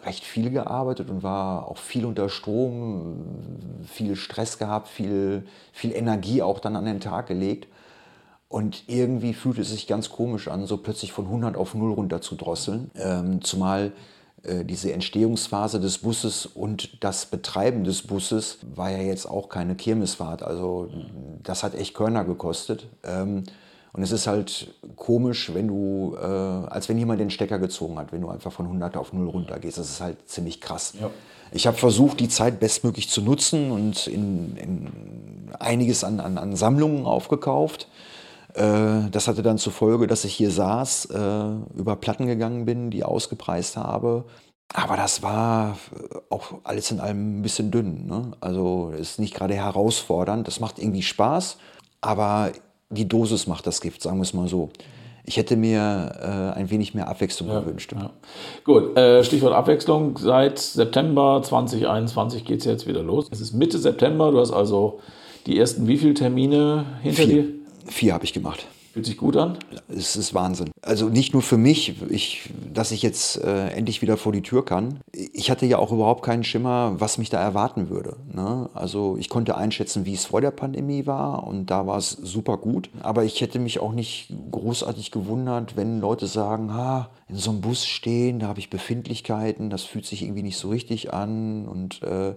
recht 0.05 0.23
viel 0.23 0.49
gearbeitet 0.51 1.09
und 1.09 1.23
war 1.23 1.67
auch 1.67 1.77
viel 1.77 2.05
unter 2.05 2.29
Strom, 2.29 3.25
viel 3.85 4.15
Stress 4.15 4.57
gehabt, 4.57 4.87
viel, 4.87 5.45
viel 5.73 5.91
Energie 5.93 6.41
auch 6.41 6.59
dann 6.59 6.75
an 6.75 6.85
den 6.85 6.99
Tag 6.99 7.27
gelegt. 7.27 7.67
Und 8.47 8.83
irgendwie 8.87 9.33
fühlte 9.33 9.61
es 9.61 9.71
sich 9.71 9.87
ganz 9.87 10.09
komisch 10.09 10.47
an, 10.47 10.65
so 10.65 10.77
plötzlich 10.77 11.11
von 11.11 11.25
100 11.25 11.57
auf 11.57 11.73
0 11.73 11.93
runter 11.93 12.21
zu 12.21 12.35
drosseln. 12.35 12.91
Ähm, 12.95 13.41
zumal 13.41 13.91
äh, 14.43 14.63
diese 14.63 14.93
Entstehungsphase 14.93 15.79
des 15.79 15.97
Busses 15.99 16.45
und 16.45 17.03
das 17.03 17.25
Betreiben 17.25 17.83
des 17.83 18.03
Busses 18.03 18.59
war 18.75 18.91
ja 18.91 19.01
jetzt 19.01 19.25
auch 19.25 19.49
keine 19.49 19.75
Kirmesfahrt. 19.75 20.43
Also 20.43 20.89
das 21.41 21.63
hat 21.63 21.73
echt 21.73 21.95
Körner 21.95 22.23
gekostet. 22.23 22.87
Ähm, 23.03 23.43
und 23.95 24.03
es 24.03 24.11
ist 24.11 24.27
halt 24.27 24.73
komisch, 24.97 25.53
wenn 25.53 25.69
du, 25.69 26.17
äh, 26.21 26.25
als 26.25 26.89
wenn 26.89 26.97
jemand 26.97 27.21
den 27.21 27.29
Stecker 27.29 27.59
gezogen 27.59 27.97
hat, 27.97 28.11
wenn 28.11 28.19
du 28.19 28.27
einfach 28.27 28.51
von 28.51 28.65
100 28.65 28.97
auf 28.97 29.13
0 29.13 29.29
runtergehst. 29.29 29.77
Das 29.77 29.89
ist 29.89 30.01
halt 30.01 30.27
ziemlich 30.27 30.59
krass. 30.59 30.95
Ja. 30.99 31.09
Ich 31.51 31.65
habe 31.65 31.77
versucht, 31.77 32.19
die 32.19 32.27
Zeit 32.27 32.59
bestmöglich 32.59 33.09
zu 33.09 33.21
nutzen 33.21 33.71
und 33.71 34.07
in, 34.07 34.57
in 34.57 34.91
einiges 35.59 36.03
an, 36.03 36.19
an, 36.19 36.37
an, 36.37 36.57
Sammlungen 36.57 37.05
aufgekauft. 37.05 37.87
Äh, 38.53 39.09
das 39.11 39.29
hatte 39.29 39.43
dann 39.43 39.57
zur 39.57 39.71
Folge, 39.71 40.07
dass 40.07 40.25
ich 40.25 40.33
hier 40.33 40.51
saß, 40.51 41.05
äh, 41.05 41.77
über 41.77 41.95
Platten 41.95 42.27
gegangen 42.27 42.65
bin, 42.65 42.91
die 42.91 43.05
ausgepreist 43.05 43.77
habe. 43.77 44.25
Aber 44.73 44.97
das 44.97 45.23
war 45.23 45.77
auch 46.29 46.55
alles 46.65 46.91
in 46.91 46.99
allem 46.99 47.39
ein 47.39 47.41
bisschen 47.43 47.71
dünn. 47.71 48.07
Ne? 48.07 48.31
Also 48.41 48.91
ist 48.91 49.19
nicht 49.19 49.35
gerade 49.35 49.53
herausfordernd. 49.53 50.45
Das 50.49 50.59
macht 50.59 50.79
irgendwie 50.79 51.03
Spaß. 51.03 51.59
Aber 52.01 52.51
die 52.95 53.07
Dosis 53.07 53.47
macht 53.47 53.67
das 53.67 53.81
Gift, 53.81 54.01
sagen 54.01 54.17
wir 54.17 54.23
es 54.23 54.33
mal 54.33 54.47
so. 54.47 54.69
Ich 55.27 55.37
hätte 55.37 55.55
mir 55.55 56.11
äh, 56.21 56.59
ein 56.59 56.69
wenig 56.69 56.93
mehr 56.93 57.07
Abwechslung 57.07 57.49
ja, 57.49 57.59
gewünscht. 57.59 57.93
Ja. 57.93 58.11
Gut, 58.63 58.95
äh, 58.95 59.23
Stichwort 59.23 59.53
Abwechslung. 59.53 60.17
Seit 60.17 60.59
September 60.59 61.41
2021 61.43 62.45
geht 62.45 62.59
es 62.59 62.65
jetzt 62.65 62.87
wieder 62.87 63.01
los. 63.01 63.27
Es 63.31 63.41
ist 63.41 63.53
Mitte 63.53 63.79
September, 63.79 64.31
du 64.31 64.39
hast 64.39 64.51
also 64.51 64.99
die 65.47 65.57
ersten 65.57 65.87
wie 65.87 65.97
viele 65.97 66.13
Termine 66.13 66.85
hinter 67.01 67.23
Vier. 67.23 67.43
dir? 67.43 67.45
Vier 67.87 68.13
habe 68.13 68.23
ich 68.23 68.33
gemacht. 68.33 68.67
Fühlt 68.95 69.07
sich 69.07 69.17
gut 69.17 69.35
an? 69.35 69.57
Es 69.89 70.15
ist 70.15 70.33
Wahnsinn. 70.33 70.71
Also 70.81 71.09
nicht 71.09 71.33
nur 71.33 71.41
für 71.41 71.57
mich, 71.57 72.01
ich, 72.09 72.49
dass 72.73 72.91
ich 72.91 73.01
jetzt 73.01 73.35
äh, 73.43 73.67
endlich 73.71 74.01
wieder 74.01 74.15
vor 74.15 74.31
die 74.31 74.41
Tür 74.41 74.63
kann. 74.63 75.01
Ich 75.11 75.51
hatte 75.51 75.65
ja 75.65 75.79
auch 75.79 75.91
überhaupt 75.91 76.23
keinen 76.23 76.45
Schimmer, 76.45 76.95
was 76.97 77.17
mich 77.17 77.29
da 77.29 77.41
erwarten 77.41 77.89
würde. 77.89 78.15
Ne? 78.33 78.69
Also 78.73 79.17
ich 79.19 79.27
konnte 79.27 79.57
einschätzen, 79.57 80.05
wie 80.05 80.13
es 80.13 80.23
vor 80.23 80.39
der 80.39 80.51
Pandemie 80.51 81.05
war 81.05 81.45
und 81.45 81.65
da 81.65 81.85
war 81.85 81.97
es 81.97 82.11
super 82.11 82.55
gut. 82.55 82.89
Aber 83.01 83.25
ich 83.25 83.41
hätte 83.41 83.59
mich 83.59 83.81
auch 83.81 83.91
nicht 83.91 84.33
großartig 84.51 85.11
gewundert, 85.11 85.75
wenn 85.75 85.99
Leute 85.99 86.27
sagen, 86.27 86.73
ha, 86.73 87.09
in 87.27 87.35
so 87.35 87.51
einem 87.51 87.59
Bus 87.59 87.85
stehen, 87.85 88.39
da 88.39 88.47
habe 88.47 88.59
ich 88.59 88.69
Befindlichkeiten, 88.69 89.69
das 89.69 89.83
fühlt 89.83 90.05
sich 90.05 90.21
irgendwie 90.21 90.43
nicht 90.43 90.57
so 90.57 90.69
richtig 90.69 91.13
an 91.13 91.67
und 91.67 92.01
äh, 92.01 92.35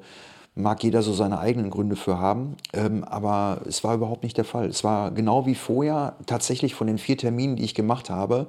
mag 0.59 0.83
jeder 0.83 1.03
so 1.03 1.12
seine 1.12 1.38
eigenen 1.38 1.71
Gründe 1.71 1.97
für 1.97 2.18
haben, 2.18 2.57
ähm, 2.73 3.05
aber 3.05 3.62
es 3.66 3.85
war 3.85 3.94
überhaupt 3.94 4.23
nicht 4.23 4.37
der 4.37 4.44
Fall. 4.44 4.66
Es 4.66 4.85
war 4.85 5.11
genau 5.11 5.47
wie 5.47 5.55
vorher, 5.55 6.16
tatsächlich 6.27 6.75
von 6.75 6.87
den 6.87 6.99
vier 6.99 7.16
Terminen, 7.16 7.57
die 7.57 7.64
ich 7.64 7.75
gemacht 7.75 8.11
habe, 8.11 8.49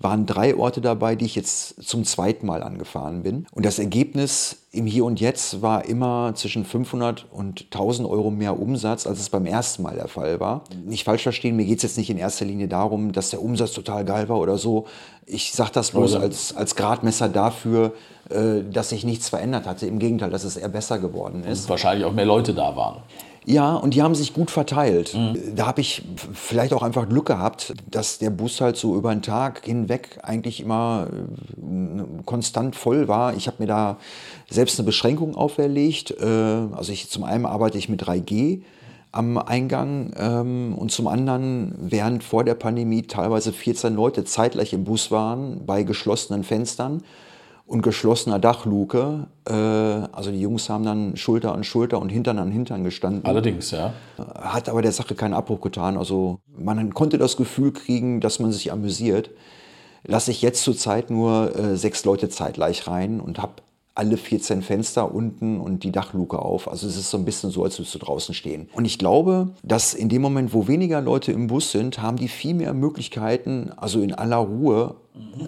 waren 0.00 0.26
drei 0.26 0.56
Orte 0.56 0.80
dabei, 0.80 1.16
die 1.16 1.24
ich 1.24 1.34
jetzt 1.34 1.82
zum 1.82 2.04
zweiten 2.04 2.46
Mal 2.46 2.62
angefahren 2.62 3.22
bin. 3.22 3.46
Und 3.52 3.64
das 3.64 3.78
Ergebnis 3.78 4.58
im 4.72 4.86
Hier 4.86 5.04
und 5.04 5.20
Jetzt 5.20 5.62
war 5.62 5.84
immer 5.84 6.32
zwischen 6.34 6.64
500 6.64 7.26
und 7.30 7.66
1000 7.72 8.08
Euro 8.08 8.30
mehr 8.30 8.58
Umsatz, 8.58 9.06
als 9.06 9.20
es 9.20 9.30
beim 9.30 9.46
ersten 9.46 9.82
Mal 9.82 9.94
der 9.94 10.08
Fall 10.08 10.40
war. 10.40 10.64
Nicht 10.84 11.04
falsch 11.04 11.22
verstehen, 11.22 11.56
mir 11.56 11.64
geht 11.64 11.78
es 11.78 11.84
jetzt 11.84 11.96
nicht 11.96 12.10
in 12.10 12.18
erster 12.18 12.44
Linie 12.44 12.68
darum, 12.68 13.12
dass 13.12 13.30
der 13.30 13.42
Umsatz 13.42 13.72
total 13.72 14.04
geil 14.04 14.28
war 14.28 14.40
oder 14.40 14.58
so. 14.58 14.86
Ich 15.26 15.52
sage 15.52 15.70
das 15.72 15.92
bloß 15.92 16.16
als, 16.16 16.56
als 16.56 16.74
Gradmesser 16.74 17.28
dafür, 17.28 17.92
dass 18.28 18.88
sich 18.88 19.04
nichts 19.04 19.28
verändert 19.28 19.66
hatte. 19.66 19.86
Im 19.86 19.98
Gegenteil, 19.98 20.30
dass 20.30 20.44
es 20.44 20.56
eher 20.56 20.68
besser 20.68 20.98
geworden 20.98 21.44
ist. 21.44 21.64
Und 21.64 21.70
wahrscheinlich 21.70 22.06
auch 22.06 22.12
mehr 22.12 22.24
Leute 22.24 22.54
da 22.54 22.74
waren. 22.74 23.02
Ja, 23.46 23.74
und 23.74 23.92
die 23.92 24.02
haben 24.02 24.14
sich 24.14 24.32
gut 24.32 24.50
verteilt. 24.50 25.14
Mhm. 25.14 25.54
Da 25.54 25.66
habe 25.66 25.82
ich 25.82 26.02
vielleicht 26.32 26.72
auch 26.72 26.82
einfach 26.82 27.08
Glück 27.08 27.26
gehabt, 27.26 27.74
dass 27.90 28.18
der 28.18 28.30
Bus 28.30 28.60
halt 28.60 28.76
so 28.76 28.96
über 28.96 29.14
den 29.14 29.20
Tag 29.20 29.64
hinweg 29.64 30.18
eigentlich 30.22 30.60
immer 30.60 31.08
äh, 31.08 32.22
konstant 32.24 32.74
voll 32.74 33.06
war. 33.06 33.36
Ich 33.36 33.46
habe 33.46 33.58
mir 33.58 33.66
da 33.66 33.98
selbst 34.48 34.78
eine 34.78 34.86
Beschränkung 34.86 35.36
auferlegt. 35.36 36.12
Äh, 36.12 36.24
also 36.24 36.90
ich, 36.90 37.10
zum 37.10 37.24
einen 37.24 37.44
arbeite 37.44 37.76
ich 37.76 37.90
mit 37.90 38.02
3G 38.02 38.62
am 39.12 39.36
Eingang 39.36 40.12
ähm, 40.18 40.74
und 40.76 40.90
zum 40.90 41.06
anderen, 41.06 41.74
während 41.78 42.24
vor 42.24 42.44
der 42.44 42.54
Pandemie 42.54 43.02
teilweise 43.02 43.52
14 43.52 43.94
Leute 43.94 44.24
zeitgleich 44.24 44.72
im 44.72 44.84
Bus 44.84 45.10
waren, 45.10 45.66
bei 45.66 45.82
geschlossenen 45.82 46.44
Fenstern, 46.44 47.02
und 47.66 47.82
geschlossener 47.82 48.38
Dachluke. 48.38 49.26
Äh, 49.48 49.52
also 49.52 50.30
die 50.30 50.40
Jungs 50.40 50.68
haben 50.68 50.84
dann 50.84 51.16
Schulter 51.16 51.54
an 51.54 51.64
Schulter 51.64 52.00
und 52.00 52.10
Hintern 52.10 52.38
an 52.38 52.50
Hintern 52.50 52.84
gestanden. 52.84 53.24
Allerdings, 53.24 53.70
ja. 53.70 53.94
Hat 54.18 54.68
aber 54.68 54.82
der 54.82 54.92
Sache 54.92 55.14
keinen 55.14 55.34
Abbruch 55.34 55.60
getan. 55.60 55.96
Also 55.96 56.40
man 56.56 56.92
konnte 56.94 57.18
das 57.18 57.36
Gefühl 57.36 57.72
kriegen, 57.72 58.20
dass 58.20 58.38
man 58.38 58.52
sich 58.52 58.70
amüsiert. 58.72 59.30
Lasse 60.06 60.30
ich 60.30 60.42
jetzt 60.42 60.62
zurzeit 60.62 61.10
nur 61.10 61.56
äh, 61.56 61.76
sechs 61.76 62.04
Leute 62.04 62.28
zeitgleich 62.28 62.86
rein 62.86 63.20
und 63.20 63.40
habe 63.40 63.54
alle 63.94 64.16
14 64.16 64.62
Fenster 64.62 65.14
unten 65.14 65.60
und 65.60 65.84
die 65.84 65.92
Dachluke 65.92 66.40
auf. 66.40 66.68
Also 66.68 66.88
es 66.88 66.96
ist 66.96 67.10
so 67.10 67.16
ein 67.16 67.24
bisschen 67.24 67.50
so, 67.50 67.62
als 67.62 67.78
würdest 67.78 67.94
du 67.94 67.98
draußen 68.00 68.34
stehen. 68.34 68.68
Und 68.74 68.84
ich 68.84 68.98
glaube, 68.98 69.50
dass 69.62 69.94
in 69.94 70.08
dem 70.08 70.20
Moment, 70.20 70.52
wo 70.52 70.66
weniger 70.66 71.00
Leute 71.00 71.30
im 71.30 71.46
Bus 71.46 71.70
sind, 71.70 72.02
haben 72.02 72.16
die 72.16 72.28
viel 72.28 72.54
mehr 72.54 72.74
Möglichkeiten, 72.74 73.70
also 73.76 74.00
in 74.00 74.12
aller 74.12 74.38
Ruhe 74.38 74.96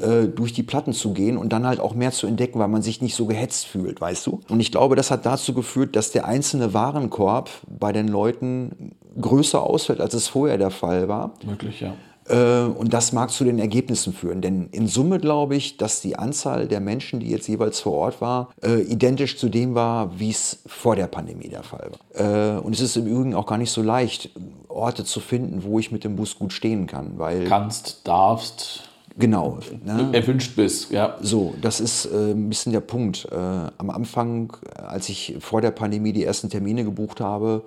äh, 0.01 0.29
durch 0.29 0.53
die 0.53 0.63
Platten 0.63 0.93
zu 0.93 1.13
gehen 1.13 1.37
und 1.37 1.53
dann 1.53 1.67
halt 1.67 1.81
auch 1.81 1.95
mehr 1.95 2.13
zu 2.13 2.29
entdecken, 2.29 2.61
weil 2.61 2.69
man 2.69 2.83
sich 2.83 3.03
nicht 3.03 3.17
so 3.17 3.27
gehetzt 3.27 3.67
fühlt, 3.67 4.01
weißt 4.01 4.27
du? 4.29 4.41
Und 4.49 4.61
ich 4.61 4.71
glaube, 4.71 4.95
das 4.95 5.11
hat 5.11 5.27
dazu 5.27 5.53
geführt, 5.53 5.97
dass 5.97 6.13
der 6.13 6.27
einzelne 6.27 6.73
Warenkorb 6.73 7.51
bei 7.67 7.93
den 7.93 8.07
Leuten 8.07 8.93
größer 9.21 9.61
ausfällt, 9.61 10.01
als 10.01 10.15
es 10.15 10.29
vorher 10.29 10.57
der 10.57 10.71
Fall 10.71 11.09
war. 11.09 11.35
Möglich, 11.45 11.81
ja. 11.81 11.95
Äh, 12.29 12.63
und 12.63 12.93
das 12.93 13.13
mag 13.13 13.31
zu 13.31 13.45
den 13.45 13.59
Ergebnissen 13.59 14.13
führen. 14.13 14.41
Denn 14.41 14.69
in 14.73 14.89
Summe 14.89 15.19
glaube 15.19 15.57
ich, 15.57 15.77
dass 15.77 16.01
die 16.01 16.17
Anzahl 16.17 16.69
der 16.69 16.81
Menschen, 16.81 17.21
die 17.21 17.31
jetzt 17.31 17.49
jeweils 17.49 17.81
vor 17.81 17.93
Ort 17.93 18.21
war, 18.21 18.51
äh, 18.63 18.81
identisch 18.83 19.39
zu 19.39 19.49
dem 19.49 19.75
war, 19.75 20.19
wie 20.19 20.31
es 20.31 20.61
vor 20.67 20.97
der 20.97 21.07
Pandemie 21.07 21.49
der 21.49 21.63
Fall 21.63 21.91
war. 22.15 22.57
Äh, 22.57 22.61
und 22.61 22.75
es 22.75 22.81
ist 22.81 22.97
im 22.97 23.07
Übrigen 23.07 23.35
auch 23.35 23.47
gar 23.47 23.59
nicht 23.59 23.71
so 23.71 23.83
leicht, 23.83 24.31
Orte 24.69 25.05
zu 25.05 25.21
finden, 25.21 25.63
wo 25.63 25.79
ich 25.79 25.93
mit 25.93 26.05
dem 26.05 26.17
Bus 26.17 26.39
gut 26.39 26.53
stehen 26.53 26.87
kann. 26.87 27.19
Weil 27.19 27.45
Kannst, 27.45 28.01
darfst. 28.05 28.83
Genau. 29.19 29.59
Ne? 29.85 30.11
Erwünscht 30.13 30.57
bist, 30.57 30.91
ja. 30.91 31.17
So, 31.23 31.55
das 31.63 31.81
ist 31.81 32.05
äh, 32.07 32.33
ein 32.33 32.49
bisschen 32.51 32.73
der 32.73 32.81
Punkt. 32.81 33.27
Äh, 33.31 33.35
am 33.35 33.89
Anfang, 33.89 34.55
als 34.75 35.09
ich 35.09 35.37
vor 35.41 35.63
der 35.63 35.71
Pandemie 35.71 36.13
die 36.13 36.25
ersten 36.25 36.51
Termine 36.51 36.85
gebucht 36.85 37.21
habe, 37.21 37.63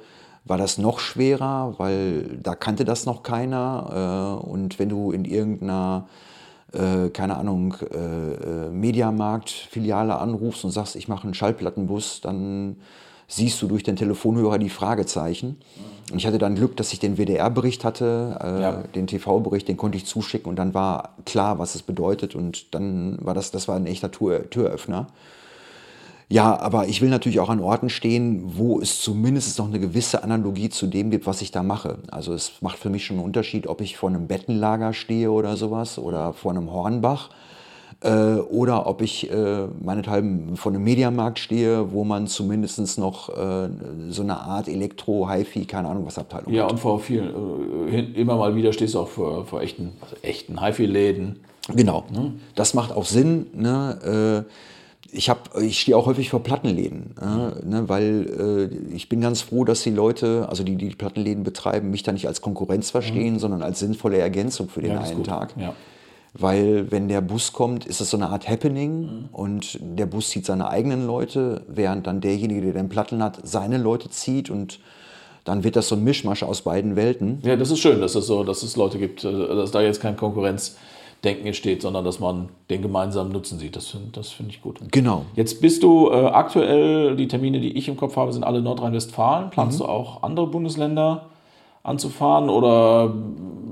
war 0.50 0.58
das 0.58 0.78
noch 0.78 1.00
schwerer, 1.00 1.76
weil 1.78 2.24
da 2.41 2.56
kannte 2.56 2.86
das 2.86 3.06
noch 3.06 3.24
keiner. 3.24 4.39
Äh, 4.43 4.47
und 4.50 4.80
wenn 4.80 4.89
du 4.89 5.12
in 5.12 5.26
irgendeiner, 5.26 6.08
äh, 6.74 7.10
keine 7.10 7.38
Ahnung, 7.38 7.76
äh, 7.91 8.70
Mediamarkt-Filiale 8.70 10.18
anrufst 10.18 10.66
und 10.66 10.72
sagst, 10.72 10.95
ich 10.95 11.08
mache 11.08 11.24
einen 11.24 11.34
Schallplattenbus, 11.34 12.22
dann 12.22 12.78
siehst 13.28 13.62
du 13.62 13.68
durch 13.68 13.84
den 13.84 13.95
Telefonhörer 13.95 14.58
die 14.58 14.70
Fragezeichen. 14.70 15.58
Und 16.12 16.18
ich 16.18 16.26
hatte 16.26 16.39
dann 16.39 16.56
Glück, 16.56 16.76
dass 16.76 16.91
ich 16.91 17.00
den 17.00 17.18
WDR-Bericht 17.18 17.86
hatte, 17.86 18.39
äh, 18.41 18.62
ja. 18.62 18.72
den 18.95 19.06
TV-Bericht, 19.06 19.68
den 19.68 19.78
konnte 19.78 19.97
ich 19.97 20.08
zuschicken 20.08 20.50
und 20.50 20.56
dann 20.56 20.74
war 20.74 21.14
klar, 21.26 21.60
was 21.60 21.76
es 21.76 21.84
bedeutet 21.84 22.34
und 22.34 22.74
dann 22.74 23.20
war 23.22 23.36
das, 23.36 23.52
das 23.52 23.68
war 23.68 23.76
ein 23.76 23.86
echter 23.86 24.10
Tür, 24.10 24.50
Türöffner. 24.50 25.08
Ja, 26.32 26.60
aber 26.60 26.88
ich 26.88 27.02
will 27.02 27.10
natürlich 27.10 27.40
auch 27.40 27.50
an 27.50 27.60
Orten 27.60 27.90
stehen, 27.90 28.44
wo 28.56 28.80
es 28.80 29.02
zumindest 29.02 29.58
noch 29.58 29.68
eine 29.68 29.80
gewisse 29.80 30.24
Analogie 30.24 30.70
zu 30.70 30.86
dem 30.86 31.10
gibt, 31.10 31.26
was 31.26 31.42
ich 31.42 31.50
da 31.50 31.64
mache. 31.64 31.98
Also 32.12 32.34
es 32.34 32.52
macht 32.62 32.78
für 32.78 32.92
mich 32.92 33.04
schon 33.04 33.18
einen 33.18 33.26
Unterschied, 33.26 33.66
ob 33.66 33.82
ich 33.82 33.98
vor 33.98 34.10
einem 34.10 34.28
Bettenlager 34.28 34.94
stehe 34.94 35.32
oder 35.32 35.58
sowas 35.58 35.98
oder 35.98 36.34
vor 36.34 36.52
einem 36.52 36.72
Hornbach 36.72 37.32
äh, 38.02 38.36
oder 38.36 38.86
ob 38.86 39.02
ich 39.02 39.32
äh, 39.32 39.66
meinethalben 39.82 40.56
vor 40.56 40.72
einem 40.72 40.84
Mediamarkt 40.84 41.40
stehe, 41.40 41.92
wo 41.94 42.04
man 42.04 42.28
zumindest 42.28 43.00
noch 43.00 43.30
äh, 43.30 43.70
so 44.10 44.22
eine 44.22 44.38
Art 44.38 44.68
Elektro, 44.68 45.28
Hi-Fi, 45.28 45.66
keine 45.66 45.88
Ahnung 45.88 46.06
was 46.06 46.20
Abteilung 46.20 46.54
ja, 46.54 46.64
hat. 46.64 46.70
Ja, 46.70 46.74
und 46.74 46.80
vor 46.80 47.00
vielen, 47.00 47.92
äh, 47.92 48.02
immer 48.14 48.38
mal 48.38 48.56
wieder 48.56 48.72
stehst 48.72 48.94
du 48.94 49.00
auch 49.00 49.10
vor, 49.10 49.46
vor 49.46 49.62
echten, 49.62 49.94
also 50.00 50.16
echten 50.22 50.62
Hi-Fi-Läden. 50.62 51.40
Genau, 51.74 52.06
ne? 52.12 52.34
das 52.54 52.76
macht 52.76 52.92
auch 52.92 53.06
Sinn. 53.06 53.48
Ne? 53.54 54.46
Ich 55.12 55.30
habe, 55.30 55.62
ich 55.62 55.80
stehe 55.80 55.97
auch 55.97 56.05
häufig 56.05 56.30
vor 56.30 56.43
Plattenläden, 56.43 57.16
äh, 57.20 57.66
ne, 57.66 57.84
weil 57.88 58.70
äh, 58.91 58.93
ich 58.95 59.10
bin 59.10 59.22
ganz 59.22 59.41
froh, 59.41 59.66
dass 59.66 59.82
die 59.82 59.89
Leute, 59.89 60.47
also 60.49 60.64
die, 60.64 60.76
die 60.76 60.89
Plattenläden 60.89 61.43
betreiben, 61.43 61.89
mich 61.89 62.03
da 62.03 62.12
nicht 62.12 62.28
als 62.28 62.41
Konkurrenz 62.41 62.91
verstehen, 62.91 63.34
mhm. 63.34 63.39
sondern 63.39 63.64
als 63.64 63.80
sinnvolle 63.80 64.18
Ergänzung 64.18 64.70
für 64.70 64.82
den 64.82 64.93
ja, 64.93 65.01
einen 65.01 65.24
Tag. 65.24 65.55
Ja. 65.57 65.74
Weil 66.34 66.91
wenn 66.91 67.07
der 67.07 67.22
Bus 67.22 67.53
kommt, 67.53 67.86
ist 67.86 68.01
es 68.01 68.12
so 68.12 68.18
eine 68.18 68.30
Art 68.30 68.47
Happening 68.47 69.01
mhm. 69.01 69.30
und 69.32 69.80
der 69.82 70.05
Bus 70.05 70.30
zieht 70.30 70.45
seine 70.45 70.70
eigenen 70.70 71.07
Leute, 71.07 71.64
während 71.68 72.05
dann 72.05 72.22
derjenige, 72.22 72.62
der 72.62 72.74
den 72.74 72.89
Platten 72.89 73.24
hat, 73.24 73.39
seine 73.43 73.78
Leute 73.78 74.10
zieht 74.10 74.49
und 74.49 74.80
dann 75.43 75.64
wird 75.64 75.76
das 75.76 75.88
so 75.88 75.95
ein 75.95 76.03
Mischmasch 76.03 76.43
aus 76.43 76.62
beiden 76.62 76.95
Welten. 76.95 77.39
Ja, 77.43 77.55
das 77.55 77.72
ist 77.72 77.80
schön, 77.80 78.01
dass 78.01 78.14
es 78.14 78.28
so, 78.28 78.43
dass 78.43 78.62
es 78.62 78.76
Leute 78.76 78.99
gibt, 78.99 79.24
äh, 79.24 79.32
dass 79.32 79.72
da 79.72 79.82
jetzt 79.82 80.01
keine 80.01 80.16
Konkurrenz 80.16 80.76
Denken 81.24 81.47
entsteht, 81.47 81.82
sondern 81.82 82.05
dass 82.05 82.20
man 82.20 82.49
den 82.70 82.82
gemeinsamen 82.82 83.32
Nutzen 83.32 83.59
sieht. 83.59 83.76
Das 83.76 83.88
finde 83.88 84.07
das 84.13 84.30
find 84.30 84.49
ich 84.49 84.61
gut. 84.61 84.80
Genau. 84.91 85.26
Jetzt 85.36 85.59
bist 85.59 85.84
du 85.84 86.09
äh, 86.09 86.28
aktuell, 86.28 87.17
die 87.17 87.28
Termine, 87.28 87.59
die 87.59 87.78
ich 87.78 87.89
im 87.89 87.97
Kopf 87.97 88.15
habe, 88.15 88.32
sind 88.32 88.43
alle 88.43 88.61
Nordrhein-Westfalen. 88.61 89.49
Planst 89.49 89.80
mhm. 89.80 89.84
du 89.84 89.89
auch 89.89 90.24
andere 90.24 90.47
Bundesländer 90.47 91.26
anzufahren 91.84 92.49
oder 92.49 93.13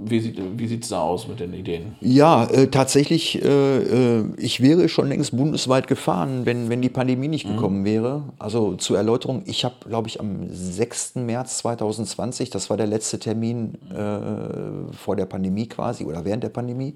wie 0.06 0.20
sieht 0.20 0.40
wie 0.58 0.74
es 0.74 0.90
da 0.90 1.02
aus 1.02 1.28
mit 1.28 1.40
den 1.40 1.54
Ideen? 1.54 1.96
Ja, 2.00 2.46
äh, 2.46 2.68
tatsächlich, 2.68 3.42
äh, 3.44 4.20
äh, 4.20 4.26
ich 4.38 4.62
wäre 4.62 4.88
schon 4.90 5.10
längst 5.10 5.36
bundesweit 5.36 5.88
gefahren, 5.88 6.46
wenn, 6.46 6.70
wenn 6.70 6.82
die 6.82 6.90
Pandemie 6.90 7.28
nicht 7.28 7.48
mhm. 7.48 7.56
gekommen 7.56 7.86
wäre. 7.86 8.24
Also 8.40 8.76
zur 8.76 8.98
Erläuterung, 8.98 9.44
ich 9.46 9.66
habe, 9.66 9.76
glaube 9.88 10.08
ich, 10.08 10.20
am 10.20 10.48
6. 10.50 11.16
März 11.16 11.60
2020, 11.60 12.50
das 12.50 12.70
war 12.70 12.78
der 12.78 12.88
letzte 12.88 13.20
Termin 13.20 13.76
äh, 13.92 14.94
vor 14.94 15.16
der 15.16 15.26
Pandemie 15.26 15.68
quasi 15.68 16.06
oder 16.06 16.24
während 16.24 16.44
der 16.44 16.50
Pandemie, 16.50 16.96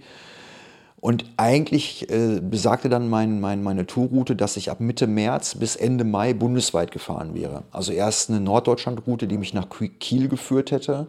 und 1.01 1.25
eigentlich 1.35 2.11
äh, 2.11 2.39
besagte 2.39 2.87
dann 2.87 3.09
mein, 3.09 3.41
mein, 3.41 3.63
meine 3.63 3.87
Tourroute, 3.87 4.35
dass 4.35 4.55
ich 4.55 4.69
ab 4.69 4.79
Mitte 4.79 5.07
März 5.07 5.55
bis 5.55 5.75
Ende 5.75 6.03
Mai 6.03 6.35
bundesweit 6.35 6.91
gefahren 6.91 7.33
wäre. 7.33 7.63
Also 7.71 7.91
erst 7.91 8.29
eine 8.29 8.39
Norddeutschland-Route, 8.39 9.27
die 9.27 9.39
mich 9.39 9.55
nach 9.55 9.65
Kiel 9.99 10.29
geführt 10.29 10.69
hätte. 10.69 11.07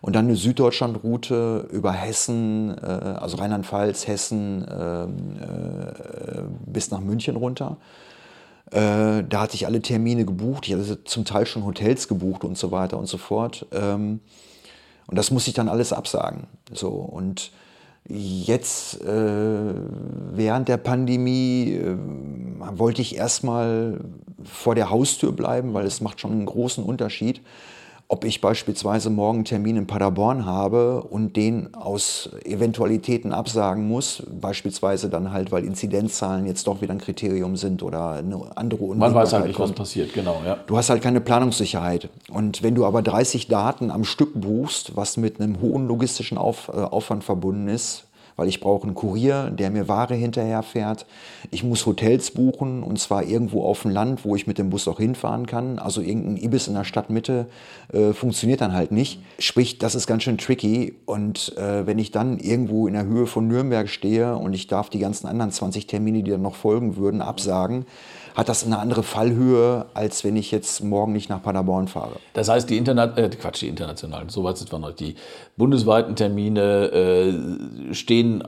Und 0.00 0.16
dann 0.16 0.26
eine 0.26 0.34
Süddeutschland-Route 0.34 1.68
über 1.70 1.92
Hessen, 1.92 2.76
äh, 2.78 2.86
also 2.86 3.36
Rheinland-Pfalz, 3.36 4.08
Hessen 4.08 4.66
ähm, 4.68 5.36
äh, 5.40 6.42
bis 6.66 6.90
nach 6.90 7.00
München 7.00 7.36
runter. 7.36 7.76
Äh, 8.72 9.22
da 9.22 9.42
hatte 9.42 9.54
ich 9.54 9.66
alle 9.66 9.80
Termine 9.80 10.24
gebucht. 10.24 10.66
Ich 10.66 10.74
hatte 10.74 11.04
zum 11.04 11.24
Teil 11.24 11.46
schon 11.46 11.64
Hotels 11.64 12.08
gebucht 12.08 12.42
und 12.42 12.58
so 12.58 12.72
weiter 12.72 12.98
und 12.98 13.06
so 13.06 13.18
fort. 13.18 13.66
Ähm, 13.70 14.18
und 15.06 15.16
das 15.16 15.30
musste 15.30 15.50
ich 15.50 15.54
dann 15.54 15.68
alles 15.68 15.92
absagen. 15.92 16.48
So, 16.72 16.88
und 16.88 17.52
Jetzt, 18.08 19.02
äh, 19.02 19.74
während 20.32 20.68
der 20.68 20.78
Pandemie, 20.78 21.72
äh, 21.74 21.96
wollte 22.78 23.02
ich 23.02 23.16
erstmal 23.16 24.00
vor 24.44 24.74
der 24.74 24.88
Haustür 24.90 25.32
bleiben, 25.32 25.74
weil 25.74 25.86
es 25.86 26.00
macht 26.00 26.20
schon 26.20 26.32
einen 26.32 26.46
großen 26.46 26.82
Unterschied, 26.82 27.42
ob 28.10 28.24
ich 28.24 28.40
beispielsweise 28.40 29.10
morgen 29.10 29.38
einen 29.38 29.44
Termin 29.44 29.76
in 29.76 29.86
Paderborn 29.86 30.46
habe 30.46 31.02
und 31.02 31.36
den 31.36 31.74
aus 31.74 32.30
Eventualitäten 32.44 33.34
absagen 33.34 33.86
muss, 33.86 34.22
beispielsweise 34.40 35.10
dann 35.10 35.30
halt, 35.30 35.52
weil 35.52 35.64
Inzidenzzahlen 35.64 36.46
jetzt 36.46 36.66
doch 36.66 36.80
wieder 36.80 36.94
ein 36.94 37.00
Kriterium 37.00 37.56
sind 37.56 37.82
oder 37.82 38.12
eine 38.12 38.40
andere 38.56 38.84
Unwägbarkeit 38.84 38.98
Man 38.98 39.14
weiß 39.14 39.32
halt 39.34 39.46
nicht, 39.46 39.56
kommt. 39.56 39.70
was 39.70 39.76
passiert, 39.76 40.14
genau. 40.14 40.40
Ja. 40.44 40.56
Du 40.66 40.78
hast 40.78 40.88
halt 40.88 41.02
keine 41.02 41.20
Planungssicherheit. 41.20 42.08
Und 42.30 42.62
wenn 42.62 42.74
du 42.74 42.86
aber 42.86 43.02
30 43.02 43.46
Daten 43.48 43.90
am 43.90 44.04
Stück 44.04 44.40
buchst, 44.40 44.96
was 44.96 45.18
mit 45.18 45.38
einem 45.38 45.60
hohen 45.60 45.86
logistischen 45.86 46.38
Auf, 46.38 46.68
äh, 46.68 46.80
Aufwand 46.80 47.24
verbunden 47.24 47.68
ist, 47.68 48.07
weil 48.38 48.48
ich 48.48 48.60
brauche 48.60 48.84
einen 48.84 48.94
Kurier, 48.94 49.50
der 49.50 49.70
mir 49.70 49.88
Ware 49.88 50.14
hinterherfährt. 50.14 51.06
Ich 51.50 51.64
muss 51.64 51.84
Hotels 51.84 52.30
buchen 52.30 52.84
und 52.84 52.98
zwar 52.98 53.24
irgendwo 53.24 53.64
auf 53.64 53.82
dem 53.82 53.90
Land, 53.90 54.24
wo 54.24 54.36
ich 54.36 54.46
mit 54.46 54.58
dem 54.58 54.70
Bus 54.70 54.86
auch 54.86 54.98
hinfahren 54.98 55.46
kann. 55.46 55.80
Also 55.80 56.00
irgendein 56.00 56.36
Ibis 56.36 56.68
in 56.68 56.74
der 56.74 56.84
Stadtmitte 56.84 57.46
äh, 57.92 58.12
funktioniert 58.12 58.60
dann 58.60 58.72
halt 58.72 58.92
nicht. 58.92 59.20
Sprich, 59.40 59.78
das 59.78 59.96
ist 59.96 60.06
ganz 60.06 60.22
schön 60.22 60.38
tricky. 60.38 60.94
Und 61.04 61.58
äh, 61.58 61.84
wenn 61.84 61.98
ich 61.98 62.12
dann 62.12 62.38
irgendwo 62.38 62.86
in 62.86 62.94
der 62.94 63.06
Höhe 63.06 63.26
von 63.26 63.48
Nürnberg 63.48 63.88
stehe 63.88 64.36
und 64.36 64.52
ich 64.52 64.68
darf 64.68 64.88
die 64.88 65.00
ganzen 65.00 65.26
anderen 65.26 65.50
20 65.50 65.88
Termine, 65.88 66.22
die 66.22 66.30
dann 66.30 66.42
noch 66.42 66.54
folgen 66.54 66.96
würden, 66.96 67.20
absagen, 67.20 67.86
hat 68.38 68.48
das 68.48 68.64
eine 68.64 68.78
andere 68.78 69.02
Fallhöhe, 69.02 69.86
als 69.94 70.22
wenn 70.22 70.36
ich 70.36 70.52
jetzt 70.52 70.84
morgen 70.84 71.12
nicht 71.12 71.28
nach 71.28 71.42
Paderborn 71.42 71.88
fahre. 71.88 72.20
Das 72.34 72.48
heißt, 72.48 72.70
die 72.70 72.76
Internet, 72.76 73.18
äh, 73.18 73.28
Quatsch, 73.30 73.62
die 73.62 73.68
internationalen, 73.68 74.28
so 74.28 74.44
weit 74.44 74.56
sind 74.56 74.70
wir 74.70 74.78
noch. 74.78 74.92
Die 74.92 75.16
bundesweiten 75.56 76.14
Termine 76.14 76.92
äh, 77.90 77.94
stehen, 77.94 78.44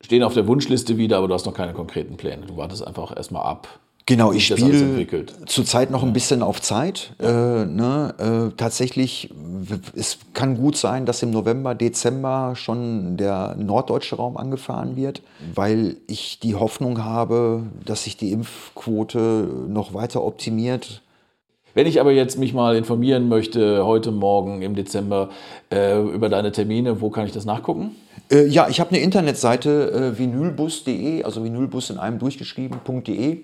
stehen 0.00 0.22
auf 0.22 0.32
der 0.32 0.46
Wunschliste 0.46 0.96
wieder, 0.96 1.18
aber 1.18 1.28
du 1.28 1.34
hast 1.34 1.44
noch 1.44 1.52
keine 1.52 1.74
konkreten 1.74 2.16
Pläne. 2.16 2.46
Du 2.46 2.56
wartest 2.56 2.86
einfach 2.86 3.14
erstmal 3.14 3.42
ab, 3.42 3.68
Genau, 4.08 4.32
ich 4.32 4.46
spiele 4.46 5.26
zurzeit 5.46 5.90
noch 5.90 6.04
ein 6.04 6.12
bisschen 6.12 6.40
auf 6.40 6.62
Zeit. 6.62 7.12
Ja. 7.20 7.62
Äh, 7.62 7.66
ne, 7.66 8.14
äh, 8.52 8.56
tatsächlich, 8.56 9.30
es 9.96 10.18
kann 10.32 10.56
gut 10.56 10.76
sein, 10.76 11.06
dass 11.06 11.24
im 11.24 11.32
November, 11.32 11.74
Dezember 11.74 12.52
schon 12.54 13.16
der 13.16 13.56
norddeutsche 13.58 14.14
Raum 14.14 14.36
angefahren 14.36 14.94
wird, 14.94 15.22
weil 15.52 15.96
ich 16.06 16.38
die 16.38 16.54
Hoffnung 16.54 17.02
habe, 17.02 17.64
dass 17.84 18.04
sich 18.04 18.16
die 18.16 18.30
Impfquote 18.30 19.48
noch 19.68 19.92
weiter 19.92 20.22
optimiert. 20.22 21.02
Wenn 21.74 21.88
ich 21.88 22.00
aber 22.00 22.12
jetzt 22.12 22.38
mich 22.38 22.54
mal 22.54 22.76
informieren 22.76 23.28
möchte, 23.28 23.84
heute 23.84 24.12
Morgen 24.12 24.62
im 24.62 24.76
Dezember, 24.76 25.30
äh, 25.72 26.00
über 26.00 26.28
deine 26.28 26.52
Termine, 26.52 27.00
wo 27.00 27.10
kann 27.10 27.26
ich 27.26 27.32
das 27.32 27.44
nachgucken? 27.44 27.90
Äh, 28.30 28.46
ja, 28.46 28.68
ich 28.68 28.78
habe 28.78 28.90
eine 28.90 29.00
Internetseite, 29.00 30.14
äh, 30.14 30.18
vinylbus.de, 30.18 31.24
also 31.24 31.44
vinylbus 31.44 31.90
in 31.90 31.98
einem 31.98 32.20
durchgeschrieben.de. 32.20 33.42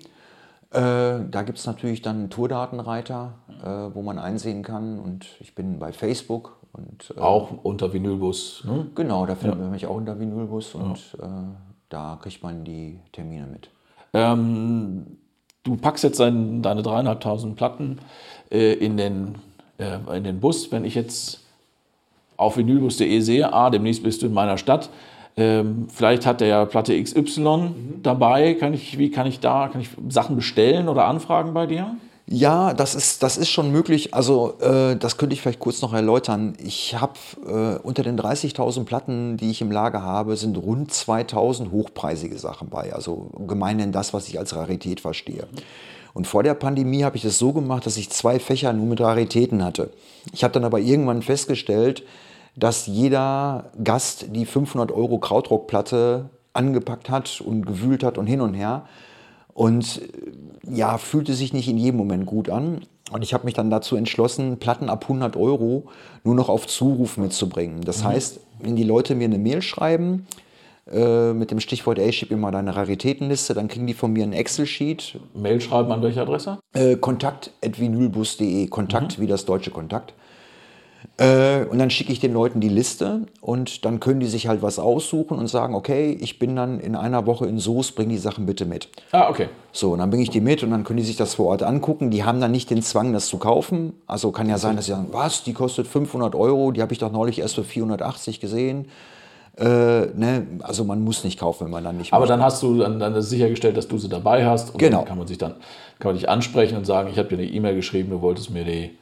Äh, 0.73 1.29
da 1.29 1.43
gibt 1.43 1.59
es 1.59 1.67
natürlich 1.67 2.01
dann 2.01 2.15
einen 2.17 2.29
Tourdatenreiter, 2.31 3.33
äh, 3.63 3.95
wo 3.95 4.01
man 4.01 4.17
einsehen 4.17 4.63
kann. 4.63 4.99
Und 4.99 5.27
ich 5.39 5.53
bin 5.53 5.77
bei 5.77 5.93
Facebook. 5.93 6.57
Und, 6.73 7.13
äh, 7.15 7.19
auch 7.19 7.51
unter 7.61 7.93
Vinylbus. 7.93 8.63
Ne? 8.65 8.87
Genau, 8.95 9.27
da 9.27 9.35
findet 9.35 9.59
ja. 9.59 9.63
man 9.63 9.71
mich 9.71 9.85
auch 9.85 9.95
unter 9.95 10.19
Vinylbus 10.19 10.73
und 10.73 11.15
ja. 11.19 11.25
Äh, 11.25 11.43
da 11.89 12.17
kriegt 12.19 12.41
man 12.41 12.63
die 12.63 12.99
Termine 13.11 13.45
mit. 13.45 13.69
Ähm, 14.13 15.17
du 15.61 15.75
packst 15.75 16.03
jetzt 16.03 16.19
dein, 16.19 16.63
deine 16.63 16.81
dreieinhalbtausend 16.81 17.55
Platten 17.55 17.99
in, 18.49 18.97
den, 18.97 19.35
in 19.77 20.23
den 20.23 20.39
Bus. 20.39 20.71
Wenn 20.71 20.85
ich 20.85 20.95
jetzt 20.95 21.41
auf 22.35 22.57
vinylbus.de 22.57 23.19
sehe, 23.19 23.53
ah, 23.53 23.69
demnächst 23.69 24.01
bist 24.01 24.23
du 24.23 24.25
in 24.25 24.33
meiner 24.33 24.57
Stadt. 24.57 24.89
Ähm, 25.35 25.87
vielleicht 25.93 26.25
hat 26.25 26.41
der 26.41 26.47
ja 26.47 26.65
Platte 26.65 27.01
XY 27.01 27.41
mhm. 27.41 27.99
dabei. 28.03 28.53
Kann 28.53 28.73
ich, 28.73 28.97
wie 28.97 29.09
kann 29.09 29.25
ich 29.25 29.39
da, 29.39 29.67
kann 29.67 29.81
ich 29.81 29.89
Sachen 30.09 30.35
bestellen 30.35 30.89
oder 30.89 31.05
anfragen 31.05 31.53
bei 31.53 31.65
dir? 31.65 31.95
Ja, 32.25 32.73
das 32.73 32.95
ist, 32.95 33.21
das 33.21 33.37
ist 33.37 33.49
schon 33.49 33.71
möglich. 33.71 34.13
Also 34.13 34.57
äh, 34.61 34.95
das 34.95 35.17
könnte 35.17 35.33
ich 35.33 35.41
vielleicht 35.41 35.59
kurz 35.59 35.81
noch 35.81 35.93
erläutern. 35.93 36.55
Ich 36.63 36.95
habe 36.95 37.19
äh, 37.45 37.85
unter 37.85 38.01
den 38.01 38.17
30.000 38.17 38.85
Platten, 38.85 39.37
die 39.37 39.51
ich 39.51 39.61
im 39.61 39.71
Lager 39.71 40.03
habe, 40.03 40.37
sind 40.37 40.57
rund 40.57 40.91
2.000 40.91 41.71
hochpreisige 41.71 42.37
Sachen 42.39 42.69
bei. 42.69 42.93
Also 42.93 43.29
gemeinhin 43.45 43.91
das, 43.91 44.13
was 44.13 44.29
ich 44.29 44.39
als 44.39 44.55
Rarität 44.55 45.01
verstehe. 45.01 45.47
Und 46.13 46.27
vor 46.27 46.43
der 46.43 46.53
Pandemie 46.53 47.03
habe 47.03 47.17
ich 47.17 47.23
das 47.23 47.39
so 47.39 47.51
gemacht, 47.51 47.85
dass 47.85 47.97
ich 47.97 48.09
zwei 48.09 48.39
Fächer 48.39 48.71
nur 48.71 48.85
mit 48.85 49.01
Raritäten 49.01 49.63
hatte. 49.63 49.91
Ich 50.31 50.43
habe 50.43 50.53
dann 50.53 50.63
aber 50.63 50.79
irgendwann 50.79 51.23
festgestellt, 51.23 52.03
dass 52.55 52.87
jeder 52.87 53.71
Gast 53.83 54.27
die 54.35 54.45
500 54.45 54.91
Euro 54.91 55.17
Krautrockplatte 55.17 56.29
angepackt 56.53 57.09
hat 57.09 57.41
und 57.41 57.65
gewühlt 57.65 58.03
hat 58.03 58.17
und 58.17 58.27
hin 58.27 58.41
und 58.41 58.53
her. 58.53 58.85
Und 59.53 60.01
äh, 60.01 60.75
ja, 60.75 60.97
fühlte 60.97 61.33
sich 61.33 61.53
nicht 61.53 61.67
in 61.67 61.77
jedem 61.77 61.97
Moment 61.97 62.25
gut 62.25 62.49
an. 62.49 62.81
Und 63.11 63.21
ich 63.23 63.33
habe 63.33 63.45
mich 63.45 63.53
dann 63.53 63.69
dazu 63.69 63.95
entschlossen, 63.95 64.57
Platten 64.57 64.89
ab 64.89 65.03
100 65.03 65.35
Euro 65.35 65.85
nur 66.23 66.35
noch 66.35 66.49
auf 66.49 66.67
Zuruf 66.67 67.17
mitzubringen. 67.17 67.81
Das 67.81 68.03
mhm. 68.03 68.07
heißt, 68.07 68.39
wenn 68.59 68.75
die 68.75 68.83
Leute 68.83 69.13
mir 69.13 69.25
eine 69.25 69.37
Mail 69.37 69.61
schreiben, 69.61 70.25
äh, 70.91 71.33
mit 71.33 71.51
dem 71.51 71.59
Stichwort, 71.59 71.99
ey, 71.99 72.11
schieb 72.11 72.31
mir 72.31 72.37
mal 72.37 72.51
deine 72.51 72.75
Raritätenliste, 72.75 73.53
dann 73.53 73.67
kriegen 73.67 73.87
die 73.87 73.93
von 73.93 74.11
mir 74.13 74.23
ein 74.23 74.33
Excel-Sheet. 74.33 75.19
Mail 75.33 75.61
schreiben 75.61 75.91
an 75.91 76.01
welche 76.01 76.21
Adresse? 76.21 76.59
Äh, 76.73 76.95
kontakt.vinylbus.de, 76.97 78.67
Kontakt 78.67 79.17
mhm. 79.17 79.21
wie 79.21 79.27
das 79.27 79.45
deutsche 79.45 79.71
Kontakt. 79.71 80.13
Äh, 81.17 81.65
und 81.65 81.79
dann 81.79 81.89
schicke 81.89 82.11
ich 82.11 82.19
den 82.19 82.33
Leuten 82.33 82.59
die 82.59 82.69
Liste 82.69 83.21
und 83.41 83.85
dann 83.85 83.99
können 83.99 84.19
die 84.19 84.27
sich 84.27 84.47
halt 84.47 84.61
was 84.61 84.79
aussuchen 84.79 85.37
und 85.37 85.47
sagen, 85.47 85.75
okay, 85.75 86.17
ich 86.19 86.39
bin 86.39 86.55
dann 86.55 86.79
in 86.79 86.95
einer 86.95 87.25
Woche 87.25 87.45
in 87.45 87.59
Soos, 87.59 87.91
bring 87.91 88.09
die 88.09 88.17
Sachen 88.17 88.45
bitte 88.45 88.65
mit. 88.65 88.89
Ah, 89.11 89.29
okay. 89.29 89.49
So, 89.71 89.91
und 89.93 89.99
dann 89.99 90.09
bringe 90.09 90.23
ich 90.23 90.29
die 90.29 90.41
mit 90.41 90.63
und 90.63 90.71
dann 90.71 90.83
können 90.83 90.97
die 90.97 91.05
sich 91.05 91.15
das 91.15 91.35
vor 91.35 91.47
Ort 91.47 91.63
angucken. 91.63 92.11
Die 92.11 92.23
haben 92.23 92.39
dann 92.41 92.51
nicht 92.51 92.69
den 92.69 92.81
Zwang, 92.81 93.13
das 93.13 93.27
zu 93.27 93.37
kaufen. 93.37 93.93
Also 94.07 94.31
kann 94.31 94.49
ja 94.49 94.57
sein, 94.57 94.75
dass 94.75 94.85
sie 94.85 94.91
sagen, 94.91 95.07
was, 95.11 95.43
die 95.43 95.53
kostet 95.53 95.87
500 95.87 96.35
Euro, 96.35 96.71
die 96.71 96.81
habe 96.81 96.93
ich 96.93 96.99
doch 96.99 97.11
neulich 97.11 97.39
erst 97.39 97.55
für 97.55 97.63
480 97.63 98.39
gesehen. 98.39 98.87
Äh, 99.57 99.65
ne? 99.65 100.47
Also 100.61 100.83
man 100.83 101.03
muss 101.03 101.23
nicht 101.23 101.39
kaufen, 101.39 101.65
wenn 101.65 101.71
man 101.71 101.83
dann 101.83 101.97
nicht 101.97 102.11
Aber 102.11 102.21
möchte. 102.21 102.33
dann 102.33 102.43
hast 102.43 102.63
du 102.63 102.79
dann, 102.79 102.99
dann 102.99 103.21
sichergestellt, 103.21 103.77
dass 103.77 103.87
du 103.87 103.99
sie 103.99 104.09
dabei 104.09 104.45
hast. 104.45 104.71
Und 104.71 104.79
genau. 104.79 104.99
dann 104.99 105.07
kann 105.07 105.17
man 105.17 105.27
sich 105.27 105.37
dann 105.37 105.55
kann 105.99 106.09
man 106.09 106.15
dich 106.15 106.27
ansprechen 106.27 106.75
und 106.75 106.85
sagen, 106.85 107.09
ich 107.11 107.17
habe 107.17 107.29
dir 107.29 107.37
eine 107.37 107.45
E-Mail 107.45 107.75
geschrieben, 107.75 108.09
du 108.09 108.21
wolltest 108.21 108.49
mir 108.49 108.63
die 108.63 108.97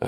äh, 0.00 0.06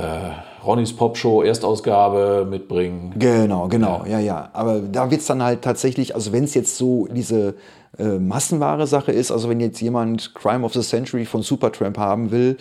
Ronnys 0.64 0.94
Popshow 0.94 1.42
Erstausgabe 1.42 2.46
mitbringen. 2.48 3.14
Genau, 3.18 3.68
genau, 3.68 4.02
ja, 4.04 4.18
ja. 4.18 4.20
ja. 4.20 4.50
Aber 4.52 4.80
da 4.80 5.10
wird 5.10 5.20
es 5.20 5.26
dann 5.26 5.42
halt 5.42 5.62
tatsächlich, 5.62 6.14
also 6.14 6.32
wenn 6.32 6.44
es 6.44 6.54
jetzt 6.54 6.76
so 6.76 7.08
diese 7.10 7.54
äh, 7.98 8.18
massenware 8.18 8.86
Sache 8.86 9.12
ist, 9.12 9.30
also 9.30 9.48
wenn 9.48 9.60
jetzt 9.60 9.80
jemand 9.80 10.34
Crime 10.34 10.64
of 10.64 10.72
the 10.72 10.80
Century 10.80 11.24
von 11.24 11.42
Supertramp 11.42 11.98
haben 11.98 12.30
will, 12.30 12.56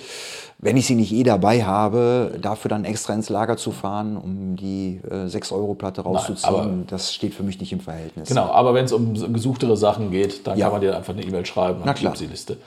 wenn 0.59 0.77
ich 0.77 0.85
sie 0.85 0.95
nicht 0.95 1.11
eh 1.11 1.23
dabei 1.23 1.63
habe, 1.63 2.37
dafür 2.39 2.69
dann 2.69 2.85
extra 2.85 3.13
ins 3.13 3.29
Lager 3.29 3.57
zu 3.57 3.71
fahren, 3.71 4.17
um 4.17 4.55
die 4.55 4.99
äh, 5.09 5.25
6-Euro-Platte 5.25 6.01
rauszuziehen, 6.01 6.53
Nein, 6.53 6.83
das 6.87 7.13
steht 7.13 7.33
für 7.33 7.43
mich 7.43 7.59
nicht 7.59 7.71
im 7.71 7.79
Verhältnis. 7.79 8.29
Genau, 8.29 8.45
aber 8.45 8.73
wenn 8.73 8.85
es 8.85 8.91
um 8.91 9.13
gesuchtere 9.33 9.75
Sachen 9.75 10.11
geht, 10.11 10.45
dann 10.45 10.57
ja. 10.57 10.65
kann 10.65 10.73
man 10.73 10.81
dir 10.81 10.95
einfach 10.95 11.13
eine 11.13 11.23
E-Mail 11.23 11.45
schreiben 11.45 11.81
Na 11.83 11.93
klar. 11.93 12.13
die 12.19 12.27
Liste. 12.27 12.57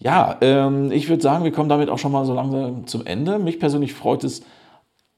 Ja, 0.00 0.38
ähm, 0.40 0.90
ich 0.90 1.08
würde 1.08 1.22
sagen, 1.22 1.44
wir 1.44 1.52
kommen 1.52 1.68
damit 1.68 1.90
auch 1.90 1.98
schon 1.98 2.10
mal 2.10 2.24
so 2.24 2.34
langsam 2.34 2.86
zum 2.86 3.06
Ende. 3.06 3.38
Mich 3.38 3.60
persönlich 3.60 3.92
freut 3.92 4.24
es 4.24 4.42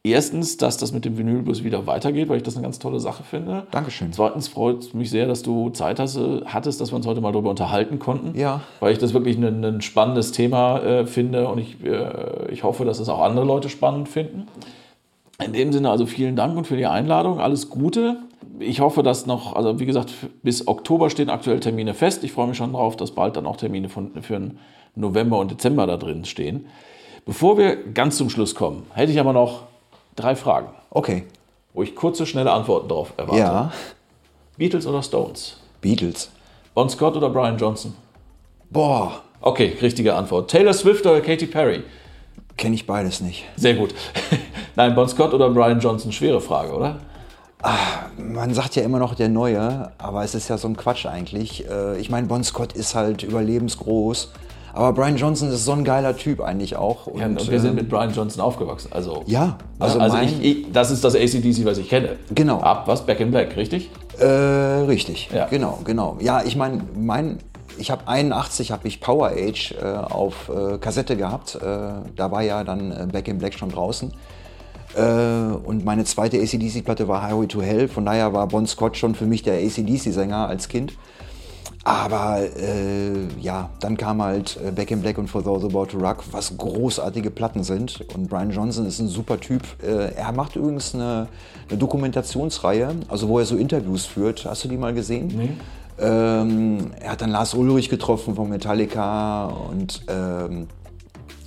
erstens, 0.05 0.57
dass 0.57 0.77
das 0.79 0.93
mit 0.93 1.05
dem 1.05 1.17
Vinylbus 1.17 1.63
wieder 1.63 1.87
weitergeht, 1.87 2.29
weil 2.29 2.39
ich 2.39 2.43
das 2.43 2.57
eine 2.57 2.65
ganz 2.65 2.79
tolle 2.79 2.99
Sache 2.99 3.23
finde. 3.23 3.67
Dankeschön. 3.71 4.13
Zweitens 4.13 4.49
freut 4.49 4.81
es 4.81 4.95
mich 4.95 5.11
sehr, 5.11 5.27
dass 5.27 5.43
du 5.43 5.71
Zeit 5.71 6.01
hast, 6.01 6.19
hattest, 6.47 6.81
dass 6.81 6.93
wir 6.93 6.97
uns 6.97 7.07
heute 7.07 7.21
mal 7.21 7.33
darüber 7.33 7.51
unterhalten 7.51 7.99
konnten. 7.99 8.39
Ja. 8.39 8.63
Weil 8.81 8.93
ich 8.93 8.99
das 8.99 9.15
wirklich 9.15 9.37
ein, 9.37 9.65
ein 9.65 9.81
spannendes 9.81 10.33
Thema 10.33 10.81
äh, 10.81 11.07
finde 11.07 11.49
und 11.49 11.59
ich, 11.59 11.83
äh, 11.85 12.51
ich 12.51 12.65
hoffe, 12.65 12.85
dass 12.85 12.99
es 12.99 13.09
auch 13.09 13.21
andere 13.21 13.45
Leute 13.45 13.69
spannend 13.69 14.09
finden. 14.09 14.49
In 15.45 15.53
dem 15.53 15.73
Sinne 15.73 15.91
also 15.91 16.07
vielen 16.07 16.37
Dank 16.37 16.57
und 16.57 16.67
für 16.67 16.77
die 16.77 16.87
Einladung. 16.87 17.41
Alles 17.41 17.69
Gute. 17.69 18.17
Ich 18.59 18.81
hoffe, 18.81 19.03
dass 19.03 19.27
noch, 19.27 19.55
also 19.55 19.81
wie 19.81 19.87
gesagt, 19.87 20.13
bis 20.43 20.67
Oktober 20.69 21.11
stehen 21.11 21.31
aktuell 21.31 21.61
Termine 21.61 21.95
fest. 21.95 22.23
Ich 22.23 22.33
freue 22.33 22.49
mich 22.49 22.57
schon 22.57 22.73
darauf, 22.73 22.97
dass 22.97 23.13
bald 23.13 23.37
dann 23.37 23.47
auch 23.47 23.57
Termine 23.57 23.89
von, 23.89 24.11
für 24.23 24.51
November 24.95 25.39
und 25.39 25.51
Dezember 25.51 25.87
da 25.87 25.97
drin 25.97 26.25
stehen. 26.25 26.67
Bevor 27.25 27.57
wir 27.57 27.77
ganz 27.77 28.17
zum 28.17 28.31
Schluss 28.31 28.55
kommen, 28.55 28.85
hätte 28.95 29.13
ich 29.13 29.21
aber 29.21 29.33
noch 29.33 29.72
drei 30.17 30.37
Fragen. 30.37 30.69
Okay. 30.91 31.25
Wo 31.75 31.83
ich 31.83 31.95
kurze, 31.95 32.27
schnelle 32.27 32.53
Antworten 32.53 32.89
darauf 32.89 33.13
erwarte. 33.17 33.39
Ja. 33.39 33.73
Beatles 34.57 34.87
oder 34.87 35.03
Stones? 35.03 35.57
Beatles. 35.81 36.31
Bon 36.75 36.89
Scott 36.89 37.17
oder 37.17 37.31
Brian 37.31 37.57
Johnson? 37.57 37.95
Boah. 38.71 39.23
Okay, 39.41 39.77
richtige 39.81 40.15
Antwort. 40.15 40.51
Taylor 40.51 40.73
Swift 40.73 41.05
oder 41.05 41.21
Katy 41.21 41.47
Perry? 41.47 41.83
Kenne 42.57 42.75
ich 42.75 42.87
beides 42.87 43.21
nicht. 43.21 43.45
Sehr 43.57 43.75
gut. 43.75 43.95
Nein, 44.77 44.95
Bon 44.95 45.09
Scott 45.09 45.35
oder 45.35 45.51
Brian 45.51 45.81
Johnson? 45.81 46.13
Schwere 46.13 46.41
Frage, 46.41 46.73
oder? 46.73 47.01
Ach, 47.63 48.09
man 48.19 48.53
sagt 48.55 48.77
ja 48.77 48.83
immer 48.83 48.99
noch 48.99 49.15
der 49.15 49.29
Neue, 49.29 49.93
aber 49.99 50.25
es 50.25 50.35
ist 50.35 50.49
ja 50.49 50.59
so 50.59 50.69
ein 50.69 50.77
Quatsch 50.77 51.07
eigentlich. 51.07 51.69
Äh, 51.69 51.99
ich 51.99 52.11
meine, 52.11 52.27
Bon 52.27 52.43
Scott 52.43 52.73
ist 52.73 52.95
halt 52.95 53.23
überlebensgroß. 53.23 54.33
Aber 54.75 54.93
Brian 54.93 55.17
Johnson 55.17 55.51
ist 55.51 55.65
so 55.65 55.73
ein 55.73 55.85
geiler 55.85 56.17
Typ 56.17 56.41
eigentlich 56.41 56.77
auch. 56.77 57.07
Und, 57.07 57.21
ja, 57.21 57.27
und 57.27 57.51
wir 57.51 57.61
sind 57.61 57.75
mit 57.75 57.89
Brian 57.89 58.13
Johnson 58.13 58.41
aufgewachsen. 58.43 58.89
Also, 58.93 59.23
ja, 59.27 59.59
also, 59.79 59.99
also 59.99 60.17
ich, 60.19 60.43
ich, 60.43 60.73
das 60.73 60.91
ist 60.91 61.05
das 61.05 61.15
ACDC, 61.15 61.65
was 61.65 61.79
ich 61.79 61.89
kenne. 61.89 62.17
Genau. 62.35 62.61
Ab 62.61 62.85
was? 62.87 63.05
Back 63.05 63.21
in 63.21 63.31
Black, 63.31 63.57
richtig? 63.57 63.91
Äh, 64.19 64.27
richtig, 64.27 65.31
ja. 65.35 65.47
genau, 65.47 65.79
genau. 65.85 66.17
Ja, 66.21 66.43
ich 66.43 66.57
meine, 66.57 66.83
mein, 66.95 67.39
ich 67.79 67.91
habe 67.91 68.09
81 68.09 68.73
habe 68.73 68.89
ich 68.89 69.01
Power 69.01 69.29
Age 69.29 69.75
äh, 69.81 69.85
auf 69.85 70.51
äh, 70.51 70.79
Kassette 70.79 71.17
gehabt. 71.17 71.57
Äh, 71.57 71.61
da 72.17 72.31
war 72.31 72.43
ja 72.43 72.65
dann 72.65 72.93
äh, 72.93 73.07
Back 73.11 73.29
in 73.29 73.39
Black 73.39 73.55
schon 73.55 73.71
draußen. 73.71 74.13
Äh, 74.95 75.03
und 75.03 75.85
meine 75.85 76.05
zweite 76.05 76.39
ACDC-Platte 76.39 77.09
war 77.09 77.23
Highway 77.23 77.47
to 77.47 77.61
Hell. 77.63 77.89
Von 77.89 78.07
daher 78.07 78.33
war 78.33 78.47
Bon 78.47 78.67
Scott 78.67 78.97
schon 78.97 79.15
für 79.15 79.27
mich 79.27 79.43
der 79.43 79.55
ACDC-Sänger 79.55 80.49
als 80.49 80.69
Kind. 80.69 80.95
Aber 81.85 82.41
äh, 82.41 83.41
ja, 83.41 83.71
dann 83.81 83.97
kam 83.97 84.23
halt 84.23 84.57
äh, 84.65 84.71
Back 84.71 84.93
in 84.93 85.03
Black 85.03 85.19
und 85.19 85.29
For 85.29 85.43
Those 85.43 85.67
About 85.67 85.87
to 85.87 85.99
Rock, 85.99 86.23
was 86.31 86.57
großartige 86.57 87.31
Platten 87.31 87.65
sind. 87.65 88.05
Und 88.15 88.29
Brian 88.29 88.51
Johnson 88.51 88.87
ist 88.87 89.01
ein 89.01 89.09
super 89.09 89.41
Typ. 89.41 89.63
Äh, 89.83 90.15
er 90.15 90.31
macht 90.33 90.55
übrigens 90.55 90.95
eine, 90.95 91.27
eine, 91.69 91.79
Dokumentationsreihe, 91.79 92.95
also 93.09 93.29
wo 93.29 93.41
er 93.41 93.47
so 93.47 93.57
Interviews 93.57 94.07
führt. 94.07 94.45
Hast 94.45 94.63
du 94.63 94.69
die 94.69 94.77
mal 94.77 94.95
gesehen? 94.95 95.33
Nee. 95.37 95.51
Ähm, 95.99 96.93
er 97.01 97.13
hat 97.13 97.21
dann 97.21 97.31
Lars 97.31 97.53
Ulrich 97.55 97.89
getroffen 97.89 98.37
von 98.37 98.49
Metallica 98.49 99.47
und 99.47 100.03
ähm, 100.09 100.69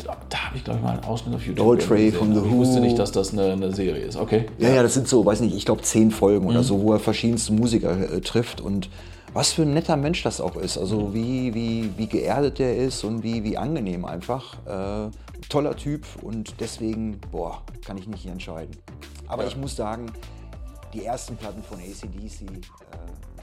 da, 0.04 0.18
da 0.30 0.38
habe 0.38 0.58
ich 0.58 0.64
glaube 0.64 0.80
ich 0.80 0.86
mal 0.86 0.92
einen 0.92 1.04
Ausschnitt 1.04 1.36
auf 1.36 1.46
YouTube. 1.46 1.66
Doltray 1.66 2.12
von 2.12 2.34
The 2.34 2.42
Who. 2.42 2.46
Ich 2.46 2.54
wusste 2.54 2.80
nicht, 2.82 3.00
dass 3.00 3.12
das 3.12 3.34
eine, 3.34 3.54
eine, 3.54 3.74
Serie 3.74 4.04
ist. 4.04 4.18
Okay. 4.18 4.46
Ja, 4.60 4.70
ja, 4.70 4.84
das 4.84 4.94
sind 4.94 5.08
so, 5.08 5.26
weiß 5.26 5.40
nicht, 5.42 5.56
ich 5.56 5.66
glaube 5.66 5.82
zehn 5.82 6.12
Folgen 6.12 6.44
mhm. 6.44 6.52
oder 6.52 6.64
so, 6.64 6.82
wo 6.82 6.94
er 6.94 7.00
verschiedenste 7.00 7.54
Musiker 7.54 7.98
äh, 7.98 8.22
trifft 8.22 8.62
und 8.62 8.90
was 9.36 9.52
für 9.52 9.64
ein 9.64 9.74
netter 9.74 9.98
Mensch 9.98 10.24
das 10.24 10.40
auch 10.40 10.56
ist. 10.56 10.78
Also 10.78 11.14
wie, 11.14 11.54
wie, 11.54 11.92
wie 11.98 12.08
geerdet 12.08 12.58
der 12.58 12.78
ist 12.78 13.04
und 13.04 13.22
wie, 13.22 13.44
wie 13.44 13.58
angenehm 13.58 14.06
einfach. 14.06 14.56
Äh, 14.66 15.12
toller 15.50 15.76
Typ 15.76 16.06
und 16.22 16.56
deswegen, 16.62 17.20
boah, 17.32 17.62
kann 17.86 17.98
ich 17.98 18.08
nicht 18.08 18.26
entscheiden. 18.26 18.78
Aber 19.28 19.44
ja. 19.44 19.50
ich 19.50 19.58
muss 19.58 19.76
sagen, 19.76 20.06
die 20.94 21.04
ersten 21.04 21.36
Platten 21.36 21.62
von 21.62 21.80
ACDC 21.80 22.44
äh, 22.44 23.35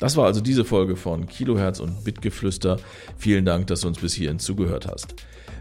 Das 0.00 0.16
war 0.16 0.24
also 0.24 0.40
diese 0.40 0.64
Folge 0.64 0.96
von 0.96 1.26
Kilohertz 1.26 1.78
und 1.78 2.04
Bitgeflüster. 2.04 2.78
Vielen 3.18 3.44
Dank, 3.44 3.66
dass 3.66 3.82
du 3.82 3.88
uns 3.88 4.00
bis 4.00 4.14
hierhin 4.14 4.38
zugehört 4.38 4.88
hast. 4.90 5.14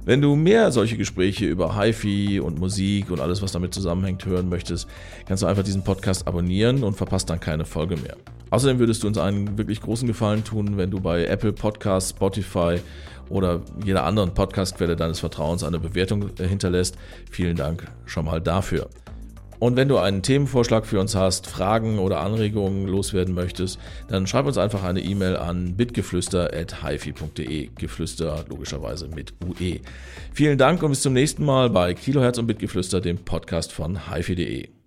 Wenn 0.06 0.22
du 0.22 0.36
mehr 0.36 0.72
solche 0.72 0.98
Gespräche 0.98 1.46
über 1.46 1.78
HiFi 1.78 2.40
und 2.40 2.58
Musik 2.58 3.12
und 3.12 3.20
alles, 3.20 3.42
was 3.42 3.52
damit 3.52 3.74
zusammenhängt, 3.74 4.26
hören 4.26 4.48
möchtest, 4.48 4.88
kannst 5.28 5.44
du 5.44 5.48
einfach 5.48 5.64
diesen 5.64 5.84
Podcast 5.84 6.26
abonnieren 6.26 6.84
und 6.84 6.96
verpasst 6.96 7.30
dann 7.30 7.42
keine 7.42 7.66
Folge 7.66 7.98
mehr. 7.98 8.16
Außerdem 8.50 8.80
würdest 8.80 9.04
du 9.04 9.08
uns 9.08 9.18
einen 9.18 9.58
wirklich 9.58 9.82
großen 9.82 10.08
Gefallen 10.08 10.44
tun, 10.44 10.78
wenn 10.78 10.90
du 10.90 11.02
bei 11.02 11.26
Apple 11.26 11.54
Podcasts, 11.54 12.12
Spotify 12.12 12.80
oder 13.30 13.62
jeder 13.86 14.06
anderen 14.06 14.34
Podcastquelle 14.34 14.96
deines 14.96 15.20
Vertrauens 15.20 15.64
eine 15.64 15.80
Bewertung 15.80 16.32
äh, 16.40 16.48
hinterlässt. 16.48 16.98
Vielen 17.30 17.58
Dank 17.58 17.86
schon 18.06 18.26
mal 18.26 18.42
dafür. 18.42 18.90
Und 19.60 19.76
wenn 19.76 19.90
du 19.90 19.98
einen 19.98 20.24
Themenvorschlag 20.24 20.86
für 20.86 21.00
uns 21.00 21.16
hast, 21.16 21.48
Fragen 21.48 22.00
oder 22.00 22.22
Anregungen 22.22 22.88
loswerden 22.88 23.36
möchtest, 23.36 23.78
dann 24.08 24.26
schreib 24.26 24.46
uns 24.46 24.58
einfach 24.58 24.84
eine 24.84 25.02
E-Mail 25.02 25.36
an 25.36 25.76
bitgeflüster.hifi.de. 25.76 27.70
Geflüster 27.76 28.46
logischerweise 28.48 29.10
mit 29.10 29.34
UE. 29.46 29.82
Vielen 30.34 30.58
Dank 30.58 30.82
und 30.82 30.92
bis 30.92 31.02
zum 31.02 31.14
nächsten 31.14 31.44
Mal 31.44 31.70
bei 31.70 31.94
Kilohertz 31.94 32.38
und 32.38 32.48
Bitgeflüster, 32.48 33.02
dem 33.02 33.18
Podcast 33.18 33.74
von 33.74 34.10
hifi.de. 34.14 34.79